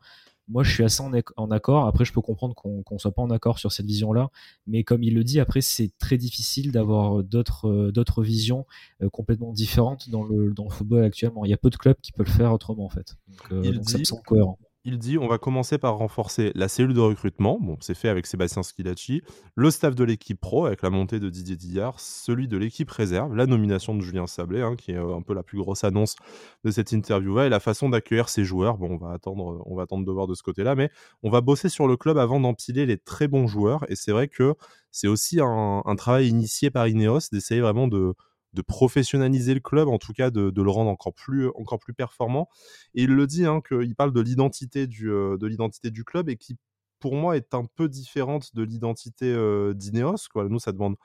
moi, 0.48 0.62
je 0.62 0.72
suis 0.72 0.82
assez 0.82 1.02
en, 1.36 1.50
accord. 1.50 1.86
Après, 1.86 2.04
je 2.04 2.12
peux 2.12 2.22
comprendre 2.22 2.54
qu'on 2.54 2.82
ne 2.90 2.98
soit 2.98 3.12
pas 3.12 3.22
en 3.22 3.30
accord 3.30 3.58
sur 3.58 3.70
cette 3.70 3.86
vision-là. 3.86 4.30
Mais 4.66 4.82
comme 4.82 5.02
il 5.02 5.14
le 5.14 5.22
dit, 5.22 5.40
après, 5.40 5.60
c'est 5.60 5.92
très 5.98 6.16
difficile 6.16 6.72
d'avoir 6.72 7.22
d'autres 7.22 7.68
euh, 7.68 8.22
visions 8.22 8.66
euh, 9.02 9.10
complètement 9.10 9.52
différentes 9.52 10.08
dans 10.08 10.24
le, 10.24 10.52
dans 10.54 10.64
le 10.64 10.70
football 10.70 11.04
actuellement. 11.04 11.44
Il 11.44 11.50
y 11.50 11.54
a 11.54 11.58
peu 11.58 11.70
de 11.70 11.76
clubs 11.76 11.96
qui 12.00 12.12
peuvent 12.12 12.26
le 12.26 12.32
faire 12.32 12.52
autrement, 12.52 12.86
en 12.86 12.90
fait. 12.90 13.16
Donc, 13.28 13.52
euh, 13.52 13.72
donc 13.72 13.90
ça 13.90 13.98
me 13.98 14.04
semble 14.04 14.22
cohérent 14.22 14.58
il 14.88 14.98
dit 14.98 15.18
on 15.18 15.28
va 15.28 15.36
commencer 15.36 15.76
par 15.76 15.98
renforcer 15.98 16.50
la 16.54 16.66
cellule 16.66 16.94
de 16.94 17.00
recrutement. 17.00 17.58
Bon, 17.60 17.76
c'est 17.80 17.94
fait 17.94 18.08
avec 18.08 18.26
Sébastien 18.26 18.62
Schilacci, 18.62 19.20
le 19.54 19.70
staff 19.70 19.94
de 19.94 20.02
l'équipe 20.02 20.40
pro 20.40 20.64
avec 20.64 20.80
la 20.80 20.88
montée 20.88 21.20
de 21.20 21.28
Didier 21.28 21.56
Dillard, 21.56 22.00
celui 22.00 22.48
de 22.48 22.56
l'équipe 22.56 22.90
réserve, 22.90 23.34
la 23.36 23.44
nomination 23.44 23.94
de 23.94 24.00
Julien 24.00 24.26
Sablé, 24.26 24.62
hein, 24.62 24.76
qui 24.76 24.92
est 24.92 24.96
euh, 24.96 25.14
un 25.14 25.20
peu 25.20 25.34
la 25.34 25.42
plus 25.42 25.58
grosse 25.58 25.84
annonce 25.84 26.16
de 26.64 26.70
cette 26.70 26.92
interview 26.92 27.38
et 27.40 27.50
la 27.50 27.60
façon 27.60 27.90
d'accueillir 27.90 28.30
ses 28.30 28.44
joueurs. 28.44 28.78
Bon, 28.78 28.92
on 28.92 28.96
va 28.96 29.12
attendre, 29.12 29.62
on 29.66 29.76
va 29.76 29.82
attendre 29.82 30.06
de 30.06 30.10
voir 30.10 30.26
de 30.26 30.34
ce 30.34 30.42
côté-là, 30.42 30.74
mais 30.74 30.90
on 31.22 31.28
va 31.28 31.42
bosser 31.42 31.68
sur 31.68 31.86
le 31.86 31.98
club 31.98 32.16
avant 32.16 32.40
d'empiler 32.40 32.86
les 32.86 32.96
très 32.96 33.28
bons 33.28 33.46
joueurs. 33.46 33.84
Et 33.90 33.94
c'est 33.94 34.12
vrai 34.12 34.28
que 34.28 34.54
c'est 34.90 35.08
aussi 35.08 35.38
un 35.42 35.96
travail 35.96 36.28
initié 36.28 36.70
par 36.70 36.88
Ineos 36.88 37.28
d'essayer 37.30 37.60
vraiment 37.60 37.88
de 37.88 38.14
de 38.54 38.62
professionnaliser 38.62 39.54
le 39.54 39.60
club, 39.60 39.88
en 39.88 39.98
tout 39.98 40.12
cas 40.12 40.30
de, 40.30 40.52
le 40.54 40.70
rendre 40.70 40.90
encore 40.90 41.14
plus, 41.14 41.48
encore 41.48 41.78
plus 41.78 41.94
performant. 41.94 42.48
Et 42.94 43.02
il 43.02 43.10
le 43.10 43.26
dit, 43.26 43.44
hein, 43.44 43.60
qu'il 43.66 43.94
parle 43.94 44.12
de 44.12 44.20
l'identité 44.20 44.86
du, 44.86 45.10
euh, 45.10 45.36
de 45.36 45.46
l'identité 45.46 45.90
du 45.90 46.04
club 46.04 46.28
et 46.28 46.36
qui, 46.36 46.56
pour 46.98 47.14
moi, 47.14 47.36
est 47.36 47.54
un 47.54 47.66
peu 47.76 47.88
différente 47.88 48.54
de 48.54 48.62
l'identité 48.62 49.26
euh, 49.26 49.74
d'Ineos. 49.74 50.28
Quoi. 50.32 50.48
Nous, 50.48 50.58
ça 50.58 50.72
demande 50.72 50.96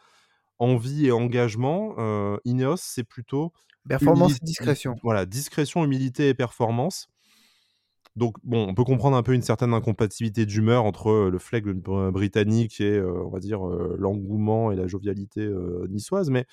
envie 0.58 1.08
et 1.08 1.12
engagement. 1.12 1.96
Euh, 1.98 2.38
Ineos, 2.46 2.78
c'est 2.78 3.04
plutôt... 3.04 3.52
Performance 3.88 4.38
et 4.38 4.46
discrétion. 4.46 4.96
Voilà, 5.04 5.26
discrétion, 5.26 5.84
humilité 5.84 6.30
et 6.30 6.34
performance. 6.34 7.10
Donc, 8.16 8.38
bon, 8.44 8.66
on 8.70 8.74
peut 8.74 8.86
comprendre 8.86 9.18
un 9.18 9.24
peu 9.24 9.34
une 9.34 9.42
certaine 9.42 9.74
incompatibilité 9.74 10.46
d'humeur 10.46 10.86
entre 10.86 11.30
le 11.30 11.38
flegme 11.38 11.74
britannique 12.12 12.80
et, 12.80 13.02
on 13.02 13.28
va 13.28 13.40
dire, 13.40 13.66
l'engouement 13.66 14.72
et 14.72 14.78
la 14.78 14.88
jovialité 14.88 15.52
niçoise, 15.90 16.30
mais 16.30 16.46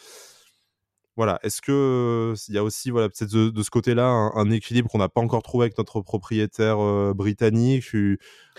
voilà, 1.17 1.39
est-ce 1.43 1.61
que 1.61 2.35
il 2.49 2.55
y 2.55 2.59
a 2.59 2.65
aussi 2.65 2.91
voilà 2.91 3.09
peut-être 3.09 3.31
de, 3.31 3.63
ce 3.63 3.71
côté-là 3.71 4.07
un, 4.07 4.51
équilibre 4.51 4.89
qu'on 4.89 4.99
n'a 4.99 5.09
pas 5.09 5.21
encore 5.21 5.43
trouvé 5.43 5.65
avec 5.65 5.77
notre 5.77 6.01
propriétaire 6.01 6.79
britannique, 7.15 7.95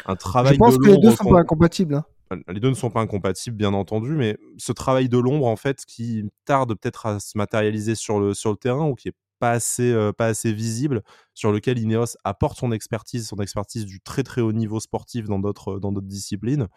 un 0.05 0.15
travail. 0.15 0.53
Je 0.53 0.59
pense 0.59 0.77
que 0.77 0.87
les 0.87 0.97
deux 0.97 1.09
ne 1.09 1.15
sont 1.15 1.29
pas 1.29 1.39
incompatibles. 1.39 1.95
Hein. 1.95 2.05
Les 2.47 2.59
deux 2.59 2.69
ne 2.69 2.75
sont 2.75 2.89
pas 2.89 3.01
incompatibles, 3.01 3.57
bien 3.57 3.73
entendu, 3.73 4.11
mais 4.11 4.37
ce 4.57 4.71
travail 4.71 5.09
de 5.09 5.17
l'ombre 5.17 5.47
en 5.47 5.55
fait 5.55 5.85
qui 5.85 6.23
tarde 6.45 6.73
peut-être 6.75 7.05
à 7.05 7.19
se 7.19 7.37
matérialiser 7.37 7.95
sur 7.95 8.19
le 8.19 8.33
sur 8.33 8.51
le 8.51 8.57
terrain 8.57 8.87
ou 8.87 8.95
qui 8.95 9.09
est 9.09 9.15
pas 9.41 9.51
assez, 9.51 9.91
euh, 9.91 10.13
pas 10.13 10.27
assez 10.27 10.53
visible, 10.53 11.01
sur 11.33 11.51
lequel 11.51 11.79
Ineos 11.79 12.15
apporte 12.23 12.59
son 12.59 12.71
expertise, 12.71 13.27
son 13.27 13.37
expertise 13.37 13.85
du 13.85 13.99
très 13.99 14.21
très 14.21 14.39
haut 14.39 14.53
niveau 14.53 14.79
sportif 14.79 15.25
dans 15.25 15.39
d'autres 15.39 15.79
dans 15.79 15.91
d'autres 15.91 16.07
disciplines. 16.07 16.67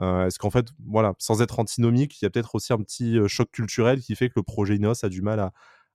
Euh, 0.00 0.26
est-ce 0.26 0.40
qu'en 0.40 0.50
fait, 0.50 0.66
voilà, 0.84 1.14
sans 1.18 1.40
être 1.42 1.60
antinomique, 1.60 2.20
il 2.20 2.24
y 2.24 2.26
a 2.26 2.30
peut-être 2.30 2.56
aussi 2.56 2.72
un 2.72 2.78
petit 2.78 3.16
euh, 3.16 3.28
choc 3.28 3.52
culturel 3.52 4.00
qui 4.00 4.16
fait 4.16 4.28
que 4.28 4.34
le 4.34 4.42
projet 4.42 4.74
Ineos 4.74 5.04
a 5.04 5.08
du 5.08 5.22
mal 5.22 5.38
à, 5.38 5.52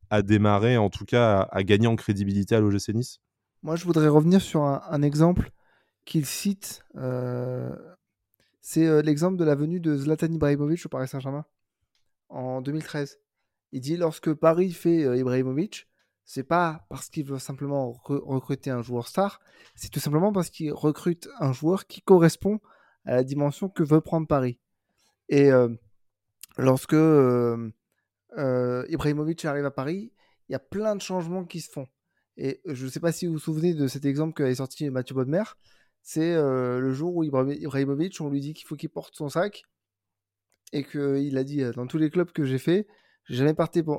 à 0.10 0.22
démarrer, 0.22 0.78
en 0.78 0.90
tout 0.90 1.04
cas 1.04 1.42
à, 1.52 1.64
gagner 1.64 1.88
en 1.88 1.98
crédibilité 1.98 2.56
à 2.56 2.62
l'OGC 2.62 2.94
Nice? 2.94 3.20
Moi, 3.62 3.76
je 3.76 3.84
voudrais 3.84 4.08
revenir 4.08 4.42
sur 4.42 4.64
un, 4.64 5.02
exemple 5.02 5.52
qu'il 6.06 6.26
cite. 6.26 6.86
c'est 8.62 9.04
l'exemple 9.04 9.38
de 9.38 9.44
la 9.44 9.56
venue 9.56 9.82
de 9.82 9.98
Zlatan 9.98 10.28
Ibrahimovic 10.28 10.86
au 10.86 10.90
Paris 10.90 11.10
Saint-Germain 11.10 11.46
en 12.30 12.62
2013. 12.62 13.20
Il 13.74 13.82
dit 13.82 13.98
lorsque 13.98 14.34
Paris 14.34 14.72
fait 14.72 15.18
Ibrahimovic, 15.18 15.88
c'est 16.26 16.44
pas 16.44 16.86
parce 16.90 17.10
qu'il 17.10 17.26
veut 17.26 17.40
simplement 17.40 17.92
recruter 17.92 18.70
un 18.70 18.82
joueur 18.82 19.08
star, 19.08 19.42
c'est 19.76 19.90
tout 19.90 20.00
simplement 20.00 20.32
parce 20.32 20.50
qu'il 20.50 20.72
recrute 20.72 21.28
un 21.40 21.52
joueur 21.52 21.86
qui 21.86 22.02
correspond 22.02 22.60
à 23.06 23.16
la 23.16 23.24
dimension 23.24 23.70
que 23.70 23.84
veut 23.84 24.02
prendre 24.02 24.28
Paris. 24.28 24.60
Et 25.30 25.52
euh, 25.52 25.70
lorsque 26.58 26.94
euh, 26.94 27.72
euh, 28.38 28.86
Ibrahimovic 28.90 29.44
arrive 29.46 29.66
à 29.66 29.72
Paris, 29.72 30.14
il 30.48 30.54
y 30.54 30.56
a 30.56 30.60
plein 30.60 30.96
de 30.96 31.02
changements 31.02 31.44
qui 31.44 31.62
se 31.62 31.72
font. 31.72 31.88
Et 32.38 32.62
je 32.66 32.86
ne 32.86 32.90
sais 32.90 33.00
pas 33.00 33.12
si 33.12 33.28
vous 33.28 33.34
vous 33.34 33.40
souvenez 33.40 33.74
de 33.74 33.88
cet 33.88 34.06
exemple 34.06 34.34
qu'avait 34.34 34.56
sorti 34.56 34.90
Mathieu 34.90 35.16
Bodmer. 35.16 35.44
C'est 36.02 36.36
le 36.36 36.92
jour 36.92 37.16
où 37.16 37.24
Ibrahimovic, 37.24 38.20
on 38.20 38.30
lui 38.30 38.42
dit 38.42 38.54
qu'il 38.54 38.68
faut 38.68 38.76
qu'il 38.76 38.90
porte 38.90 39.16
son 39.16 39.30
sac 39.30 39.64
et 40.74 40.84
qu'il 40.84 41.38
a 41.38 41.44
dit 41.44 41.64
dans 41.76 41.88
tous 41.88 41.98
les 41.98 42.10
clubs 42.10 42.32
que 42.32 42.44
j'ai 42.44 42.58
fait, 42.58 42.88
j'ai 43.26 43.38
jamais, 43.38 43.56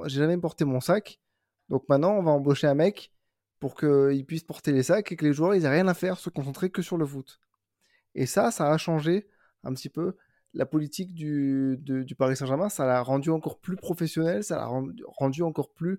jamais 0.07 0.37
porté 0.37 0.65
mon 0.65 0.81
sac 0.81 1.21
donc 1.69 1.89
maintenant, 1.89 2.13
on 2.13 2.23
va 2.23 2.31
embaucher 2.31 2.67
un 2.67 2.75
mec 2.75 3.13
pour 3.61 3.77
qu'il 3.77 4.25
puisse 4.27 4.45
porter 4.45 4.73
les 4.73 4.83
sacs 4.83 5.11
et 5.13 5.17
que 5.17 5.25
les 5.25 5.33
joueurs, 5.33 5.55
ils 5.55 5.65
aient 5.65 5.71
rien 5.71 5.89
à 5.89 5.95
faire, 5.95 6.19
se 6.19 6.29
concentrer 6.29 6.71
que 6.71 6.83
sur 6.83 6.97
le 6.97 7.07
foot. 7.07 7.41
Et 8.15 8.27
ça, 8.27 8.51
ça 8.51 8.71
a 8.71 8.77
changé 8.77 9.29
un 9.63 9.73
petit 9.73 9.89
peu 9.89 10.17
la 10.53 10.67
politique 10.67 11.15
du, 11.15 11.79
Paris 12.17 12.37
Saint-Germain. 12.37 12.69
Ça 12.69 12.87
l'a 12.87 13.01
rendu 13.01 13.31
encore 13.31 13.59
plus 13.59 13.77
professionnel, 13.77 14.45
ça 14.45 14.57
l'a 14.57 14.67
rendu, 14.67 15.43
encore 15.43 15.73
plus 15.73 15.99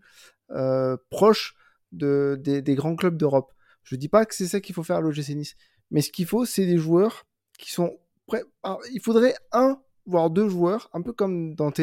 euh, 0.52 0.98
proche 1.10 1.56
de, 1.92 2.40
des, 2.40 2.76
grands 2.76 2.96
clubs 2.96 3.18
d'Europe. 3.18 3.54
Je 3.84 3.96
ne 3.96 4.00
dis 4.00 4.10
pas 4.10 4.26
que 4.26 4.36
c'est 4.36 4.48
ça 4.48 4.62
qu'il 4.62 4.76
faut 4.76 4.84
faire 4.84 4.98
à 4.98 5.02
l'OGC 5.02 5.30
Nice, 5.30 5.56
mais 5.92 6.02
ce 6.02 6.12
qu'il 6.12 6.26
faut, 6.26 6.46
c'est 6.46 6.66
des 6.66 6.78
joueurs 6.78 7.28
qui 7.58 7.72
sont 7.72 7.98
prêts. 8.28 8.44
il 8.92 9.02
faudrait 9.02 9.36
un, 9.52 9.82
voire 10.06 10.30
deux 10.30 10.50
joueurs, 10.50 10.90
un 10.94 11.02
peu 11.02 11.14
comme 11.14 11.56
Dante, 11.56 11.82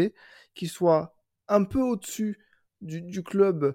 qui 0.55 0.67
soient 0.67 1.15
un 1.49 1.65
peu 1.65 1.81
au-dessus 1.81 2.39
du, 2.83 3.23
club 3.23 3.75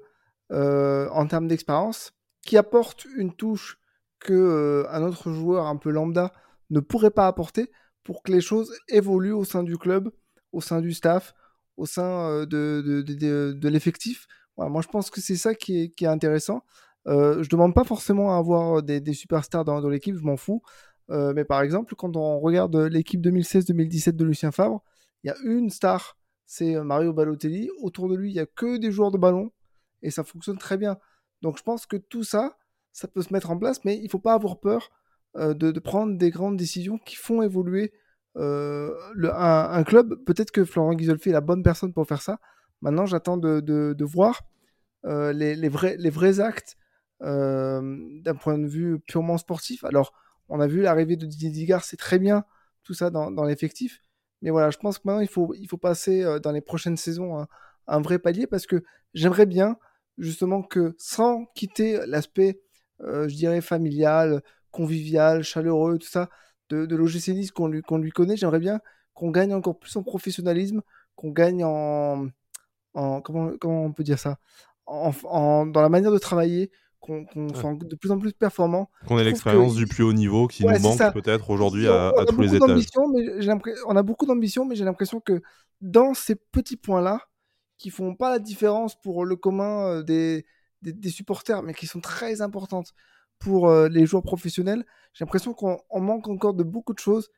euh, 0.51 1.09
en 1.09 1.27
termes 1.27 1.47
d'expérience, 1.47 2.13
qui 2.41 2.57
apporte 2.57 3.05
une 3.15 3.33
touche 3.33 3.79
que 4.19 4.33
euh, 4.33 4.89
un 4.91 5.03
autre 5.03 5.31
joueur 5.31 5.65
un 5.67 5.77
peu 5.77 5.89
lambda 5.89 6.33
ne 6.69 6.79
pourrait 6.79 7.11
pas 7.11 7.27
apporter 7.27 7.71
pour 8.03 8.23
que 8.23 8.31
les 8.31 8.41
choses 8.41 8.73
évoluent 8.87 9.33
au 9.33 9.45
sein 9.45 9.63
du 9.63 9.77
club, 9.77 10.11
au 10.51 10.61
sein 10.61 10.81
du 10.81 10.93
staff, 10.93 11.33
au 11.77 11.85
sein 11.85 12.29
euh, 12.29 12.45
de, 12.45 13.03
de, 13.03 13.69
l'effectif. 13.69 14.27
moi, 14.57 14.81
je 14.81 14.87
pense 14.87 15.09
que 15.09 15.21
c'est 15.21 15.35
ça 15.35 15.53
qui 15.53 15.83
est, 15.83 15.89
qui 15.89 16.05
est 16.05 16.09
intéressant. 16.09 16.63
Je 17.05 17.47
demande 17.47 17.73
pas 17.73 17.85
forcément 17.85 18.35
à 18.35 18.37
avoir 18.37 18.83
des, 18.83 19.13
superstars 19.13 19.63
dans, 19.63 19.81
dans 19.81 19.89
l'équipe, 19.89 20.17
je 20.17 20.23
m'en 20.23 20.35
fous. 20.35 20.61
mais 21.09 21.45
par 21.45 21.61
exemple, 21.61 21.95
quand 21.95 22.17
on 22.17 22.39
regarde 22.39 22.75
l'équipe 22.75 23.21
2016-2017 23.21 24.11
de 24.11 24.25
Lucien 24.25 24.51
Favre, 24.51 24.83
il 25.23 25.27
y 25.27 25.29
a 25.29 25.37
une 25.45 25.69
star 25.69 26.17
c'est 26.47 26.75
euh, 26.75 26.83
Mario 26.83 27.13
Balotelli. 27.13 27.69
Autour 27.81 28.09
de 28.09 28.15
lui, 28.15 28.31
il 28.31 28.33
n'y 28.33 28.39
a 28.39 28.47
que 28.47 28.77
des 28.77 28.91
joueurs 28.91 29.11
de 29.11 29.17
ballon 29.19 29.51
et 30.01 30.09
ça 30.09 30.23
fonctionne 30.23 30.57
très 30.57 30.77
bien. 30.77 30.97
Donc 31.43 31.59
je 31.59 31.63
pense 31.63 31.85
que 31.85 31.97
tout 31.97 32.23
ça, 32.23 32.57
ça 32.93 33.07
peut 33.07 33.21
se 33.21 33.31
mettre 33.31 33.51
en 33.51 33.57
place, 33.57 33.85
mais 33.85 33.97
il 33.97 34.05
ne 34.05 34.09
faut 34.09 34.17
pas 34.17 34.33
avoir 34.33 34.59
peur 34.59 34.89
euh, 35.35 35.53
de, 35.53 35.79
prendre 35.79 36.17
des 36.17 36.31
grandes 36.31 36.57
décisions 36.57 36.97
qui 36.97 37.15
font 37.15 37.43
évoluer 37.43 37.93
euh, 38.37 38.91
un, 39.33 39.83
club. 39.83 40.23
Peut-être 40.25 40.51
que 40.51 40.65
Florent 40.65 40.95
Ghisolfi 40.95 41.29
est 41.29 41.33
la 41.33 41.41
bonne 41.41 41.61
personne 41.61 41.93
pour 41.93 42.07
faire 42.07 42.21
ça. 42.21 42.39
Maintenant, 42.81 43.05
j'attends 43.05 43.37
de, 43.37 44.03
voir 44.03 44.41
les, 45.03 45.69
vrais, 45.69 46.39
actes 46.39 46.77
d'un 47.19 48.35
point 48.39 48.57
de 48.57 48.67
vue 48.67 48.99
purement 48.99 49.37
sportif. 49.37 49.83
Alors, 49.83 50.13
on 50.49 50.59
a 50.59 50.67
vu 50.67 50.81
l'arrivée 50.81 51.17
de 51.17 51.25
Didier 51.25 51.49
Digard, 51.49 51.83
c'est 51.83 51.97
très 51.97 52.19
bien 52.19 52.45
tout 52.83 52.93
ça 52.93 53.09
dans 53.09 53.43
l'effectif. 53.43 54.01
Mais 54.41 54.49
voilà, 54.49 54.69
je 54.69 54.77
pense 54.77 54.99
que 54.99 55.07
maintenant, 55.07 55.21
il 55.21 55.27
faut, 55.27 55.53
il 55.55 55.67
faut 55.67 55.77
passer 55.77 56.23
dans 56.43 56.51
les 56.51 56.61
prochaines 56.61 56.97
saisons 56.97 57.39
un, 57.39 57.47
un 57.87 58.01
vrai 58.01 58.19
palier 58.19 58.47
parce 58.47 58.67
que 58.67 58.83
j'aimerais 59.13 59.45
bien 59.45 59.77
justement 60.17 60.61
que 60.61 60.95
sans 60.97 61.45
quitter 61.55 61.99
l'aspect, 62.05 62.61
je 62.99 63.33
dirais, 63.33 63.61
familial, 63.61 64.41
convivial, 64.71 65.43
chaleureux, 65.43 65.97
tout 65.97 66.07
ça, 66.07 66.29
de, 66.69 66.85
de 66.85 66.95
l'OGC 66.95 67.29
Nice 67.29 67.51
qu'on 67.51 67.67
lui, 67.67 67.81
qu'on 67.81 67.97
lui 67.97 68.11
connaît, 68.11 68.37
j'aimerais 68.37 68.59
bien 68.59 68.79
qu'on 69.13 69.31
gagne 69.31 69.53
encore 69.53 69.79
plus 69.79 69.95
en 69.95 70.03
professionnalisme, 70.03 70.81
qu'on 71.15 71.31
gagne 71.31 71.63
en, 71.63 72.27
en 72.93 73.21
comment, 73.21 73.51
comment, 73.59 73.85
on 73.85 73.91
peut 73.91 74.03
dire 74.03 74.19
ça? 74.19 74.37
En, 74.85 75.65
dans 75.65 75.81
la 75.81 75.89
manière 75.89 76.11
de 76.11 76.19
travailler, 76.19 76.71
qu'on 76.99 77.25
soit 77.53 77.73
de 77.75 77.95
plus 77.95 78.11
en 78.11 78.19
plus 78.19 78.33
performant. 78.33 78.89
Qu'on 79.07 79.17
ait 79.19 79.23
l'expérience 79.23 79.75
du 79.75 79.87
plus 79.87 80.03
haut 80.03 80.13
niveau 80.13 80.47
qui 80.47 80.65
nous 80.65 80.79
manque 80.79 81.13
peut-être 81.13 81.49
aujourd'hui 81.49 81.87
à, 81.87 82.09
à 82.09 82.25
tous 82.25 82.41
les 82.41 82.55
étages. 82.55 82.85
Mais 83.13 83.73
on 83.87 83.95
a 83.95 84.03
beaucoup 84.03 84.25
d'ambition, 84.25 84.65
mais 84.65 84.75
j'ai 84.75 84.85
l'impression 84.85 85.19
que 85.19 85.41
dans 85.81 86.13
ces 86.13 86.35
petits 86.35 86.77
points-là, 86.77 87.21
qui 87.77 87.91
font 87.91 88.15
pas 88.15 88.31
la 88.31 88.39
différence 88.39 88.99
pour 88.99 89.23
le 89.23 89.35
commun 89.35 89.87
euh, 89.87 90.03
des, 90.03 90.45
des, 90.81 90.93
des 90.93 91.09
supporters, 91.09 91.61
mais 91.61 91.73
qui 91.75 91.85
sont 91.85 92.01
très 92.01 92.41
importantes 92.41 92.93
pour 93.37 93.69
euh, 93.69 93.87
les 93.87 94.07
joueurs 94.07 94.23
professionnels, 94.23 94.83
j'ai 95.13 95.23
l'impression 95.23 95.53
qu'on 95.53 95.79
manque 96.01 96.27
encore 96.27 96.55
de 96.55 96.63
beaucoup 96.63 96.93
de 96.93 96.99
choses. 96.99 97.29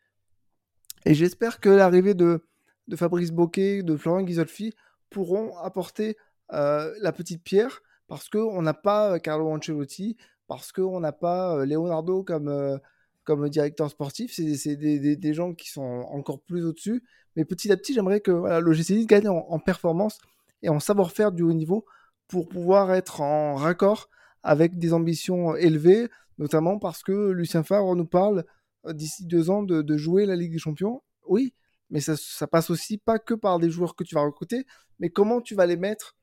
Et 1.06 1.14
j'espère 1.14 1.60
que 1.60 1.70
l'arrivée 1.70 2.14
de, 2.14 2.46
de 2.88 2.96
Fabrice 2.96 3.32
Boquet, 3.32 3.84
de 3.84 3.98
Florian 3.98 4.26
Ghisolfi 4.26 4.74
pourront 5.10 5.58
apporter 5.58 6.16
euh, 6.54 6.94
la 7.02 7.12
petite 7.12 7.44
pierre 7.44 7.82
parce 8.10 8.28
qu'on 8.28 8.62
n'a 8.62 8.74
pas 8.74 9.14
euh, 9.14 9.20
Carlo 9.20 9.48
Ancelotti, 9.50 10.18
parce 10.48 10.72
qu'on 10.74 11.00
n'a 11.00 11.14
pas 11.14 11.64
Leonardo 11.66 12.24
comme, 12.24 12.80
comme 13.24 13.48
directeur 13.50 13.90
sportif. 13.90 14.34
C'est 14.34 14.76
des, 14.76 15.16
des, 15.16 15.34
gens 15.34 15.54
qui 15.54 15.70
sont 15.70 16.06
encore 16.10 16.42
plus 16.42 16.66
au-dessus. 16.66 17.04
Mais 17.36 17.46
petit 17.46 17.72
à 17.72 17.78
petit, 17.78 17.94
j'aimerais 17.94 18.20
que 18.20 18.32
voilà, 18.32 18.60
l'OGC 18.60 19.06
gagne 19.06 19.30
en, 19.30 19.60
performance 19.60 20.18
et 20.64 20.70
en 20.70 20.80
savoir-faire 20.80 21.32
du 21.32 21.44
haut 21.44 21.54
niveau 21.54 21.86
pour 22.28 22.50
pouvoir 22.50 22.92
être 22.94 23.22
en 23.22 23.56
raccord 23.56 24.10
avec 24.42 24.80
des 24.80 24.92
ambitions 24.94 25.56
élevées, 25.56 26.10
notamment 26.40 26.80
parce 26.80 27.04
que 27.04 27.30
Lucien 27.30 27.64
Favre 27.64 27.96
nous 27.96 28.06
parle 28.08 28.44
euh, 28.88 28.94
d'ici 28.94 29.26
deux 29.26 29.52
ans 29.52 29.62
de, 29.62 29.98
jouer 29.98 30.26
la 30.26 30.36
Ligue 30.36 30.54
des 30.54 30.60
Champions. 30.60 31.04
Oui, 31.28 31.54
mais 31.92 32.00
ça, 32.00 32.16
ça, 32.18 32.48
passe 32.48 32.72
aussi 32.72 32.98
pas 32.98 33.20
que 33.20 33.36
par 33.36 33.60
des 33.60 33.70
joueurs 33.70 33.96
que 33.96 34.04
tu 34.04 34.16
vas 34.16 34.22
recruter, 34.22 34.66
mais 35.00 35.10
comment 35.10 35.42
tu 35.42 35.54
vas 35.54 35.68
les 35.68 35.78
mettre 35.78 36.16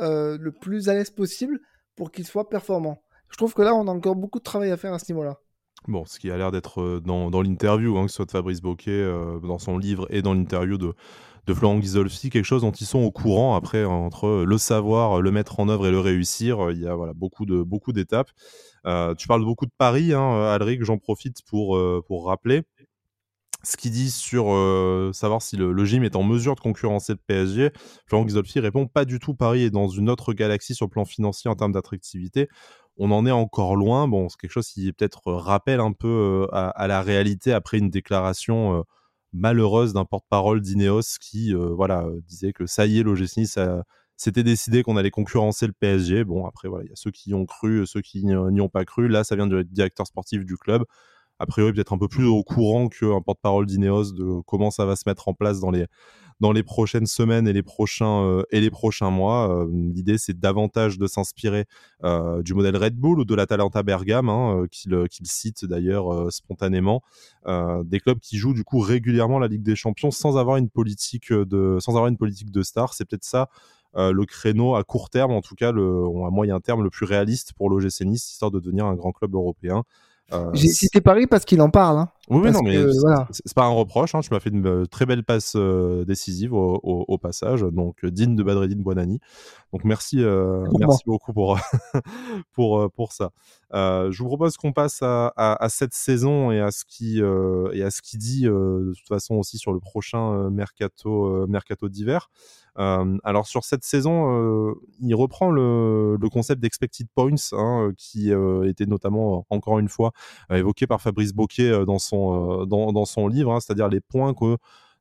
euh, 0.00 0.38
le 0.40 0.52
plus 0.52 0.88
à 0.88 0.94
l'aise 0.94 1.10
possible 1.10 1.60
pour 1.96 2.10
qu'ils 2.10 2.26
soient 2.26 2.48
performants. 2.48 3.02
Je 3.28 3.36
trouve 3.36 3.54
que 3.54 3.62
là, 3.62 3.74
on 3.74 3.86
a 3.86 3.90
encore 3.90 4.16
beaucoup 4.16 4.38
de 4.38 4.44
travail 4.44 4.70
à 4.70 4.76
faire 4.76 4.92
à 4.92 4.98
ce 4.98 5.12
niveau-là. 5.12 5.38
Bon, 5.88 6.04
ce 6.04 6.18
qui 6.18 6.30
a 6.30 6.36
l'air 6.36 6.50
d'être 6.50 6.80
euh, 6.80 7.00
dans, 7.00 7.30
dans 7.30 7.42
l'interview, 7.42 7.96
hein, 7.96 8.04
que 8.04 8.10
ce 8.10 8.16
soit 8.16 8.26
de 8.26 8.30
Fabrice 8.30 8.60
Boquet, 8.60 9.04
dans 9.42 9.58
son 9.58 9.78
livre 9.78 10.06
et 10.10 10.22
dans 10.22 10.34
l'interview 10.34 10.78
de, 10.78 10.94
de 11.46 11.54
Florent 11.54 11.78
Ghisolfi, 11.78 12.30
quelque 12.30 12.44
chose 12.44 12.62
dont 12.62 12.72
ils 12.72 12.86
sont 12.86 13.00
au 13.00 13.10
courant. 13.10 13.54
Après, 13.54 13.84
entre 13.84 14.44
le 14.44 14.58
savoir, 14.58 15.20
le 15.20 15.30
mettre 15.30 15.60
en 15.60 15.68
œuvre 15.68 15.86
et 15.86 15.90
le 15.90 16.00
réussir, 16.00 16.70
il 16.70 16.80
y 16.80 16.86
a 16.86 16.94
voilà, 16.94 17.12
beaucoup, 17.14 17.46
de, 17.46 17.62
beaucoup 17.62 17.92
d'étapes. 17.92 18.30
Euh, 18.86 19.14
tu 19.14 19.28
parles 19.28 19.44
beaucoup 19.44 19.66
de 19.66 19.72
Paris, 19.76 20.12
hein, 20.14 20.42
Alric, 20.44 20.82
j'en 20.84 20.98
profite 20.98 21.42
pour, 21.46 21.76
euh, 21.76 22.02
pour 22.06 22.26
rappeler 22.26 22.62
ce 23.62 23.76
qu'il 23.76 23.92
dit 23.92 24.10
sur 24.10 24.52
euh, 24.52 25.10
savoir 25.12 25.42
si 25.42 25.56
le, 25.56 25.84
gym 25.84 26.04
est 26.04 26.16
en 26.16 26.22
mesure 26.22 26.54
de 26.54 26.60
concurrencer 26.60 27.12
le 27.12 27.18
PSG, 27.26 27.70
Florent 28.06 28.24
Ghisolfi 28.24 28.60
répond 28.60 28.86
pas 28.86 29.04
du 29.04 29.18
tout. 29.18 29.34
Paris 29.34 29.64
est 29.64 29.70
dans 29.70 29.88
une 29.88 30.08
autre 30.08 30.32
galaxie 30.32 30.74
sur 30.74 30.86
le 30.86 30.90
plan 30.90 31.04
financier 31.04 31.50
en 31.50 31.54
termes 31.54 31.72
d'attractivité. 31.72 32.48
On 32.96 33.10
en 33.10 33.26
est 33.26 33.30
encore 33.30 33.76
loin. 33.76 34.08
Bon, 34.08 34.28
c'est 34.28 34.38
quelque 34.38 34.52
chose 34.52 34.68
qui 34.68 34.92
peut-être 34.92 35.32
rappelle 35.32 35.80
un 35.80 35.92
peu 35.92 36.46
à, 36.52 36.68
à, 36.68 36.86
la 36.86 37.02
réalité 37.02 37.52
après 37.52 37.78
une 37.78 37.90
déclaration 37.90 38.84
malheureuse 39.32 39.92
d'un 39.92 40.04
porte-parole 40.04 40.60
d'Ineos 40.60 41.18
qui 41.20 41.54
euh, 41.54 41.72
voilà 41.74 42.04
euh, 42.04 42.20
disait 42.26 42.52
que 42.52 42.66
ça 42.66 42.86
y 42.86 42.98
est, 42.98 43.02
l'OGC 43.02 43.36
Nice 43.38 43.58
c'était 44.16 44.42
décidé 44.42 44.82
qu'on 44.82 44.98
allait 44.98 45.10
concurrencer 45.10 45.66
le 45.66 45.72
PSG. 45.72 46.24
Bon, 46.24 46.44
après, 46.44 46.68
voilà, 46.68 46.84
il 46.84 46.90
y 46.90 46.92
a 46.92 46.96
ceux 46.96 47.10
qui 47.10 47.30
y 47.30 47.34
ont 47.34 47.46
cru, 47.46 47.86
ceux 47.86 48.02
qui 48.02 48.26
n'y 48.26 48.60
ont 48.60 48.68
pas 48.68 48.84
cru. 48.84 49.08
Là, 49.08 49.24
ça 49.24 49.34
vient 49.34 49.46
du 49.46 49.64
directeur 49.64 50.06
sportif 50.06 50.44
du 50.44 50.58
club. 50.58 50.84
A 51.40 51.46
priori, 51.46 51.72
peut-être 51.72 51.94
un 51.94 51.98
peu 51.98 52.06
plus 52.06 52.26
au 52.26 52.44
courant 52.44 52.88
qu'un 52.88 53.22
porte-parole 53.22 53.64
d'Ineos 53.64 54.12
de 54.12 54.42
comment 54.46 54.70
ça 54.70 54.84
va 54.84 54.94
se 54.94 55.04
mettre 55.06 55.26
en 55.26 55.34
place 55.34 55.58
dans 55.58 55.70
les, 55.70 55.86
dans 56.40 56.52
prochaines 56.64 57.06
semaines 57.06 57.46
et 57.46 57.52
les 57.52 57.62
prochains, 57.62 58.24
euh, 58.24 58.42
et 58.50 58.60
les 58.60 58.70
prochains 58.70 59.10
mois. 59.10 59.64
Euh, 59.64 59.68
l'idée, 59.72 60.18
c'est 60.18 60.38
davantage 60.38 60.98
de 60.98 61.06
s'inspirer 61.06 61.66
euh, 62.04 62.42
du 62.42 62.54
modèle 62.54 62.76
Red 62.76 62.94
Bull 62.94 63.20
ou 63.20 63.24
de 63.24 63.34
l'Atalanta 63.34 63.82
Bergame, 63.82 64.28
hein, 64.28 64.64
qu'il 64.70 65.26
cite 65.26 65.64
d'ailleurs 65.64 66.32
spontanément. 66.32 67.02
des 67.46 68.00
clubs 68.00 68.18
qui 68.18 68.38
jouent 68.38 68.54
du 68.54 68.64
coup 68.64 68.80
régulièrement 68.80 69.38
la 69.38 69.48
Ligue 69.48 69.62
des 69.62 69.76
Champions 69.76 70.10
sans 70.10 70.36
avoir 70.36 70.56
une 70.56 70.70
politique 70.70 71.32
de, 71.32 71.78
sans 71.80 71.94
star. 72.62 72.94
C'est 72.94 73.04
peut-être 73.04 73.24
ça. 73.24 73.48
le 73.94 74.24
créneau 74.24 74.74
à 74.74 74.84
court 74.84 75.10
terme, 75.10 75.32
en 75.32 75.40
tout 75.40 75.54
cas 75.54 75.72
le, 75.72 76.04
à 76.26 76.30
moyen 76.30 76.60
terme, 76.60 76.82
le 76.82 76.90
plus 76.90 77.06
réaliste 77.06 77.52
pour 77.54 77.70
l'OGC 77.70 78.02
Nice, 78.02 78.30
histoire 78.30 78.50
de 78.50 78.60
devenir 78.60 78.86
un 78.86 78.94
grand 78.94 79.12
club 79.12 79.34
européen. 79.34 79.84
Euh, 80.32 80.50
J'ai 80.54 80.68
cité 80.68 81.00
Paris 81.00 81.26
parce 81.26 81.44
qu'il 81.44 81.60
en 81.60 81.70
parle. 81.70 81.98
Hein. 81.98 82.08
Oui, 82.30 82.50
non, 82.52 82.62
mais 82.62 82.78
c'est 83.30 83.54
pas 83.54 83.64
un 83.64 83.70
reproche. 83.70 84.14
Hein. 84.14 84.20
Tu 84.20 84.32
m'as 84.32 84.40
fait 84.40 84.50
une 84.50 84.66
euh, 84.66 84.86
très 84.86 85.04
belle 85.04 85.24
passe 85.24 85.54
euh, 85.56 86.04
décisive 86.04 86.52
au, 86.54 87.18
passage, 87.18 87.62
donc 87.62 88.06
digne 88.06 88.36
de 88.36 88.42
Badreddine 88.42 88.82
Buonani. 88.82 89.18
Donc 89.72 89.84
merci, 89.84 90.16
merci 90.78 91.02
beaucoup 91.06 91.32
pour 91.32 91.58
pour 92.54 92.90
pour 92.92 93.12
ça. 93.12 93.30
je 93.72 94.16
vous 94.18 94.26
propose 94.26 94.56
qu'on 94.56 94.72
passe 94.72 95.02
à, 95.02 95.32
à, 95.36 95.68
cette 95.68 95.92
saison 95.92 96.50
et 96.50 96.60
à 96.60 96.70
ce 96.70 96.84
qui 96.86 97.18
et 97.18 97.82
à 97.82 97.90
ce 97.90 98.00
qui 98.00 98.16
dit 98.16 98.44
de 98.44 98.92
toute 98.96 99.08
façon 99.08 99.34
aussi 99.34 99.58
sur 99.58 99.72
le 99.72 99.80
prochain 99.80 100.50
mercato 100.50 101.46
mercato 101.46 101.88
d'hiver. 101.88 102.30
Euh, 102.78 103.18
alors 103.24 103.46
sur 103.46 103.64
cette 103.64 103.84
saison, 103.84 104.32
euh, 104.32 104.74
il 105.00 105.14
reprend 105.14 105.50
le, 105.50 106.18
concept 106.32 106.62
d'expected 106.62 107.08
points, 107.14 107.34
hein, 107.52 107.90
qui 107.96 108.32
euh, 108.32 108.68
était 108.68 108.86
notamment 108.86 109.46
encore 109.50 109.78
une 109.80 109.88
fois 109.88 110.12
évoqué 110.50 110.86
par 110.86 111.00
Fabrice 111.00 111.32
Boquet 111.32 111.84
dans 111.84 111.98
son 111.98 112.19
dans, 112.66 113.04
son 113.04 113.28
livre, 113.28 113.52
hein, 113.52 113.60
c'est-à-dire 113.60 113.88
les 113.88 114.00
points 114.00 114.34
que 114.34 114.56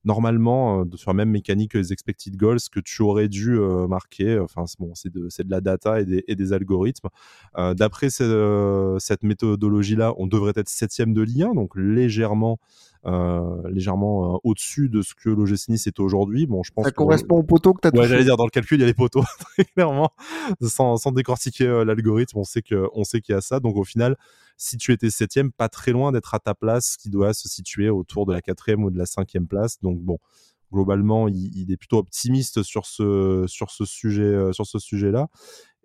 normalement, 0.05 0.85
sur 0.95 1.11
la 1.11 1.13
même 1.13 1.29
mécanique 1.29 1.71
que 1.71 1.77
les 1.77 1.91
expected 1.91 2.37
goals, 2.37 2.59
que 2.71 2.79
tu 2.79 3.01
aurais 3.01 3.27
dû 3.27 3.59
marquer. 3.89 4.39
Enfin, 4.39 4.63
bon, 4.79 4.93
c'est 4.95 5.11
de, 5.11 5.27
la 5.49 5.59
data 5.59 5.99
et 5.99 6.35
des, 6.35 6.53
algorithmes. 6.53 7.09
D'après 7.57 8.09
cette 8.09 9.23
méthodologie-là, 9.23 10.13
on 10.17 10.27
devrait 10.27 10.53
être 10.55 10.69
septième 10.69 11.13
de 11.13 11.21
Ligue 11.21 11.43
1, 11.43 11.53
donc 11.53 11.73
légèrement 11.75 12.59
euh, 12.98 12.98
légèrement 13.05 14.35
euh, 14.35 14.37
au-dessus 14.43 14.89
de 14.89 15.01
ce 15.01 15.13
que 15.15 15.29
l'OGC 15.29 15.69
Nice 15.69 15.87
est 15.87 15.99
aujourd'hui. 15.99 16.45
Bon, 16.47 16.63
je 16.63 16.71
pense 16.71 16.85
ça 16.85 16.91
correspond 16.91 17.37
au 17.37 17.43
poteau 17.43 17.73
que 17.73 17.81
tu 17.81 17.87
as 17.87 17.99
Ouais, 17.99 18.07
j'allais 18.07 18.23
dire 18.23 18.37
dans 18.37 18.45
le 18.45 18.49
calcul, 18.49 18.77
il 18.77 18.81
y 18.81 18.83
a 18.83 18.87
les 18.87 18.93
poteaux 18.93 19.23
très 19.39 19.65
clairement. 19.65 20.11
Sans, 20.61 20.97
sans 20.97 21.11
décortiquer 21.11 21.65
euh, 21.65 21.85
l'algorithme, 21.85 22.37
on 22.37 22.43
sait 22.43 22.61
que 22.61 22.87
on 22.93 23.03
sait 23.03 23.21
qu'il 23.21 23.33
y 23.33 23.37
a 23.37 23.41
ça. 23.41 23.59
Donc 23.59 23.75
au 23.77 23.83
final, 23.83 24.17
si 24.57 24.77
tu 24.77 24.91
étais 24.91 25.09
septième, 25.09 25.51
pas 25.51 25.69
très 25.69 25.91
loin 25.91 26.11
d'être 26.11 26.33
à 26.33 26.39
ta 26.39 26.53
place, 26.53 26.97
qui 26.97 27.09
doit 27.09 27.33
se 27.33 27.47
situer 27.47 27.89
autour 27.89 28.25
de 28.25 28.33
la 28.33 28.41
quatrième 28.41 28.83
ou 28.83 28.91
de 28.91 28.97
la 28.97 29.05
cinquième 29.05 29.47
place. 29.47 29.79
Donc 29.81 29.99
bon, 29.99 30.17
globalement, 30.73 31.27
il, 31.27 31.55
il, 31.57 31.71
est 31.71 31.77
plutôt 31.77 31.97
optimiste 31.97 32.63
sur 32.63 32.85
ce 32.85 33.45
sur 33.47 33.71
ce 33.71 33.85
sujet 33.85 34.51
sur 34.51 34.65
ce 34.65 34.77
sujet-là. 34.77 35.27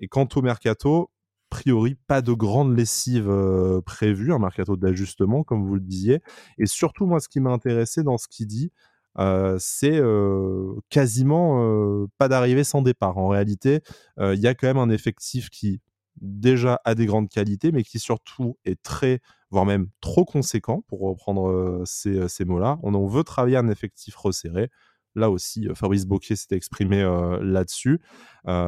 Et 0.01 0.09
quant 0.09 0.29
au 0.35 0.43
mercato, 0.43 1.11
priori, 1.55 1.95
pas 2.09 2.21
de 2.21 2.33
grande 2.33 2.77
lessive 2.77 3.31
euh, 3.31 3.81
prévue, 3.81 4.33
un 4.33 4.41
mercato 4.41 4.77
d'ajustement, 4.77 5.45
comme 5.45 5.65
vous 5.65 5.75
le 5.75 5.81
disiez. 5.81 6.21
Et 6.59 6.67
surtout, 6.67 7.07
moi, 7.07 7.21
ce 7.21 7.29
qui 7.29 7.39
m'a 7.39 7.51
intéressé 7.51 8.03
dans 8.03 8.19
ce 8.19 8.27
qu'il 8.27 8.49
dit, 8.49 8.73
euh, 9.21 9.57
c'est 9.61 9.97
euh, 9.97 10.75
quasiment 10.91 12.09
pas 12.19 12.27
d'arrivée 12.27 12.65
sans 12.65 12.83
départ. 12.83 13.19
En 13.19 13.29
réalité, 13.29 13.83
il 14.19 14.41
y 14.41 14.49
a 14.49 14.55
quand 14.55 14.67
même 14.67 14.79
un 14.79 14.91
effectif 14.91 15.49
qui 15.49 15.81
déjà 16.21 16.81
a 16.85 16.97
des 16.97 17.07
grandes 17.07 17.29
qualités, 17.29 17.71
mais 17.71 17.85
qui 17.85 18.01
surtout 18.01 18.59
est 18.65 18.83
très, 18.83 19.21
voire 19.51 19.65
même 19.65 19.87
trop 20.01 20.25
conséquent, 20.25 20.83
pour 20.89 21.03
reprendre 21.03 21.83
ces, 21.87 22.45
mots-là. 22.45 22.81
On 22.83 23.07
veut 23.07 23.23
travailler 23.23 23.59
un 23.59 23.69
effectif 23.69 24.17
resserré. 24.17 24.71
Là 25.15 25.31
aussi, 25.31 25.69
Fabrice 25.75 26.07
Boquet 26.07 26.35
s'était 26.35 26.57
exprimé 26.57 27.03
là-dessus. 27.41 28.01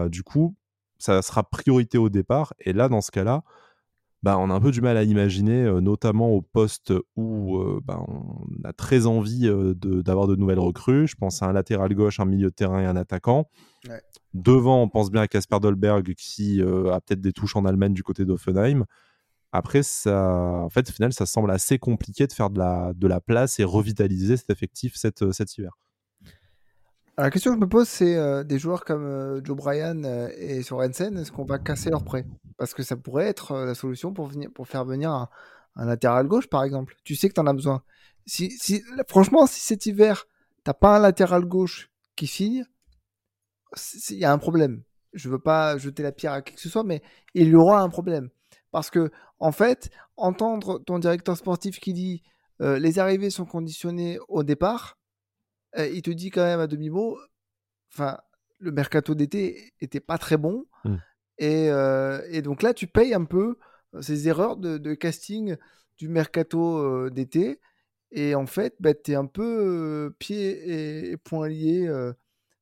du 0.08 0.22
coup, 0.22 0.54
ça 0.98 1.22
sera 1.22 1.42
priorité 1.42 1.98
au 1.98 2.08
départ. 2.08 2.54
Et 2.60 2.72
là, 2.72 2.88
dans 2.88 3.00
ce 3.00 3.10
cas-là, 3.10 3.42
bah, 4.22 4.38
on 4.38 4.50
a 4.50 4.54
un 4.54 4.60
peu 4.60 4.72
du 4.72 4.80
mal 4.80 4.96
à 4.96 5.04
imaginer, 5.04 5.62
euh, 5.62 5.80
notamment 5.80 6.30
au 6.30 6.42
poste 6.42 6.92
où 7.14 7.58
euh, 7.58 7.80
bah, 7.84 8.02
on 8.08 8.46
a 8.64 8.72
très 8.72 9.06
envie 9.06 9.46
euh, 9.46 9.74
d'avoir 9.74 10.26
de, 10.26 10.34
nouvelles 10.34 10.58
recrues. 10.58 11.06
Je 11.06 11.14
pense 11.14 11.42
à 11.42 11.46
un 11.46 11.52
latéral 11.52 11.94
gauche, 11.94 12.18
un 12.18 12.24
milieu 12.24 12.48
de 12.48 12.54
terrain 12.54 12.80
et 12.80 12.86
un 12.86 12.96
attaquant. 12.96 13.48
Devant, 14.34 14.82
on 14.82 14.88
pense 14.88 15.12
bien 15.12 15.22
à 15.22 15.28
Casper 15.28 15.60
Dolberg 15.60 16.14
qui 16.14 16.60
a 16.60 17.00
peut-être 17.00 17.20
des 17.20 17.32
touches 17.32 17.54
en 17.54 17.64
Allemagne 17.64 17.92
du 17.92 18.02
côté 18.02 18.24
d'Offenheim. 18.24 18.84
Après, 19.52 19.84
ça, 19.84 20.60
en 20.64 20.70
fait, 20.70 20.90
au 20.90 20.92
final, 20.92 21.12
ça 21.12 21.24
semble 21.24 21.50
assez 21.52 21.78
compliqué 21.78 22.26
de 22.26 22.32
faire 22.32 22.50
de 22.50 22.58
la, 22.58 22.92
de 22.94 23.06
la 23.06 23.20
place 23.20 23.60
et 23.60 23.64
revitaliser 23.64 24.36
cet 24.36 24.50
effectif 24.50 24.96
cet, 24.96 25.30
cet 25.32 25.56
hiver. 25.56 25.78
La 27.18 27.30
question 27.30 27.50
que 27.52 27.56
je 27.56 27.60
me 27.60 27.68
pose, 27.68 27.88
c'est 27.88 28.44
des 28.44 28.58
joueurs 28.58 28.84
comme 28.84 29.40
Joe 29.44 29.56
Bryan 29.56 30.04
et 30.36 30.62
Sorensen, 30.62 31.16
est-ce 31.16 31.32
qu'on 31.32 31.44
va 31.44 31.58
casser 31.58 31.88
leur 31.90 32.04
prêt 32.04 32.26
Parce 32.58 32.74
que 32.74 32.82
ça 32.82 32.96
pourrait 32.96 33.26
être 33.26 33.56
la 33.64 33.74
solution 33.74 34.12
pour, 34.12 34.26
venir, 34.26 34.50
pour 34.52 34.68
faire 34.68 34.84
venir 34.84 35.10
un, 35.10 35.28
latéral 35.76 36.26
gauche, 36.26 36.48
par 36.48 36.62
exemple. 36.62 36.96
Tu 37.04 37.14
sais 37.16 37.28
que 37.28 37.34
tu 37.34 37.40
en 37.40 37.46
as 37.46 37.52
besoin. 37.52 37.82
Si, 38.26 38.50
si, 38.50 38.82
franchement, 39.08 39.46
si 39.46 39.60
cet 39.60 39.86
hiver, 39.86 40.26
t'as 40.64 40.74
pas 40.74 40.96
un 40.96 41.00
latéral 41.00 41.44
gauche 41.44 41.90
qui 42.16 42.26
signe, 42.26 42.64
il 44.10 44.18
y 44.18 44.24
a 44.24 44.32
un 44.32 44.38
problème. 44.38 44.82
Je 45.12 45.28
veux 45.28 45.38
pas 45.38 45.78
jeter 45.78 46.02
la 46.02 46.12
pierre 46.12 46.32
à 46.32 46.42
qui 46.42 46.54
que 46.54 46.60
ce 46.60 46.68
soit, 46.68 46.84
mais 46.84 47.02
il 47.34 47.48
y 47.48 47.54
aura 47.54 47.80
un 47.80 47.88
problème. 47.88 48.28
Parce 48.72 48.90
que, 48.90 49.10
en 49.38 49.52
fait, 49.52 49.90
entendre 50.16 50.78
ton 50.80 50.98
directeur 50.98 51.36
sportif 51.36 51.80
qui 51.80 51.92
dit 51.92 52.22
les 52.60 52.98
arrivées 52.98 53.30
sont 53.30 53.44
conditionnées 53.44 54.18
au 54.28 54.42
départ, 54.42 54.98
il 55.78 56.02
te 56.02 56.10
dit 56.10 56.30
quand 56.30 56.44
même 56.44 56.60
à 56.60 56.66
demi-mot, 56.66 57.18
enfin, 57.92 58.18
le 58.58 58.72
mercato 58.72 59.14
d'été 59.14 59.72
était 59.80 60.00
pas 60.00 60.18
très 60.18 60.36
bon. 60.36 60.66
Mmh. 60.84 60.96
Et, 61.38 62.42
donc 62.42 62.62
là, 62.62 62.74
tu 62.74 62.86
payes 62.86 63.14
un 63.14 63.24
peu 63.24 63.58
ces 64.00 64.28
erreurs 64.28 64.56
de, 64.56 64.94
casting 64.94 65.56
du 65.98 66.08
mercato 66.08 67.10
d'été. 67.10 67.60
Et 68.12 68.34
en 68.34 68.46
fait, 68.46 68.74
bah, 68.80 68.94
tu 68.94 69.12
es 69.12 69.14
un 69.14 69.26
peu 69.26 70.14
pied 70.18 71.10
et, 71.10 71.16
poings 71.16 71.48
liés 71.48 71.90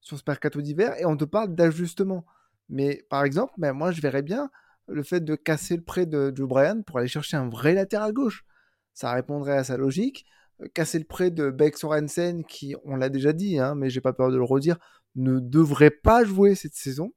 sur 0.01 0.19
ce 0.19 0.23
mercato 0.27 0.61
d'hiver 0.61 0.95
et 0.99 1.07
on 1.07 1.17
te 1.17 1.25
parle 1.25 1.55
d'ajustement. 1.55 2.27
Mais 2.69 3.05
par 3.11 3.25
exemple, 3.25 3.55
bah, 3.59 3.73
moi, 3.73 3.91
je 3.91 4.01
verrais 4.01 4.23
bien 4.23 4.51
le 4.87 5.03
fait 5.03 5.21
de 5.21 5.35
casser 5.35 5.77
le 5.77 5.83
prêt 5.83 6.07
de 6.07 6.33
Joe 6.35 6.49
Bryan 6.49 6.85
pour 6.85 6.99
aller 6.99 7.09
chercher 7.09 7.37
un 7.37 7.49
vrai 7.49 7.75
latéral 7.75 8.12
gauche. 8.12 8.45
Ça 8.93 9.12
répondrait 9.12 9.57
à 9.57 9.65
sa 9.65 9.77
logique. 9.77 10.27
Euh, 10.61 10.69
casser 10.73 10.99
le 10.99 11.05
prêt 11.05 11.31
de 11.31 11.51
Beck 11.51 11.77
Sorensen, 11.77 12.45
qui, 12.45 12.77
on 12.85 12.97
l'a 12.97 13.09
déjà 13.09 13.33
dit, 13.33 13.59
hein, 13.59 13.75
mais 13.75 13.91
j'ai 13.91 14.01
pas 14.01 14.13
peur 14.13 14.31
de 14.31 14.37
le 14.37 14.45
redire, 14.45 14.79
ne 15.17 15.39
devrait 15.39 15.91
pas 15.91 16.25
jouer 16.25 16.55
cette 16.55 16.75
saison. 16.75 17.13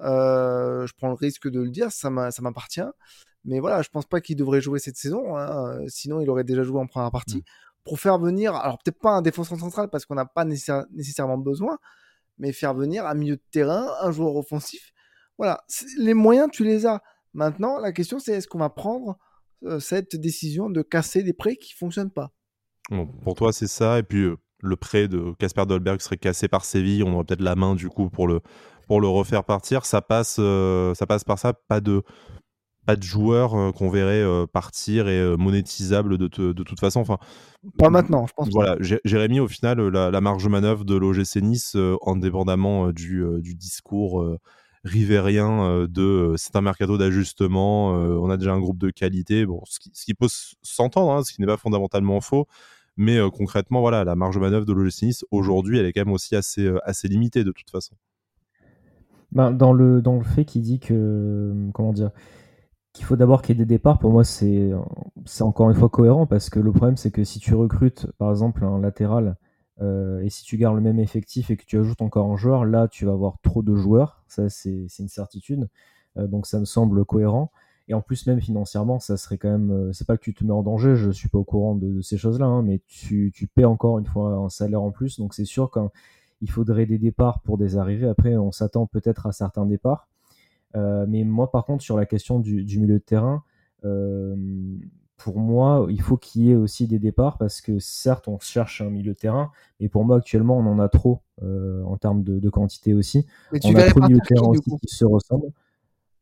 Euh, 0.00 0.86
je 0.86 0.92
prends 0.94 1.08
le 1.08 1.14
risque 1.14 1.48
de 1.48 1.60
le 1.60 1.70
dire, 1.70 1.90
ça 1.90 2.10
m'appartient. 2.10 2.80
Mais 3.44 3.60
voilà, 3.60 3.82
je 3.82 3.88
pense 3.88 4.06
pas 4.06 4.20
qu'il 4.20 4.36
devrait 4.36 4.60
jouer 4.60 4.78
cette 4.78 4.96
saison. 4.96 5.36
Hein, 5.36 5.78
sinon, 5.88 6.20
il 6.20 6.28
aurait 6.28 6.44
déjà 6.44 6.62
joué 6.62 6.80
en 6.80 6.86
première 6.86 7.10
partie. 7.10 7.38
Mmh. 7.38 7.42
Pour 7.84 8.00
faire 8.00 8.18
venir, 8.18 8.54
alors 8.54 8.78
peut-être 8.78 8.98
pas 8.98 9.12
un 9.12 9.22
défenseur 9.22 9.58
central 9.58 9.88
parce 9.90 10.04
qu'on 10.04 10.16
n'a 10.16 10.26
pas 10.26 10.44
nécessairement 10.44 11.38
besoin, 11.38 11.78
mais 12.38 12.52
faire 12.52 12.74
venir 12.74 13.06
un 13.06 13.14
milieu 13.14 13.36
de 13.36 13.42
terrain, 13.52 13.88
un 14.00 14.10
joueur 14.10 14.34
offensif. 14.34 14.92
Voilà, 15.38 15.62
les 15.98 16.14
moyens, 16.14 16.48
tu 16.52 16.64
les 16.64 16.86
as. 16.86 17.00
Maintenant, 17.34 17.78
la 17.78 17.92
question, 17.92 18.18
c'est 18.18 18.32
est-ce 18.32 18.48
qu'on 18.48 18.58
va 18.58 18.70
prendre 18.70 19.18
cette 19.80 20.16
décision 20.16 20.70
de 20.70 20.82
casser 20.82 21.22
des 21.22 21.32
prêts 21.32 21.56
qui 21.56 21.74
fonctionnent 21.74 22.10
pas. 22.10 22.32
pour 23.22 23.34
toi, 23.34 23.52
c'est 23.52 23.66
ça. 23.66 23.98
Et 23.98 24.02
puis, 24.02 24.22
euh, 24.22 24.36
le 24.62 24.76
prêt 24.76 25.08
de 25.08 25.32
Casper 25.38 25.66
Dolberg 25.66 26.00
serait 26.00 26.16
cassé 26.16 26.48
par 26.48 26.64
Séville. 26.64 27.02
On 27.02 27.12
aurait 27.14 27.24
peut-être 27.24 27.42
la 27.42 27.56
main, 27.56 27.74
du 27.74 27.88
coup, 27.88 28.10
pour 28.10 28.26
le, 28.26 28.40
pour 28.86 29.00
le 29.00 29.08
refaire 29.08 29.44
partir. 29.44 29.84
Ça 29.84 30.00
passe, 30.02 30.36
euh, 30.38 30.94
ça 30.94 31.06
passe 31.06 31.24
par 31.24 31.38
ça. 31.38 31.52
Pas 31.52 31.80
de, 31.80 32.02
pas 32.86 32.96
de 32.96 33.02
joueurs 33.02 33.72
qu'on 33.74 33.90
verrait 33.90 34.24
partir 34.52 35.08
et 35.08 35.36
monétisable 35.36 36.18
de, 36.18 36.28
de, 36.28 36.62
toute 36.62 36.78
façon. 36.78 37.00
Enfin, 37.00 37.18
pas 37.78 37.90
maintenant, 37.90 38.26
je 38.26 38.32
pense. 38.32 38.48
Voilà, 38.52 38.76
Jérémy, 39.04 39.40
au 39.40 39.48
final, 39.48 39.80
la, 39.88 40.20
marge 40.20 40.44
de 40.44 40.48
manœuvre 40.48 40.84
de 40.84 40.94
l'OGC 40.94 41.42
Nice, 41.42 41.76
indépendamment 42.06 42.92
du, 42.92 43.24
du 43.40 43.56
discours 43.56 44.38
rivérien 44.86 45.62
euh, 45.64 45.86
de 45.86 46.02
euh, 46.02 46.34
c'est 46.36 46.56
un 46.56 46.60
mercato 46.60 46.96
d'ajustement, 46.96 47.96
euh, 47.96 48.18
on 48.18 48.30
a 48.30 48.36
déjà 48.36 48.52
un 48.52 48.60
groupe 48.60 48.78
de 48.78 48.90
qualité, 48.90 49.44
bon, 49.44 49.60
ce 49.64 49.78
qui, 49.78 50.14
peut 50.14 50.28
s'entendre, 50.62 51.12
hein, 51.12 51.22
ce 51.24 51.32
qui 51.32 51.40
n'est 51.40 51.46
pas 51.46 51.56
fondamentalement 51.56 52.20
faux, 52.20 52.46
mais 52.96 53.18
concrètement, 53.30 53.80
voilà, 53.80 54.04
la 54.04 54.16
marge 54.16 54.36
de 54.36 54.40
manœuvre 54.40 54.64
de 54.64 54.72
l'OGC 54.72 55.24
aujourd'hui, 55.30 55.78
elle 55.78 55.86
est 55.86 55.92
quand 55.92 56.04
même 56.04 56.14
aussi 56.14 56.34
assez, 56.34 56.70
limitée 57.04 57.44
de 57.44 57.52
toute 57.52 57.68
façon. 57.68 57.94
Ben, 59.32 59.50
dans, 59.50 59.72
le, 59.72 60.00
dans 60.00 60.16
le 60.16 60.24
fait 60.24 60.44
qu'il 60.44 60.62
dit 60.62 60.78
que, 60.78 61.52
comment 61.74 61.92
dire, 61.92 62.10
qu'il 62.94 63.04
faut 63.04 63.16
d'abord 63.16 63.42
qu'il 63.42 63.54
y 63.54 63.60
ait 63.60 63.64
des 63.64 63.74
départs, 63.74 63.98
pour 63.98 64.12
moi, 64.12 64.24
c'est 64.24 64.72
encore 65.40 65.68
une 65.68 65.76
fois 65.76 65.90
cohérent 65.90 66.26
parce 66.26 66.48
que 66.48 66.58
le 66.58 66.72
problème, 66.72 66.96
c'est 66.96 67.10
que 67.10 67.24
si 67.24 67.38
tu 67.38 67.54
recrutes, 67.54 68.06
par 68.18 68.30
exemple, 68.30 68.64
un 68.64 68.80
latéral 68.80 69.36
euh, 69.82 70.20
et 70.20 70.30
si 70.30 70.44
tu 70.44 70.56
gardes 70.56 70.76
le 70.76 70.82
même 70.82 70.98
effectif 70.98 71.50
et 71.50 71.56
que 71.56 71.64
tu 71.64 71.78
ajoutes 71.78 72.02
encore 72.02 72.30
un 72.30 72.36
joueur, 72.36 72.64
là, 72.64 72.88
tu 72.88 73.04
vas 73.04 73.12
avoir 73.12 73.38
trop 73.42 73.62
de 73.62 73.74
joueurs. 73.74 74.22
Ça, 74.28 74.48
c'est 74.48 74.86
une 74.98 75.08
certitude. 75.08 75.68
Euh, 76.16 76.26
donc, 76.26 76.46
ça 76.46 76.58
me 76.58 76.64
semble 76.64 77.04
cohérent. 77.04 77.50
Et 77.88 77.94
en 77.94 78.00
plus, 78.00 78.26
même 78.26 78.40
financièrement, 78.40 78.98
ça 78.98 79.16
serait 79.16 79.38
quand 79.38 79.50
même. 79.50 79.70
Euh, 79.70 79.92
c'est 79.92 80.06
pas 80.06 80.16
que 80.16 80.22
tu 80.22 80.34
te 80.34 80.44
mets 80.44 80.52
en 80.52 80.62
danger, 80.62 80.96
je 80.96 81.10
suis 81.10 81.28
pas 81.28 81.38
au 81.38 81.44
courant 81.44 81.76
de, 81.76 82.00
ces 82.00 82.16
choses-là, 82.16 82.46
hein, 82.46 82.62
mais 82.62 82.80
tu, 82.86 83.30
tu 83.32 83.46
paies 83.46 83.64
encore 83.64 83.98
une 83.98 84.06
fois 84.06 84.32
un 84.32 84.48
salaire 84.48 84.82
en 84.82 84.90
plus. 84.90 85.18
Donc, 85.18 85.34
c'est 85.34 85.44
sûr 85.44 85.70
qu'il 85.70 86.50
faudrait 86.50 86.86
des 86.86 86.98
départs 86.98 87.40
pour 87.42 87.58
des 87.58 87.76
arrivées. 87.76 88.08
Après, 88.08 88.36
on 88.36 88.50
s'attend 88.50 88.86
peut-être 88.86 89.26
à 89.26 89.32
certains 89.32 89.66
départs. 89.66 90.08
mais 90.74 91.24
moi, 91.24 91.50
par 91.50 91.64
contre, 91.64 91.82
sur 91.82 91.96
la 91.96 92.06
question 92.06 92.40
du, 92.40 92.64
du 92.64 92.80
milieu 92.80 92.98
de 92.98 93.04
terrain, 93.04 93.44
pour 95.16 95.38
moi, 95.38 95.86
il 95.90 96.00
faut 96.00 96.16
qu'il 96.16 96.42
y 96.42 96.50
ait 96.50 96.56
aussi 96.56 96.86
des 96.86 96.98
départs 96.98 97.38
parce 97.38 97.60
que 97.60 97.78
certes, 97.78 98.28
on 98.28 98.38
cherche 98.38 98.82
un 98.82 98.90
milieu 98.90 99.14
de 99.14 99.18
terrain, 99.18 99.50
mais 99.80 99.88
pour 99.88 100.04
moi, 100.04 100.18
actuellement, 100.18 100.58
on 100.58 100.66
en 100.66 100.78
a 100.78 100.88
trop 100.88 101.22
euh, 101.42 101.82
en 101.84 101.96
termes 101.96 102.22
de, 102.22 102.48
quantité 102.50 102.94
aussi. 102.94 103.26
on 103.64 103.74
a 103.74 103.88
trop 103.88 104.00
de 104.00 104.06
milieux 104.06 104.18
de 104.18 104.26
terrain 104.26 104.48
aussi 104.48 104.70
qui 104.80 104.94
se 104.94 105.04
ressemblent. 105.04 105.50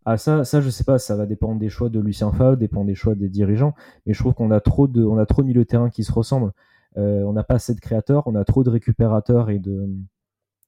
Ah, 0.06 0.18
ça, 0.18 0.44
ça, 0.44 0.60
je 0.60 0.68
sais 0.68 0.84
pas, 0.84 0.98
ça 0.98 1.16
va 1.16 1.24
dépendre 1.24 1.58
des 1.58 1.70
choix 1.70 1.88
de 1.88 1.98
Lucien 1.98 2.30
Favre, 2.30 2.56
dépendre 2.56 2.86
des 2.86 2.94
choix 2.94 3.14
des 3.14 3.28
dirigeants, 3.28 3.74
mais 4.06 4.12
je 4.12 4.18
trouve 4.18 4.34
qu'on 4.34 4.50
a 4.50 4.60
trop 4.60 4.86
de, 4.86 5.02
on 5.02 5.16
a 5.16 5.24
trop 5.24 5.42
de 5.42 5.46
milieux 5.46 5.62
de 5.64 5.68
terrain 5.68 5.88
qui 5.88 6.04
se 6.04 6.12
ressemblent. 6.12 6.52
Euh, 6.98 7.22
on 7.22 7.32
n'a 7.32 7.42
pas 7.42 7.54
assez 7.54 7.74
de 7.74 7.80
créateurs, 7.80 8.22
on 8.26 8.34
a 8.34 8.44
trop 8.44 8.64
de 8.64 8.70
récupérateurs 8.70 9.50
et 9.50 9.58
de, 9.58 9.88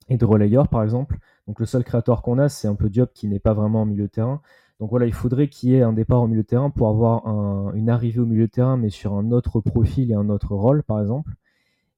et 0.08 0.16
de 0.16 0.24
relayeurs, 0.24 0.68
par 0.68 0.82
exemple. 0.82 1.18
Donc 1.46 1.60
le 1.60 1.66
seul 1.66 1.84
créateur 1.84 2.22
qu'on 2.22 2.38
a, 2.38 2.48
c'est 2.48 2.66
un 2.66 2.74
peu 2.74 2.88
Diop 2.88 3.12
qui 3.12 3.28
n'est 3.28 3.38
pas 3.38 3.52
vraiment 3.52 3.82
en 3.82 3.86
milieu 3.86 4.04
de 4.04 4.10
terrain. 4.10 4.40
Donc 4.80 4.90
voilà, 4.90 5.06
il 5.06 5.14
faudrait 5.14 5.48
qu'il 5.48 5.70
y 5.70 5.74
ait 5.74 5.82
un 5.82 5.92
départ 5.92 6.22
au 6.22 6.26
milieu 6.26 6.42
de 6.42 6.46
terrain 6.46 6.70
pour 6.70 6.88
avoir 6.88 7.26
une 7.74 7.88
arrivée 7.88 8.20
au 8.20 8.26
milieu 8.26 8.46
de 8.46 8.52
terrain, 8.52 8.76
mais 8.76 8.90
sur 8.90 9.14
un 9.14 9.30
autre 9.30 9.60
profil 9.60 10.10
et 10.10 10.14
un 10.14 10.28
autre 10.28 10.54
rôle, 10.54 10.82
par 10.82 11.00
exemple. 11.00 11.32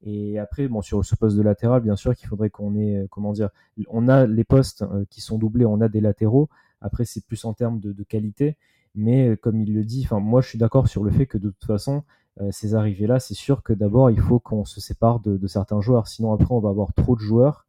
Et 0.02 0.38
après, 0.38 0.68
bon, 0.68 0.80
sur 0.80 1.04
ce 1.04 1.16
poste 1.16 1.36
de 1.36 1.42
latéral, 1.42 1.82
bien 1.82 1.96
sûr 1.96 2.14
qu'il 2.14 2.28
faudrait 2.28 2.50
qu'on 2.50 2.76
ait, 2.76 2.98
euh, 2.98 3.06
comment 3.10 3.32
dire, 3.32 3.50
on 3.88 4.08
a 4.08 4.26
les 4.26 4.44
postes 4.44 4.82
euh, 4.82 5.04
qui 5.10 5.20
sont 5.20 5.38
doublés, 5.38 5.64
on 5.64 5.80
a 5.80 5.88
des 5.88 6.00
latéraux. 6.00 6.48
Après, 6.80 7.04
c'est 7.04 7.24
plus 7.26 7.44
en 7.44 7.52
termes 7.52 7.80
de, 7.80 8.02
qualité. 8.04 8.56
Mais 8.94 9.28
euh, 9.28 9.36
comme 9.36 9.60
il 9.60 9.74
le 9.74 9.84
dit, 9.84 10.06
moi, 10.12 10.40
je 10.40 10.48
suis 10.48 10.58
d'accord 10.58 10.88
sur 10.88 11.02
le 11.02 11.10
fait 11.10 11.26
que 11.26 11.38
de 11.38 11.50
toute 11.50 11.64
façon, 11.64 12.04
ces 12.52 12.76
arrivées-là, 12.76 13.18
c'est 13.18 13.34
sûr 13.34 13.64
que 13.64 13.72
d'abord, 13.72 14.12
il 14.12 14.20
faut 14.20 14.38
qu'on 14.38 14.64
se 14.64 14.80
sépare 14.80 15.18
de, 15.18 15.44
certains 15.48 15.80
joueurs. 15.80 16.06
Sinon, 16.06 16.32
après, 16.32 16.54
on 16.54 16.60
va 16.60 16.68
avoir 16.68 16.94
trop 16.94 17.16
de 17.16 17.20
joueurs 17.20 17.66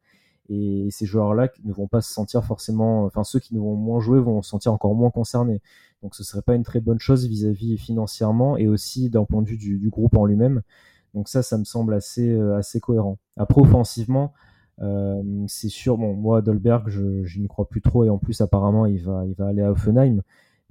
et 0.50 0.88
ces 0.90 1.06
joueurs-là 1.06 1.50
ne 1.64 1.72
vont 1.72 1.88
pas 1.88 2.02
se 2.02 2.12
sentir 2.12 2.44
forcément, 2.44 3.06
enfin 3.06 3.24
ceux 3.24 3.40
qui 3.40 3.54
ne 3.54 3.60
vont 3.60 3.76
moins 3.76 4.00
jouer 4.00 4.20
vont 4.20 4.42
se 4.42 4.50
sentir 4.50 4.74
encore 4.74 4.96
moins 4.96 5.12
concernés. 5.12 5.62
Donc 6.02 6.16
ce 6.16 6.24
serait 6.24 6.42
pas 6.42 6.56
une 6.56 6.64
très 6.64 6.80
bonne 6.80 7.00
chose 7.00 7.28
vis-à-vis 7.28 7.78
financièrement 7.78 8.58
et 8.58 8.68
aussi 8.68 9.10
d'un 9.10 9.26
point 9.26 9.42
de 9.44 9.48
vue 9.48 9.58
du, 9.58 9.90
groupe 9.90 10.18
en 10.18 10.26
lui-même. 10.26 10.62
Donc 11.14 11.30
ça, 11.30 11.44
ça 11.44 11.58
me 11.58 11.66
semble 11.66 11.94
assez, 11.94 12.30
euh, 12.30 12.58
assez 12.58 12.80
cohérent. 12.80 13.20
Après 13.38 13.62
offensivement, 13.62 14.34
euh, 14.82 15.22
c'est 15.48 15.70
sûr, 15.70 15.98
bon 15.98 16.14
moi 16.16 16.42
Dolberg, 16.42 16.90
je, 16.90 17.40
n'y 17.40 17.48
crois 17.48 17.68
plus 17.68 17.82
trop 17.82 18.04
et 18.06 18.10
en 18.10 18.18
plus 18.18 18.42
apparemment 18.42 18.86
il 18.86 19.04
va, 19.04 19.26
il 19.28 19.34
va 19.36 19.48
aller 19.48 19.62
à 19.62 19.72
Offenheim. 19.72 20.22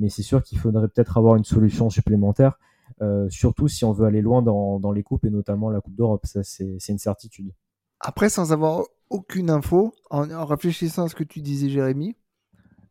Mais 0.01 0.09
c'est 0.09 0.23
sûr 0.23 0.43
qu'il 0.43 0.59
faudrait 0.59 0.89
peut-être 0.89 1.19
avoir 1.19 1.37
une 1.37 1.45
solution 1.45 1.89
supplémentaire, 1.91 2.59
euh, 3.01 3.29
surtout 3.31 3.69
si 3.69 3.85
on 3.85 3.93
veut 3.93 4.07
aller 4.07 4.23
loin 4.23 4.43
dans, 4.43 4.81
dans 4.81 4.93
les 4.93 5.03
coupes 5.05 5.25
et 5.25 5.31
notamment 5.31 5.71
la 5.71 5.81
Coupe 5.81 5.95
d'Europe. 5.95 6.27
Ça 6.27 6.43
c'est 6.43 6.79
une 6.89 6.99
certitude. 6.99 7.53
Après, 8.01 8.29
sans 8.29 8.53
avoir 8.53 8.85
aucune 9.11 9.51
info. 9.51 9.95
En, 10.11 10.45
réfléchissant 10.45 11.05
à 11.05 11.09
ce 11.09 11.15
que 11.15 11.25
tu 11.25 11.41
disais, 11.41 11.69
Jérémy, 11.69 12.17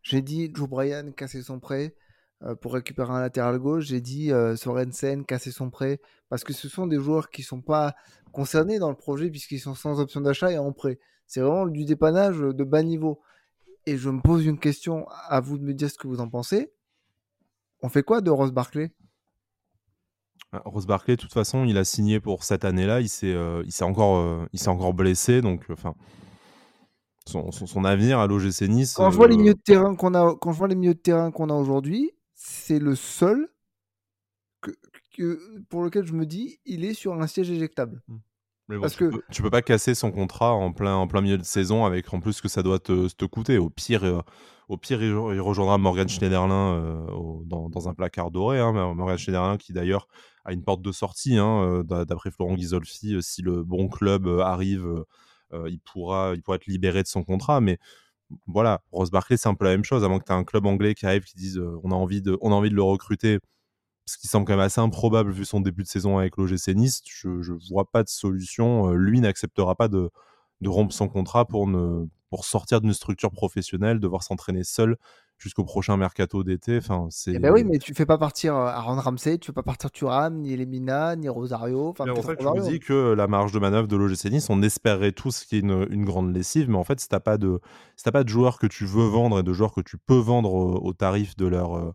j'ai 0.02 0.22
dit 0.22 0.52
Joe 0.54 0.70
Bryan 0.70 1.14
casser 1.14 1.42
son 1.42 1.60
prêt 1.60 1.96
euh, 2.44 2.56
pour 2.56 2.74
récupérer 2.74 3.12
un 3.14 3.22
latéral 3.22 3.60
gauche. 3.60 3.86
J'ai 3.86 4.02
dit 4.02 4.32
euh, 4.32 4.56
Sorensen 4.56 5.26
casser 5.26 5.52
son 5.52 5.70
prêt 5.70 6.00
parce 6.30 6.44
que 6.44 6.54
ce 6.54 6.70
sont 6.70 6.88
des 6.88 7.00
joueurs 7.00 7.30
qui 7.30 7.42
ne 7.42 7.46
sont 7.46 7.62
pas 7.62 7.96
concernés 8.32 8.80
dans 8.80 8.90
le 8.90 8.96
projet 8.96 9.30
puisqu'ils 9.30 9.60
sont 9.60 9.76
sans 9.76 10.00
option 10.00 10.22
d'achat 10.22 10.52
et 10.52 10.58
en 10.58 10.72
prêt. 10.72 11.00
C'est 11.26 11.42
vraiment 11.42 11.68
du 11.68 11.86
dépannage 11.86 12.40
de 12.40 12.64
bas 12.64 12.84
niveau. 12.84 13.22
Et 13.86 13.98
je 13.98 14.10
me 14.10 14.22
pose 14.22 14.46
une 14.46 14.60
question 14.60 15.08
à 15.10 15.40
vous 15.40 15.58
de 15.58 15.64
me 15.64 15.74
dire 15.74 15.90
ce 15.90 15.98
que 15.98 16.08
vous 16.08 16.20
en 16.20 16.30
pensez. 16.30 16.72
On 17.82 17.90
fait 17.90 18.04
quoi 18.04 18.22
de 18.22 18.30
Ross 18.30 18.52
Barclay 18.52 18.92
ah, 20.54 20.62
Rose 20.66 20.86
Barclay, 20.86 21.16
de 21.16 21.22
toute 21.22 21.34
façon, 21.34 21.66
il 21.66 21.78
a 21.78 21.84
signé 21.84 22.20
pour 22.20 22.44
cette 22.44 22.64
année-là. 22.64 23.02
Il 23.02 23.10
s'est, 23.10 23.34
euh, 23.34 23.64
il 23.66 23.72
s'est 23.72 23.84
encore, 23.84 24.18
euh, 24.18 24.46
il 24.54 24.60
s'est 24.60 24.70
encore 24.70 24.94
blessé, 24.94 25.42
donc 25.42 25.66
enfin, 25.70 25.94
son, 27.26 27.52
son, 27.52 27.84
avenir 27.84 28.20
à 28.20 28.28
l'OGC 28.28 28.62
Nice. 28.70 28.94
Quand 28.94 29.12
je 29.12 29.18
vois 29.18 29.28
les 29.28 29.36
euh, 29.36 29.40
milieux 29.40 29.54
de 29.54 29.62
terrain 29.62 29.96
qu'on 29.96 30.14
a, 30.14 30.36
quand 30.40 30.54
je 30.54 30.58
vois 30.58 30.70
les 30.70 30.76
milieux 30.76 30.94
de 30.94 31.00
terrain 31.00 31.32
qu'on 31.32 31.50
a 31.50 31.54
aujourd'hui, 31.54 32.12
c'est 32.34 32.80
le 32.80 32.96
seul 32.96 33.50
que, 35.14 35.62
pour 35.70 35.84
lequel 35.84 36.06
je 36.06 36.14
me 36.14 36.26
dis, 36.26 36.60
il 36.66 36.86
est 36.86 36.94
sur 36.94 37.14
un 37.14 37.28
siège 37.28 37.52
éjectable. 37.52 38.02
Hmm. 38.08 38.20
Parce 38.82 38.94
tu, 38.96 39.00
que... 39.00 39.16
peux, 39.16 39.22
tu 39.32 39.42
peux 39.42 39.50
pas 39.50 39.62
casser 39.62 39.96
son 39.96 40.12
contrat 40.12 40.54
en 40.54 40.72
plein, 40.72 40.96
en 40.96 41.08
plein 41.08 41.22
milieu 41.22 41.38
de 41.38 41.44
saison 41.44 41.86
avec 41.86 42.14
en 42.14 42.20
plus 42.20 42.42
que 42.42 42.48
ça 42.48 42.64
doit 42.64 42.80
te, 42.80 43.08
te 43.14 43.26
coûter. 43.26 43.58
Au 43.58 43.70
pire, 43.70 44.24
au 44.68 44.78
pire, 44.78 45.02
il, 45.02 45.42
rejoindra 45.42 45.78
Morgan 45.78 46.10
Schneiderlin 46.10 47.06
dans, 47.46 47.70
dans, 47.70 47.90
un 47.90 47.94
placard 47.94 48.32
doré. 48.32 48.60
Hein, 48.60 48.94
Morgan 48.94 49.18
Schneiderlin 49.18 49.58
qui 49.58 49.74
d'ailleurs 49.74 50.08
a 50.46 50.54
une 50.54 50.64
porte 50.64 50.82
de 50.82 50.92
sortie, 50.92 51.38
hein, 51.38 51.84
d'après 51.86 52.32
Florent 52.32 52.56
Ghisolfi, 52.56 53.18
si 53.22 53.42
le 53.42 53.64
bon 53.64 53.88
club 53.88 54.28
arrive 54.42 55.06
il, 55.54 55.80
pourra, 55.80 56.34
il 56.36 56.42
pourra 56.42 56.58
être 56.58 56.68
libéré 56.68 57.02
de 57.02 57.08
son 57.08 57.24
contrat. 57.24 57.62
Mais 57.62 57.80
voilà, 58.46 58.82
Rose 58.92 59.10
Barclay, 59.10 59.38
c'est 59.38 59.50
un 59.50 59.56
peu 59.56 59.66
la 59.66 59.72
même 59.72 59.86
chose, 59.86 60.04
avant 60.04 60.20
que 60.20 60.26
tu 60.26 60.32
aies 60.32 60.36
un 60.36 60.44
club 60.44 60.66
anglais 60.66 60.96
qui 60.96 61.06
arrive, 61.06 61.24
qui 61.24 61.36
dise 61.36 61.62
on, 61.84 61.92
a 61.92 61.96
envie 61.96 62.22
de, 62.22 62.38
on 62.42 62.52
a 62.52 62.56
envie 62.56 62.70
de 62.70 62.76
le 62.76 62.84
recruter, 62.84 63.40
ce 64.06 64.18
qui 64.18 64.28
semble 64.28 64.46
quand 64.46 64.54
même 64.54 64.60
assez 64.62 64.82
improbable 64.82 65.32
vu 65.32 65.46
son 65.46 65.62
début 65.62 65.84
de 65.84 65.88
saison 65.88 66.18
avec 66.18 66.36
l'OGC 66.38 66.76
Nice. 66.76 67.02
Je 67.06 67.30
ne 67.30 67.70
vois 67.70 67.90
pas 67.90 68.04
de 68.04 68.10
solution. 68.10 68.92
lui 68.92 69.22
n'acceptera 69.22 69.76
pas 69.76 69.88
de 69.88 70.10
rompre 70.66 70.94
son 70.94 71.08
contrat 71.08 71.46
pour, 71.46 71.68
ne, 71.68 72.06
pour 72.30 72.46
sortir 72.46 72.82
d'une 72.82 72.94
structure 72.94 73.32
professionnelle, 73.32 74.00
devoir 74.00 74.24
s'entraîner 74.24 74.64
seul 74.64 74.98
jusqu'au 75.38 75.64
prochain 75.64 75.98
mercato 75.98 76.44
d'été. 76.44 76.78
Enfin, 76.78 77.08
c'est. 77.10 77.34
Eh 77.34 77.40
ben 77.40 77.52
oui, 77.52 77.64
mais 77.64 77.78
tu 77.78 77.94
fais 77.94 78.06
pas 78.06 78.18
partir 78.18 78.56
euh, 78.56 78.68
Aaron 78.68 79.00
Ramsey, 79.00 79.38
tu 79.38 79.48
fais 79.48 79.54
pas 79.54 79.64
partir 79.64 79.92
Thuram, 79.92 80.42
ni 80.42 80.56
Lemina, 80.56 81.16
ni 81.16 81.30
Rosario. 81.30 81.90
Enfin, 81.90 82.10
en 82.10 82.22
fait, 82.22 82.42
je 82.42 82.48
vous 82.48 82.70
dis 82.70 82.80
que 82.80 83.14
la 83.14 83.28
marge 83.28 83.52
de 83.52 83.60
manœuvre 83.60 83.88
de 83.88 83.96
l'OGC 83.96 84.26
Nice, 84.32 84.50
on 84.50 84.62
espérait 84.62 85.12
tous 85.12 85.46
qu'il 85.46 85.58
y 85.58 85.62
ait 85.62 85.64
une, 85.64 85.88
une, 85.92 86.06
grande 86.06 86.34
lessive, 86.36 86.70
mais 86.70 86.78
en 86.78 86.84
fait, 86.84 87.00
si 87.00 87.08
t'as 87.08 87.20
pas 87.20 87.38
de, 87.38 87.60
si 87.96 88.04
t'as 88.04 88.12
pas 88.12 88.24
de 88.24 88.30
joueurs 88.30 88.58
que 88.58 88.68
tu 88.68 88.86
veux 88.86 89.08
vendre 89.08 89.40
et 89.40 89.44
de 89.44 89.54
joueurs 89.54 89.74
que 89.74 89.82
tu 89.82 89.98
peux 89.98 90.18
vendre 90.18 90.54
au, 90.54 90.94
tarif 90.94 91.36
de 91.38 91.46
leur, 91.46 91.78
euh, 91.78 91.94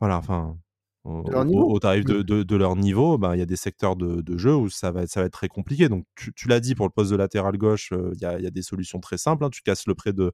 voilà, 0.00 0.16
enfin, 0.16 0.56
au, 1.04 1.78
tarif 1.80 2.04
de, 2.04 2.22
de, 2.22 2.56
leur 2.56 2.76
niveau, 2.76 3.18
ben, 3.18 3.34
il 3.34 3.38
y 3.38 3.42
a 3.42 3.46
des 3.46 3.56
secteurs 3.56 3.96
de, 3.96 4.20
de, 4.20 4.38
jeu 4.38 4.54
où 4.54 4.70
ça 4.70 4.92
va, 4.92 5.06
ça 5.06 5.20
va 5.20 5.26
être 5.26 5.32
très 5.32 5.48
compliqué. 5.48 5.88
Donc, 5.88 6.04
tu, 6.14 6.32
tu 6.32 6.46
l'as 6.46 6.60
dit, 6.60 6.74
pour 6.74 6.86
le 6.86 6.92
poste 6.92 7.10
de 7.10 7.16
latéral 7.16 7.56
gauche, 7.58 7.92
il 7.92 8.20
y, 8.20 8.24
a, 8.24 8.38
y, 8.38 8.46
a, 8.46 8.50
des 8.50 8.62
solutions 8.62 9.00
très 9.00 9.18
simples. 9.18 9.44
Hein. 9.44 9.50
Tu 9.50 9.62
casses 9.62 9.86
le 9.86 9.94
prêt 9.94 10.12
de, 10.12 10.32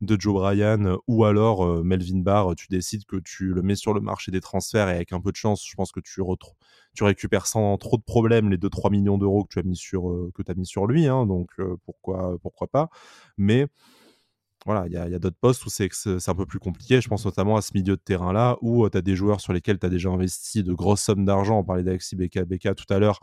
de 0.00 0.20
Joe 0.20 0.34
Bryan 0.34 0.96
ou 1.06 1.24
alors 1.24 1.84
Melvin 1.84 2.18
Barr, 2.20 2.54
tu 2.56 2.66
décides 2.68 3.04
que 3.04 3.16
tu 3.16 3.54
le 3.54 3.62
mets 3.62 3.76
sur 3.76 3.94
le 3.94 4.00
marché 4.00 4.32
des 4.32 4.40
transferts 4.40 4.88
et 4.88 4.94
avec 4.94 5.12
un 5.12 5.20
peu 5.20 5.30
de 5.30 5.36
chance, 5.36 5.64
je 5.64 5.74
pense 5.76 5.92
que 5.92 6.00
tu, 6.00 6.20
tu 6.94 7.04
récupères 7.04 7.46
sans 7.46 7.76
trop 7.78 7.96
de 7.96 8.02
problèmes 8.02 8.50
les 8.50 8.58
2-3 8.58 8.90
millions 8.90 9.18
d'euros 9.18 9.44
que 9.44 9.54
tu 9.54 9.58
as 9.60 9.62
mis 9.62 9.76
sur, 9.76 10.30
que 10.34 10.42
as 10.50 10.54
mis 10.54 10.66
sur 10.66 10.86
lui. 10.86 11.06
Hein. 11.06 11.26
donc, 11.26 11.50
pourquoi, 11.84 12.38
pourquoi 12.42 12.66
pas 12.66 12.90
Mais 13.36 13.66
voilà, 14.66 14.86
il 14.86 14.92
y 14.92 14.96
a, 14.96 15.18
d'autres 15.18 15.38
postes 15.40 15.64
où 15.64 15.70
c'est 15.70 15.88
un 16.28 16.34
peu 16.34 16.46
plus 16.46 16.58
compliqué. 16.58 17.00
Je 17.00 17.08
pense 17.08 17.24
notamment 17.24 17.56
à 17.56 17.62
ce 17.62 17.70
milieu 17.74 17.96
de 17.96 18.00
terrain-là 18.02 18.56
où 18.60 18.84
euh, 18.84 18.90
tu 18.90 18.98
as 18.98 19.02
des 19.02 19.14
joueurs 19.14 19.40
sur 19.40 19.52
lesquels 19.52 19.78
tu 19.78 19.86
as 19.86 19.88
déjà 19.88 20.10
investi 20.10 20.62
de 20.62 20.72
grosses 20.72 21.02
sommes 21.02 21.24
d'argent. 21.24 21.60
On 21.60 21.64
parlait 21.64 21.84
d'Alexis 21.84 22.16
BK, 22.16 22.74
tout 22.74 22.92
à 22.92 22.98
l'heure, 22.98 23.20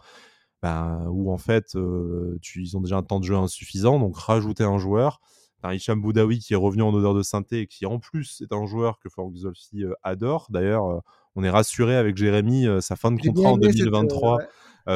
ben, 0.63 1.05
où 1.09 1.31
en 1.31 1.37
fait, 1.37 1.75
euh, 1.75 2.37
tu, 2.41 2.63
ils 2.63 2.77
ont 2.77 2.81
déjà 2.81 2.97
un 2.97 3.03
temps 3.03 3.19
de 3.19 3.25
jeu 3.25 3.35
insuffisant. 3.35 3.99
Donc, 3.99 4.17
rajouter 4.17 4.63
un 4.63 4.77
joueur. 4.77 5.19
Un 5.63 5.73
Hicham 5.73 5.99
Boudaoui 5.99 6.39
qui 6.39 6.53
est 6.53 6.57
revenu 6.57 6.83
en 6.83 6.93
odeur 6.93 7.15
de 7.15 7.23
synthé 7.23 7.61
et 7.61 7.67
qui 7.67 7.87
en 7.87 7.97
plus 7.97 8.41
est 8.41 8.53
un 8.53 8.67
joueur 8.67 8.99
que 8.99 9.09
Franck 9.09 9.35
Zolfi 9.35 9.83
euh, 9.83 9.93
adore. 10.03 10.47
D'ailleurs, 10.49 11.01
on 11.35 11.43
est 11.43 11.49
rassuré 11.49 11.95
avec 11.95 12.17
Jérémy, 12.17 12.67
sa 12.81 12.95
fin 12.95 13.11
de 13.11 13.19
contrat 13.19 13.49
en 13.49 13.57
2023. 13.57 14.39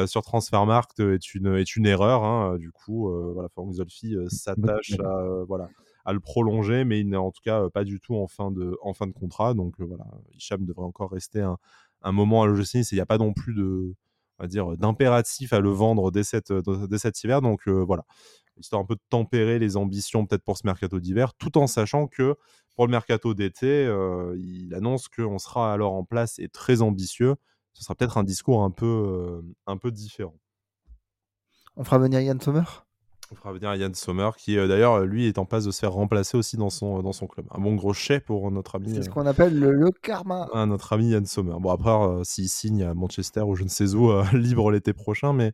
sur 0.06 0.22
Transfermarkt 0.22 1.00
est 1.00 1.34
une, 1.34 1.56
est 1.56 1.76
une 1.76 1.86
erreur. 1.86 2.22
Hein. 2.24 2.56
Du 2.58 2.70
coup, 2.70 3.10
voilà, 3.34 3.48
Franck 3.48 3.72
Zolfi 3.72 4.16
s'attache 4.28 4.92
à, 5.00 5.42
voilà, 5.48 5.68
à 6.04 6.12
le 6.12 6.20
prolonger, 6.20 6.84
mais 6.84 7.00
il 7.00 7.08
n'est 7.08 7.16
en 7.16 7.30
tout 7.30 7.42
cas 7.42 7.68
pas 7.70 7.84
du 7.84 8.00
tout 8.00 8.16
en 8.16 8.26
fin 8.26 8.50
de, 8.50 8.76
contrat. 9.12 9.54
Donc 9.54 9.74
voilà, 9.80 10.06
Hicham 10.32 10.64
devrait 10.64 10.84
encore 10.84 11.10
rester 11.10 11.40
un, 11.40 12.12
moment 12.12 12.42
à 12.42 12.46
l'OGC 12.46 12.90
Il 12.92 12.94
n'y 12.94 13.00
a 13.00 13.06
pas 13.06 13.18
non 13.18 13.32
plus 13.32 13.54
de, 13.54 13.94
on 14.38 14.42
va 14.42 14.48
dire, 14.48 14.76
d'impératif 14.76 15.52
à 15.52 15.60
le 15.60 15.70
vendre 15.70 16.10
dès, 16.10 16.22
cet 16.22 16.52
hiver. 17.24 17.42
Donc 17.42 17.68
voilà, 17.68 18.04
histoire 18.56 18.82
un 18.82 18.86
peu 18.86 18.94
de 18.94 19.02
tempérer 19.10 19.58
les 19.58 19.76
ambitions 19.76 20.26
peut-être 20.26 20.44
pour 20.44 20.56
ce 20.56 20.66
mercato 20.66 21.00
d'hiver, 21.00 21.34
tout 21.34 21.58
en 21.58 21.66
sachant 21.66 22.06
que 22.06 22.36
pour 22.76 22.86
le 22.86 22.90
mercato 22.90 23.34
d'été, 23.34 23.84
il 24.36 24.74
annonce 24.74 25.08
qu'on 25.08 25.38
sera 25.38 25.72
alors 25.72 25.92
en 25.92 26.04
place 26.04 26.38
et 26.38 26.48
très 26.48 26.82
ambitieux. 26.82 27.36
Ce 27.72 27.84
sera 27.84 27.94
peut-être 27.94 28.18
un 28.18 28.24
discours 28.24 28.62
un 28.62 28.70
peu 28.70 29.90
différent. 29.90 30.36
On 31.76 31.84
fera 31.84 31.98
venir 31.98 32.20
Yann 32.20 32.40
Sommer? 32.40 32.64
On 33.30 33.36
fera 33.36 33.52
venir 33.52 33.74
Yann 33.74 33.94
Sommer, 33.94 34.30
qui 34.36 34.58
euh, 34.58 34.66
d'ailleurs, 34.66 35.04
lui, 35.04 35.26
est 35.26 35.38
en 35.38 35.44
passe 35.44 35.64
de 35.64 35.70
se 35.70 35.78
faire 35.78 35.92
remplacer 35.92 36.36
aussi 36.36 36.56
dans 36.56 36.70
son, 36.70 36.98
euh, 36.98 37.02
dans 37.02 37.12
son 37.12 37.26
club. 37.26 37.46
Un 37.52 37.60
bon 37.60 37.74
gros 37.74 37.92
chèque 37.92 38.24
pour 38.24 38.50
notre 38.50 38.74
ami. 38.74 38.92
C'est 38.94 39.04
ce 39.04 39.08
euh, 39.08 39.12
qu'on 39.12 39.26
appelle 39.26 39.58
le, 39.58 39.90
karma. 40.02 40.48
notre 40.66 40.92
ami 40.92 41.10
Yann 41.10 41.24
Sommer. 41.26 41.54
Bon, 41.60 41.70
après, 41.70 42.24
s'il 42.24 42.48
signe 42.48 42.82
à 42.82 42.94
Manchester 42.94 43.42
ou 43.42 43.54
je 43.54 43.62
ne 43.62 43.68
sais 43.68 43.94
où, 43.94 44.10
libre 44.34 44.70
l'été 44.70 44.92
prochain, 44.92 45.32
mais, 45.32 45.52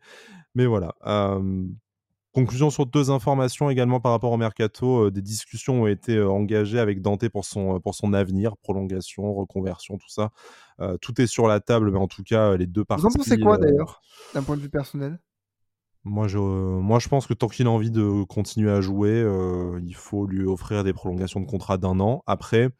mais 0.54 0.66
voilà. 0.66 0.94
Conclusion 2.32 2.68
sur 2.68 2.84
deux 2.84 3.10
informations 3.10 3.70
également 3.70 3.98
par 3.98 4.12
rapport 4.12 4.30
au 4.30 4.36
mercato. 4.36 5.10
des 5.10 5.22
discussions 5.22 5.82
ont 5.82 5.86
été 5.86 6.20
engagées 6.20 6.78
avec 6.78 7.00
Dante 7.00 7.26
pour 7.30 7.46
son, 7.46 7.80
pour 7.80 7.94
son 7.94 8.12
avenir, 8.12 8.58
prolongation, 8.58 9.32
reconversion, 9.32 9.96
tout 9.96 10.10
ça. 10.10 10.32
tout 11.00 11.18
est 11.20 11.26
sur 11.26 11.46
la 11.46 11.60
table, 11.60 11.90
mais 11.90 11.98
en 11.98 12.08
tout 12.08 12.22
cas, 12.22 12.56
les 12.56 12.66
deux 12.66 12.84
parties. 12.84 13.02
Vous 13.02 13.08
en 13.08 13.12
pensez 13.12 13.38
quoi 13.38 13.56
d'ailleurs, 13.56 14.02
d'un 14.34 14.42
point 14.42 14.56
de 14.56 14.62
vue 14.62 14.68
personnel? 14.68 15.18
Moi 16.06 16.28
je, 16.28 16.38
moi, 16.38 16.98
je 17.00 17.08
pense 17.08 17.26
que 17.26 17.34
tant 17.34 17.48
qu'il 17.48 17.66
a 17.66 17.70
envie 17.70 17.90
de 17.90 18.22
continuer 18.24 18.70
à 18.70 18.80
jouer, 18.80 19.10
euh, 19.10 19.80
il 19.84 19.94
faut 19.94 20.26
lui 20.26 20.44
offrir 20.44 20.84
des 20.84 20.92
prolongations 20.92 21.40
de 21.40 21.46
contrat 21.46 21.78
d'un 21.78 21.98
an. 22.00 22.22
Après, 22.26 22.70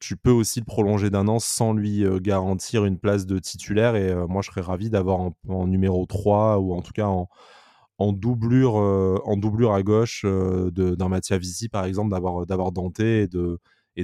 tu 0.00 0.16
peux 0.16 0.30
aussi 0.30 0.60
le 0.60 0.64
prolonger 0.64 1.10
d'un 1.10 1.26
an 1.26 1.40
sans 1.40 1.72
lui 1.72 2.04
euh, 2.04 2.20
garantir 2.20 2.84
une 2.84 2.98
place 2.98 3.26
de 3.26 3.38
titulaire. 3.40 3.96
Et 3.96 4.10
euh, 4.10 4.26
moi, 4.28 4.42
je 4.42 4.50
serais 4.50 4.60
ravi 4.60 4.90
d'avoir 4.90 5.18
en, 5.48 5.66
numéro 5.66 6.06
3 6.06 6.58
ou 6.58 6.72
en 6.74 6.82
tout 6.82 6.92
cas 6.92 7.06
en, 7.06 7.28
en 7.98 8.12
doublure, 8.12 8.74
en 8.76 9.36
doublure 9.36 9.72
à 9.74 9.82
gauche 9.82 10.24
d'un 10.24 11.08
Mattia 11.08 11.36
Visi, 11.38 11.68
par 11.68 11.84
exemple, 11.84 12.10
d'avoir, 12.10 12.72
Dante 12.72 13.00
et, 13.00 13.28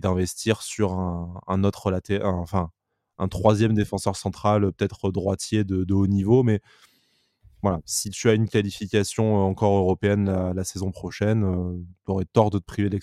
d'investir 0.01 0.63
sur 0.63 0.95
un, 0.95 1.41
un 1.47 1.63
autre 1.63 1.93
enfin, 2.25 2.71
un 3.19 3.29
troisième 3.29 3.75
défenseur 3.75 4.17
central, 4.17 4.73
peut-être 4.73 5.13
droitier 5.13 5.63
de, 5.63 5.85
de 5.85 5.95
haut 5.95 6.09
niveau. 6.09 6.43
Mais 6.43 6.61
voilà, 7.65 7.81
si 7.87 8.11
tu 8.11 8.29
as 8.29 8.35
une 8.35 8.47
qualification 8.47 9.39
euh, 9.39 9.43
encore 9.45 9.75
européenne 9.79 10.27
la, 10.55 10.65
saison 10.65 10.91
prochaine, 10.91 11.45
euh, 11.45 11.83
tu 12.05 12.13
aurais 12.13 12.27
tort 12.27 12.51
de 12.51 12.59
te 12.59 12.65
priver 12.65 12.91
de 12.91 12.99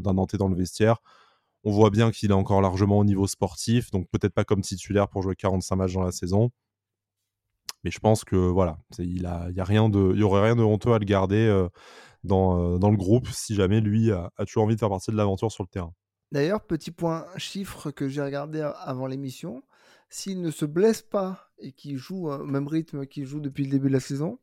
d'un 0.00 0.14
Nantais 0.14 0.38
dans 0.38 0.48
le 0.48 0.56
vestiaire. 0.56 1.02
On 1.64 1.70
voit 1.70 1.90
bien 1.90 2.10
qu'il 2.10 2.30
est 2.30 2.34
encore 2.34 2.62
largement 2.62 2.98
au 2.98 3.04
niveau 3.04 3.26
sportif, 3.26 3.90
donc 3.90 4.08
peut-être 4.10 4.32
pas 4.32 4.44
comme 4.44 4.62
titulaire 4.62 5.06
pour 5.08 5.22
jouer 5.22 5.36
45 5.36 5.76
matchs 5.76 5.92
dans 5.92 6.02
la 6.02 6.12
saison. 6.12 6.50
Mais 7.84 7.90
je 7.90 7.98
pense 7.98 8.24
que 8.24 8.36
voilà, 8.36 8.78
il, 8.98 9.20
y 9.20 9.26
a 9.26 9.64
rien 9.64 9.90
de, 9.90 10.22
aurait 10.22 10.44
rien 10.44 10.56
de 10.56 10.62
honteux 10.62 10.94
à 10.94 10.98
le 10.98 11.04
garder 11.04 11.46
euh, 11.46 11.68
dans, 12.24 12.78
le 12.78 12.96
groupe 12.96 13.28
si 13.28 13.54
jamais 13.54 13.82
lui 13.82 14.12
a, 14.12 14.32
a 14.38 14.44
envie 14.56 14.76
de 14.76 14.80
faire 14.80 14.88
partie 14.88 15.10
de 15.10 15.16
l'aventure 15.16 15.52
sur 15.52 15.62
le 15.62 15.68
terrain. 15.68 15.92
D'ailleurs, 16.32 16.62
petit 16.62 16.90
point 16.90 17.26
chiffre 17.36 17.90
que 17.90 18.08
j'ai 18.08 18.22
regardé 18.22 18.62
avant 18.62 19.06
l'émission, 19.06 19.62
s'il 20.10 20.42
ne 20.42 20.50
se 20.50 20.64
blesse 20.64 21.02
pas 21.02 21.50
et 21.58 21.72
qu'il 21.72 21.96
joue 21.96 22.28
au 22.28 22.44
même 22.44 22.66
rythme 22.66 23.06
qu'il 23.06 23.24
joue 23.24 23.40
depuis 23.40 23.64
le 23.64 23.70
début 23.70 23.88
de 23.88 23.94
la 23.94 24.00
saison, 24.00 24.38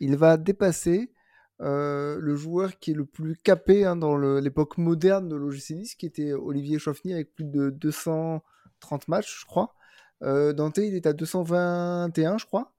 il 0.00 0.16
va 0.16 0.36
dépasser 0.36 1.12
euh, 1.60 2.18
le 2.20 2.36
joueur 2.36 2.78
qui 2.78 2.92
est 2.92 2.94
le 2.94 3.04
plus 3.04 3.36
capé 3.36 3.84
hein, 3.84 3.96
dans 3.96 4.16
l'époque 4.16 4.78
moderne 4.78 5.28
de 5.28 5.34
l'OGC 5.34 5.96
qui 5.98 6.06
était 6.06 6.32
Olivier 6.32 6.78
Chauffny 6.78 7.12
avec 7.12 7.34
plus 7.34 7.44
de 7.44 7.70
230 7.70 9.08
matchs, 9.08 9.40
je 9.40 9.46
crois. 9.46 9.74
Euh, 10.22 10.52
Dante, 10.52 10.78
il 10.78 10.94
est 10.94 11.06
à 11.06 11.12
221, 11.12 12.38
je 12.38 12.46
crois. 12.46 12.74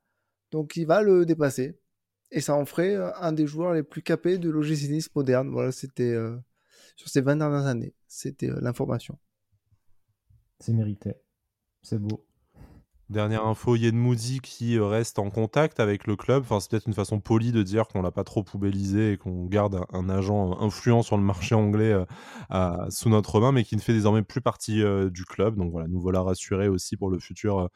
Donc 0.52 0.76
il 0.78 0.86
va 0.86 1.02
le 1.02 1.26
dépasser. 1.26 1.80
Et 2.32 2.42
ça 2.42 2.56
en 2.56 2.66
ferait 2.66 2.96
euh, 2.96 3.12
un 3.16 3.32
des 3.32 3.48
joueurs 3.48 3.74
les 3.74 3.84
plus 3.84 4.04
capés 4.04 4.38
de 4.38 4.50
l'OGC 4.50 5.14
moderne. 5.16 5.50
Voilà, 5.50 5.72
c'était 5.72 6.16
sur 6.96 7.10
ces 7.10 7.22
20 7.22 7.38
dernières 7.38 7.66
années. 7.66 7.96
C'était 8.08 8.50
l'information. 8.62 9.18
C'est 10.60 10.74
mérité. 10.74 11.16
C'est 11.82 12.00
beau. 12.00 12.29
Dernière 13.10 13.48
info, 13.48 13.76
Yen 13.76 13.96
Moody 13.96 14.40
qui 14.40 14.78
euh, 14.78 14.86
reste 14.86 15.18
en 15.18 15.32
contact 15.32 15.80
avec 15.80 16.06
le 16.06 16.16
club. 16.16 16.44
Enfin, 16.44 16.60
c'est 16.60 16.70
peut-être 16.70 16.86
une 16.86 16.94
façon 16.94 17.20
polie 17.20 17.52
de 17.52 17.64
dire 17.64 17.88
qu'on 17.88 18.04
l'a 18.04 18.12
pas 18.12 18.24
trop 18.24 18.44
poubellisé 18.44 19.14
et 19.14 19.18
qu'on 19.18 19.46
garde 19.46 19.82
un, 19.92 20.10
agent 20.10 20.62
influent 20.62 21.02
sur 21.02 21.18
le 21.18 21.24
marché 21.24 21.56
anglais 21.56 22.06
euh, 22.52 22.76
sous 22.92 23.10
notre 23.10 23.40
main, 23.40 23.52
mais 23.52 23.64
qui 23.64 23.76
ne 23.76 23.82
fait 23.82 23.94
désormais 23.94 24.22
plus 24.22 24.42
partie 24.42 24.84
euh, 24.84 25.10
du 25.10 25.26
club. 25.26 25.56
Donc 25.56 25.72
voilà, 25.72 25.88
nous 25.88 26.00
voilà 26.00 26.22
rassurés 26.22 26.68
aussi 26.68 26.98
pour 26.98 27.10
le 27.10 27.18
futur, 27.18 27.72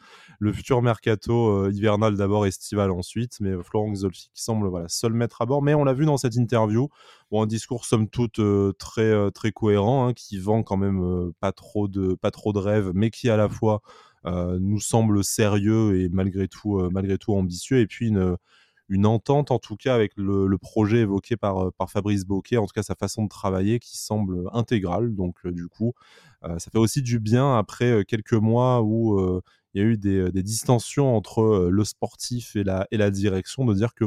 mercato 0.83 1.67
hivernal 1.67 2.15
d'abord, 2.15 2.45
estival 2.45 2.91
ensuite. 2.91 3.39
Mais 3.39 3.55
Florent 3.63 3.95
Zolfi 3.95 4.29
qui 4.35 4.43
semble 4.43 4.67
voilà 4.67 4.87
seul 4.87 5.13
maître 5.13 5.41
à 5.41 5.47
bord. 5.47 5.63
Mais 5.63 5.73
on 5.73 5.83
l'a 5.83 5.93
vu 5.93 6.05
dans 6.05 6.17
cette 6.17 6.35
interview, 6.35 6.89
un 7.31 7.47
discours 7.47 7.85
somme 7.85 8.07
toute 8.07 8.39
très 8.77 9.31
très 9.31 9.51
cohérent, 9.51 10.07
hein, 10.07 10.13
qui 10.13 10.37
vend 10.37 10.61
quand 10.61 10.77
même 10.77 11.31
pas 11.39 11.51
trop 11.51 11.87
de 11.87 12.13
pas 12.13 12.29
trop 12.29 12.53
de 12.53 12.59
rêves, 12.59 12.91
mais 12.93 13.09
qui 13.09 13.31
à 13.31 13.37
la 13.37 13.49
fois 13.49 13.81
euh, 13.83 14.12
nous 14.25 14.79
semble 14.79 15.23
sérieux 15.23 15.99
et 15.99 16.09
malgré 16.09 16.47
tout, 16.47 16.79
euh, 16.79 16.89
malgré 16.91 17.17
tout 17.17 17.33
ambitieux. 17.33 17.79
Et 17.79 17.87
puis 17.87 18.07
une, 18.89 19.05
entente, 19.05 19.51
en 19.51 19.59
tout 19.59 19.75
cas, 19.75 19.95
avec 19.95 20.13
le, 20.17 20.57
projet 20.57 20.99
évoqué 20.99 21.35
par, 21.35 21.67
euh, 21.67 21.87
Fabrice 21.87 22.25
Bocquet, 22.25 22.57
en 22.57 22.65
tout 22.65 22.73
cas 22.73 22.83
sa 22.83 22.95
façon 22.95 23.23
de 23.23 23.29
travailler 23.29 23.79
qui 23.79 23.97
semble 23.97 24.49
intégrale. 24.53 25.15
Donc, 25.15 25.45
du 25.47 25.67
coup, 25.67 25.93
ça 26.43 26.71
fait 26.71 26.77
aussi 26.77 27.01
du 27.01 27.19
bien 27.19 27.57
après 27.57 28.03
quelques 28.05 28.33
mois 28.33 28.81
où 28.83 29.41
il 29.73 29.81
y 29.81 29.83
a 29.83 29.87
eu 29.87 29.97
des, 29.97 30.31
distensions 30.43 31.15
entre 31.15 31.69
le 31.71 31.83
sportif 31.83 32.55
et 32.55 32.63
la, 32.63 32.87
et 32.91 32.97
la 32.97 33.11
direction, 33.11 33.65
de 33.65 33.73
dire 33.73 33.93
que, 33.93 34.05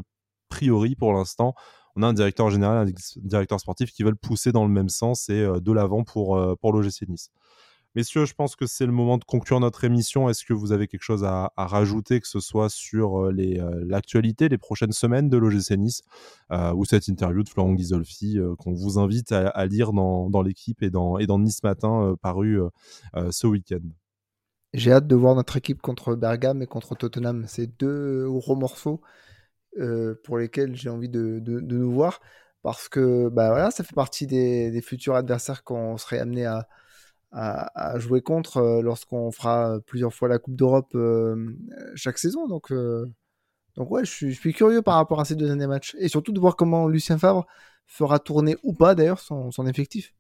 priori, 0.48 0.94
pour 0.94 1.12
l'instant, 1.12 1.54
on 1.96 2.02
a 2.02 2.06
un 2.06 2.12
directeur 2.12 2.50
général, 2.50 2.88
un 2.88 2.92
directeur 3.16 3.58
sportif 3.58 3.90
qui 3.90 4.02
veulent 4.02 4.16
pousser 4.16 4.52
dans 4.52 4.64
le 4.64 4.70
même 4.70 4.90
sens 4.90 5.28
et 5.30 5.46
de 5.60 5.72
l'avant 5.72 6.04
pour, 6.04 6.40
pour 6.60 6.72
l'OGC 6.72 7.08
Nice. 7.08 7.30
Messieurs, 7.96 8.26
je 8.26 8.34
pense 8.34 8.56
que 8.56 8.66
c'est 8.66 8.84
le 8.84 8.92
moment 8.92 9.16
de 9.16 9.24
conclure 9.24 9.58
notre 9.58 9.82
émission. 9.84 10.28
Est-ce 10.28 10.44
que 10.44 10.52
vous 10.52 10.70
avez 10.70 10.86
quelque 10.86 11.02
chose 11.02 11.24
à, 11.24 11.50
rajouter, 11.56 12.20
que 12.20 12.28
ce 12.28 12.40
soit 12.40 12.68
sur 12.68 13.32
l'actualité, 13.32 14.50
les 14.50 14.58
prochaines 14.58 14.92
semaines 14.92 15.30
de 15.30 15.38
l'OGC 15.38 15.78
Nice 15.78 16.02
ou 16.50 16.84
cette 16.84 17.08
interview 17.08 17.42
de 17.42 17.48
Florent 17.48 17.72
Ghisolfi 17.72 18.38
qu'on 18.58 18.74
vous 18.74 18.98
invite 18.98 19.32
à, 19.32 19.64
lire 19.64 19.94
dans, 19.94 20.42
l'équipe 20.42 20.82
et 20.82 20.90
dans, 20.90 21.38
Nice 21.38 21.62
Matin 21.62 22.14
paru 22.20 22.60
ce 23.30 23.46
week-end? 23.46 23.80
J'ai 24.74 24.92
hâte 24.92 25.06
de 25.06 25.16
voir 25.16 25.34
notre 25.34 25.56
équipe 25.56 25.80
contre 25.80 26.14
Bergame 26.14 26.60
et 26.60 26.66
contre 26.66 26.94
Tottenham. 26.96 27.46
C'est 27.48 27.78
deux 27.78 28.28
gros 28.28 28.56
morceaux 28.56 29.00
euh, 29.78 30.14
pour 30.22 30.36
lesquels 30.36 30.76
j'ai 30.76 30.90
envie 30.90 31.08
de, 31.08 31.40
nous 31.40 31.90
voir. 31.90 32.20
Parce 32.62 32.90
que 32.90 33.30
bah 33.30 33.48
voilà, 33.48 33.70
ça 33.70 33.84
fait 33.84 33.94
partie 33.94 34.26
des, 34.26 34.82
futurs 34.82 35.14
adversaires 35.14 35.64
qu'on 35.64 35.96
serait 35.96 36.18
amené 36.18 36.44
à, 36.44 36.68
jouer 37.98 38.22
contre 38.22 38.58
euh, 38.58 38.82
lorsqu'on 38.82 39.30
fera 39.30 39.78
plusieurs 39.86 40.14
fois 40.14 40.28
la 40.28 40.38
Coupe 40.38 40.56
d'Europe 40.56 40.94
euh, 40.94 41.56
chaque 41.94 42.18
saison. 42.18 42.48
Donc, 42.48 42.72
donc 43.76 43.90
ouais, 43.90 44.04
je 44.04 44.30
suis, 44.30 44.54
curieux 44.54 44.82
par 44.82 44.94
rapport 44.94 45.20
à 45.20 45.24
ces 45.24 45.36
deux 45.36 45.46
derniers 45.46 45.66
matchs. 45.66 45.94
Et 45.98 46.08
surtout 46.08 46.32
de 46.32 46.40
voir 46.40 46.56
comment 46.56 46.88
Lucien 46.88 47.18
Favre 47.18 47.46
fera 47.86 48.18
tourner 48.18 48.56
ou 48.62 48.72
pas 48.72 48.94
d'ailleurs 48.94 49.20
son 49.20 49.66
effectif. 49.66 50.12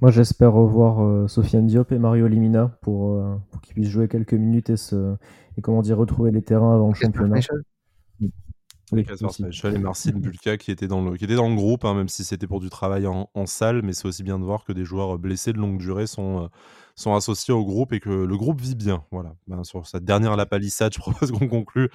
Moi, 0.00 0.10
j'espère 0.10 0.52
revoir 0.54 1.04
euh, 1.04 1.28
Sofiane 1.28 1.66
Diop 1.66 1.92
et 1.92 1.98
Mario 1.98 2.26
Limina 2.26 2.68
pour, 2.80 3.12
euh, 3.12 3.36
pour 3.50 3.60
qu'ils 3.60 3.74
puissent 3.74 3.90
jouer 3.90 4.08
quelques 4.08 4.32
minutes 4.32 4.70
et, 4.70 4.78
se, 4.78 5.14
et 5.58 5.60
comment 5.60 5.82
dire, 5.82 5.98
retrouver 5.98 6.30
les 6.30 6.40
terrains 6.40 6.74
avant 6.74 6.88
le 6.88 6.94
championnat. 6.94 7.40
Oui, 8.92 9.04
et 9.64 9.78
Marcin 9.78 10.12
Bulka 10.12 10.56
qui 10.56 10.70
était 10.70 10.88
dans 10.88 11.02
le, 11.02 11.16
qui 11.16 11.24
était 11.24 11.34
dans 11.34 11.48
le 11.48 11.54
groupe, 11.54 11.84
hein, 11.84 11.94
même 11.94 12.08
si 12.08 12.24
c'était 12.24 12.46
pour 12.46 12.60
du 12.60 12.70
travail 12.70 13.06
en, 13.06 13.30
en 13.34 13.46
salle, 13.46 13.82
mais 13.82 13.92
c'est 13.92 14.06
aussi 14.06 14.22
bien 14.22 14.38
de 14.38 14.44
voir 14.44 14.64
que 14.64 14.72
des 14.72 14.84
joueurs 14.84 15.18
blessés 15.18 15.52
de 15.52 15.58
longue 15.58 15.78
durée 15.78 16.06
sont, 16.06 16.44
euh, 16.44 16.48
sont 17.00 17.14
associés 17.14 17.54
au 17.54 17.64
groupe 17.64 17.92
et 17.92 18.00
que 18.00 18.10
le 18.10 18.36
groupe 18.36 18.60
vit 18.60 18.74
bien. 18.74 19.04
Voilà. 19.10 19.34
Ben, 19.48 19.64
sur 19.64 19.86
cette 19.86 20.04
dernière 20.04 20.36
la 20.36 20.46
palissade, 20.46 20.92
je 20.94 21.00
propose 21.00 21.32
qu'on 21.32 21.48
conclue, 21.48 21.88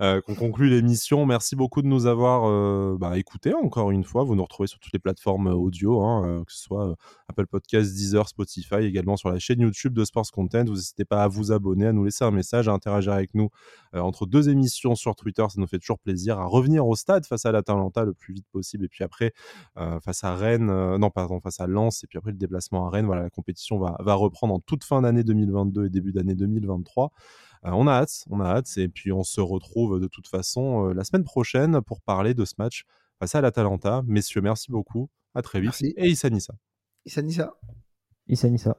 euh, 0.00 0.20
qu'on 0.20 0.34
conclue 0.34 0.68
l'émission. 0.68 1.26
Merci 1.26 1.56
beaucoup 1.56 1.82
de 1.82 1.86
nous 1.86 2.06
avoir 2.06 2.44
euh, 2.48 2.96
bah, 2.98 3.18
écoutés 3.18 3.54
encore 3.54 3.90
une 3.90 4.04
fois. 4.04 4.24
Vous 4.24 4.34
nous 4.34 4.44
retrouvez 4.44 4.68
sur 4.68 4.78
toutes 4.78 4.92
les 4.92 4.98
plateformes 4.98 5.48
euh, 5.48 5.54
audio, 5.54 6.02
hein, 6.02 6.44
que 6.46 6.52
ce 6.52 6.62
soit 6.62 6.94
Apple 7.28 7.46
Podcasts, 7.46 7.92
Deezer, 7.94 8.28
Spotify, 8.28 8.76
également 8.76 9.16
sur 9.16 9.30
la 9.30 9.38
chaîne 9.38 9.60
YouTube 9.60 9.92
de 9.92 10.04
Sports 10.04 10.30
Content. 10.32 10.64
Vous 10.64 10.74
n'hésitez 10.74 11.04
pas 11.04 11.22
à 11.22 11.28
vous 11.28 11.52
abonner, 11.52 11.86
à 11.86 11.92
nous 11.92 12.04
laisser 12.04 12.24
un 12.24 12.30
message, 12.30 12.68
à 12.68 12.72
interagir 12.72 13.12
avec 13.12 13.34
nous 13.34 13.50
entre 13.94 14.26
deux 14.26 14.48
émissions 14.48 14.94
sur 14.94 15.14
Twitter. 15.14 15.44
Ça 15.48 15.60
nous 15.60 15.66
fait 15.66 15.78
toujours 15.78 15.98
plaisir 15.98 16.38
à 16.38 16.44
revenir 16.44 16.86
au 16.86 16.96
stade 16.96 17.26
face 17.26 17.46
à 17.46 17.52
l'Atalanta 17.52 18.04
le 18.04 18.14
plus 18.14 18.34
vite 18.34 18.46
possible 18.50 18.84
et 18.84 18.88
puis 18.88 19.04
après 19.04 19.32
face 20.02 20.24
à 20.24 20.34
Rennes, 20.34 20.96
non 20.96 21.10
pardon, 21.10 21.40
face 21.40 21.60
à 21.60 21.66
Lens 21.66 22.04
et 22.04 22.06
puis 22.06 22.18
après 22.18 22.30
le 22.30 22.38
déplacement 22.38 22.86
à 22.86 22.90
Rennes. 22.90 23.06
Voilà, 23.06 23.22
la 23.22 23.30
compétition 23.30 23.78
va, 23.78 23.96
va 24.00 24.14
reprendre 24.14 24.54
en 24.54 24.60
toute 24.60 24.84
fin 24.84 25.02
d'année 25.02 25.24
2022 25.24 25.86
et 25.86 25.90
début 25.90 26.12
d'année 26.12 26.34
2023. 26.34 27.12
Euh, 27.64 27.70
on 27.72 27.86
a 27.86 27.92
hâte, 27.92 28.24
on 28.30 28.40
a 28.40 28.46
hâte, 28.46 28.76
et 28.76 28.88
puis 28.88 29.12
on 29.12 29.22
se 29.22 29.40
retrouve 29.40 30.00
de 30.00 30.08
toute 30.08 30.26
façon 30.26 30.88
euh, 30.88 30.94
la 30.94 31.04
semaine 31.04 31.24
prochaine 31.24 31.80
pour 31.82 32.00
parler 32.00 32.34
de 32.34 32.44
ce 32.44 32.54
match 32.58 32.84
face 33.18 33.34
à 33.34 33.40
l'Atalanta. 33.40 34.02
Messieurs, 34.06 34.40
merci 34.40 34.70
beaucoup, 34.70 35.08
à 35.34 35.42
très 35.42 35.60
vite. 35.60 35.68
Merci. 35.68 35.94
Et 35.96 36.08
Issa 36.08 36.30
Nissa. 36.30 36.54
Issa 37.04 37.22
Nissa. 37.22 37.54
Issa 38.28 38.48
Nissa. 38.48 38.76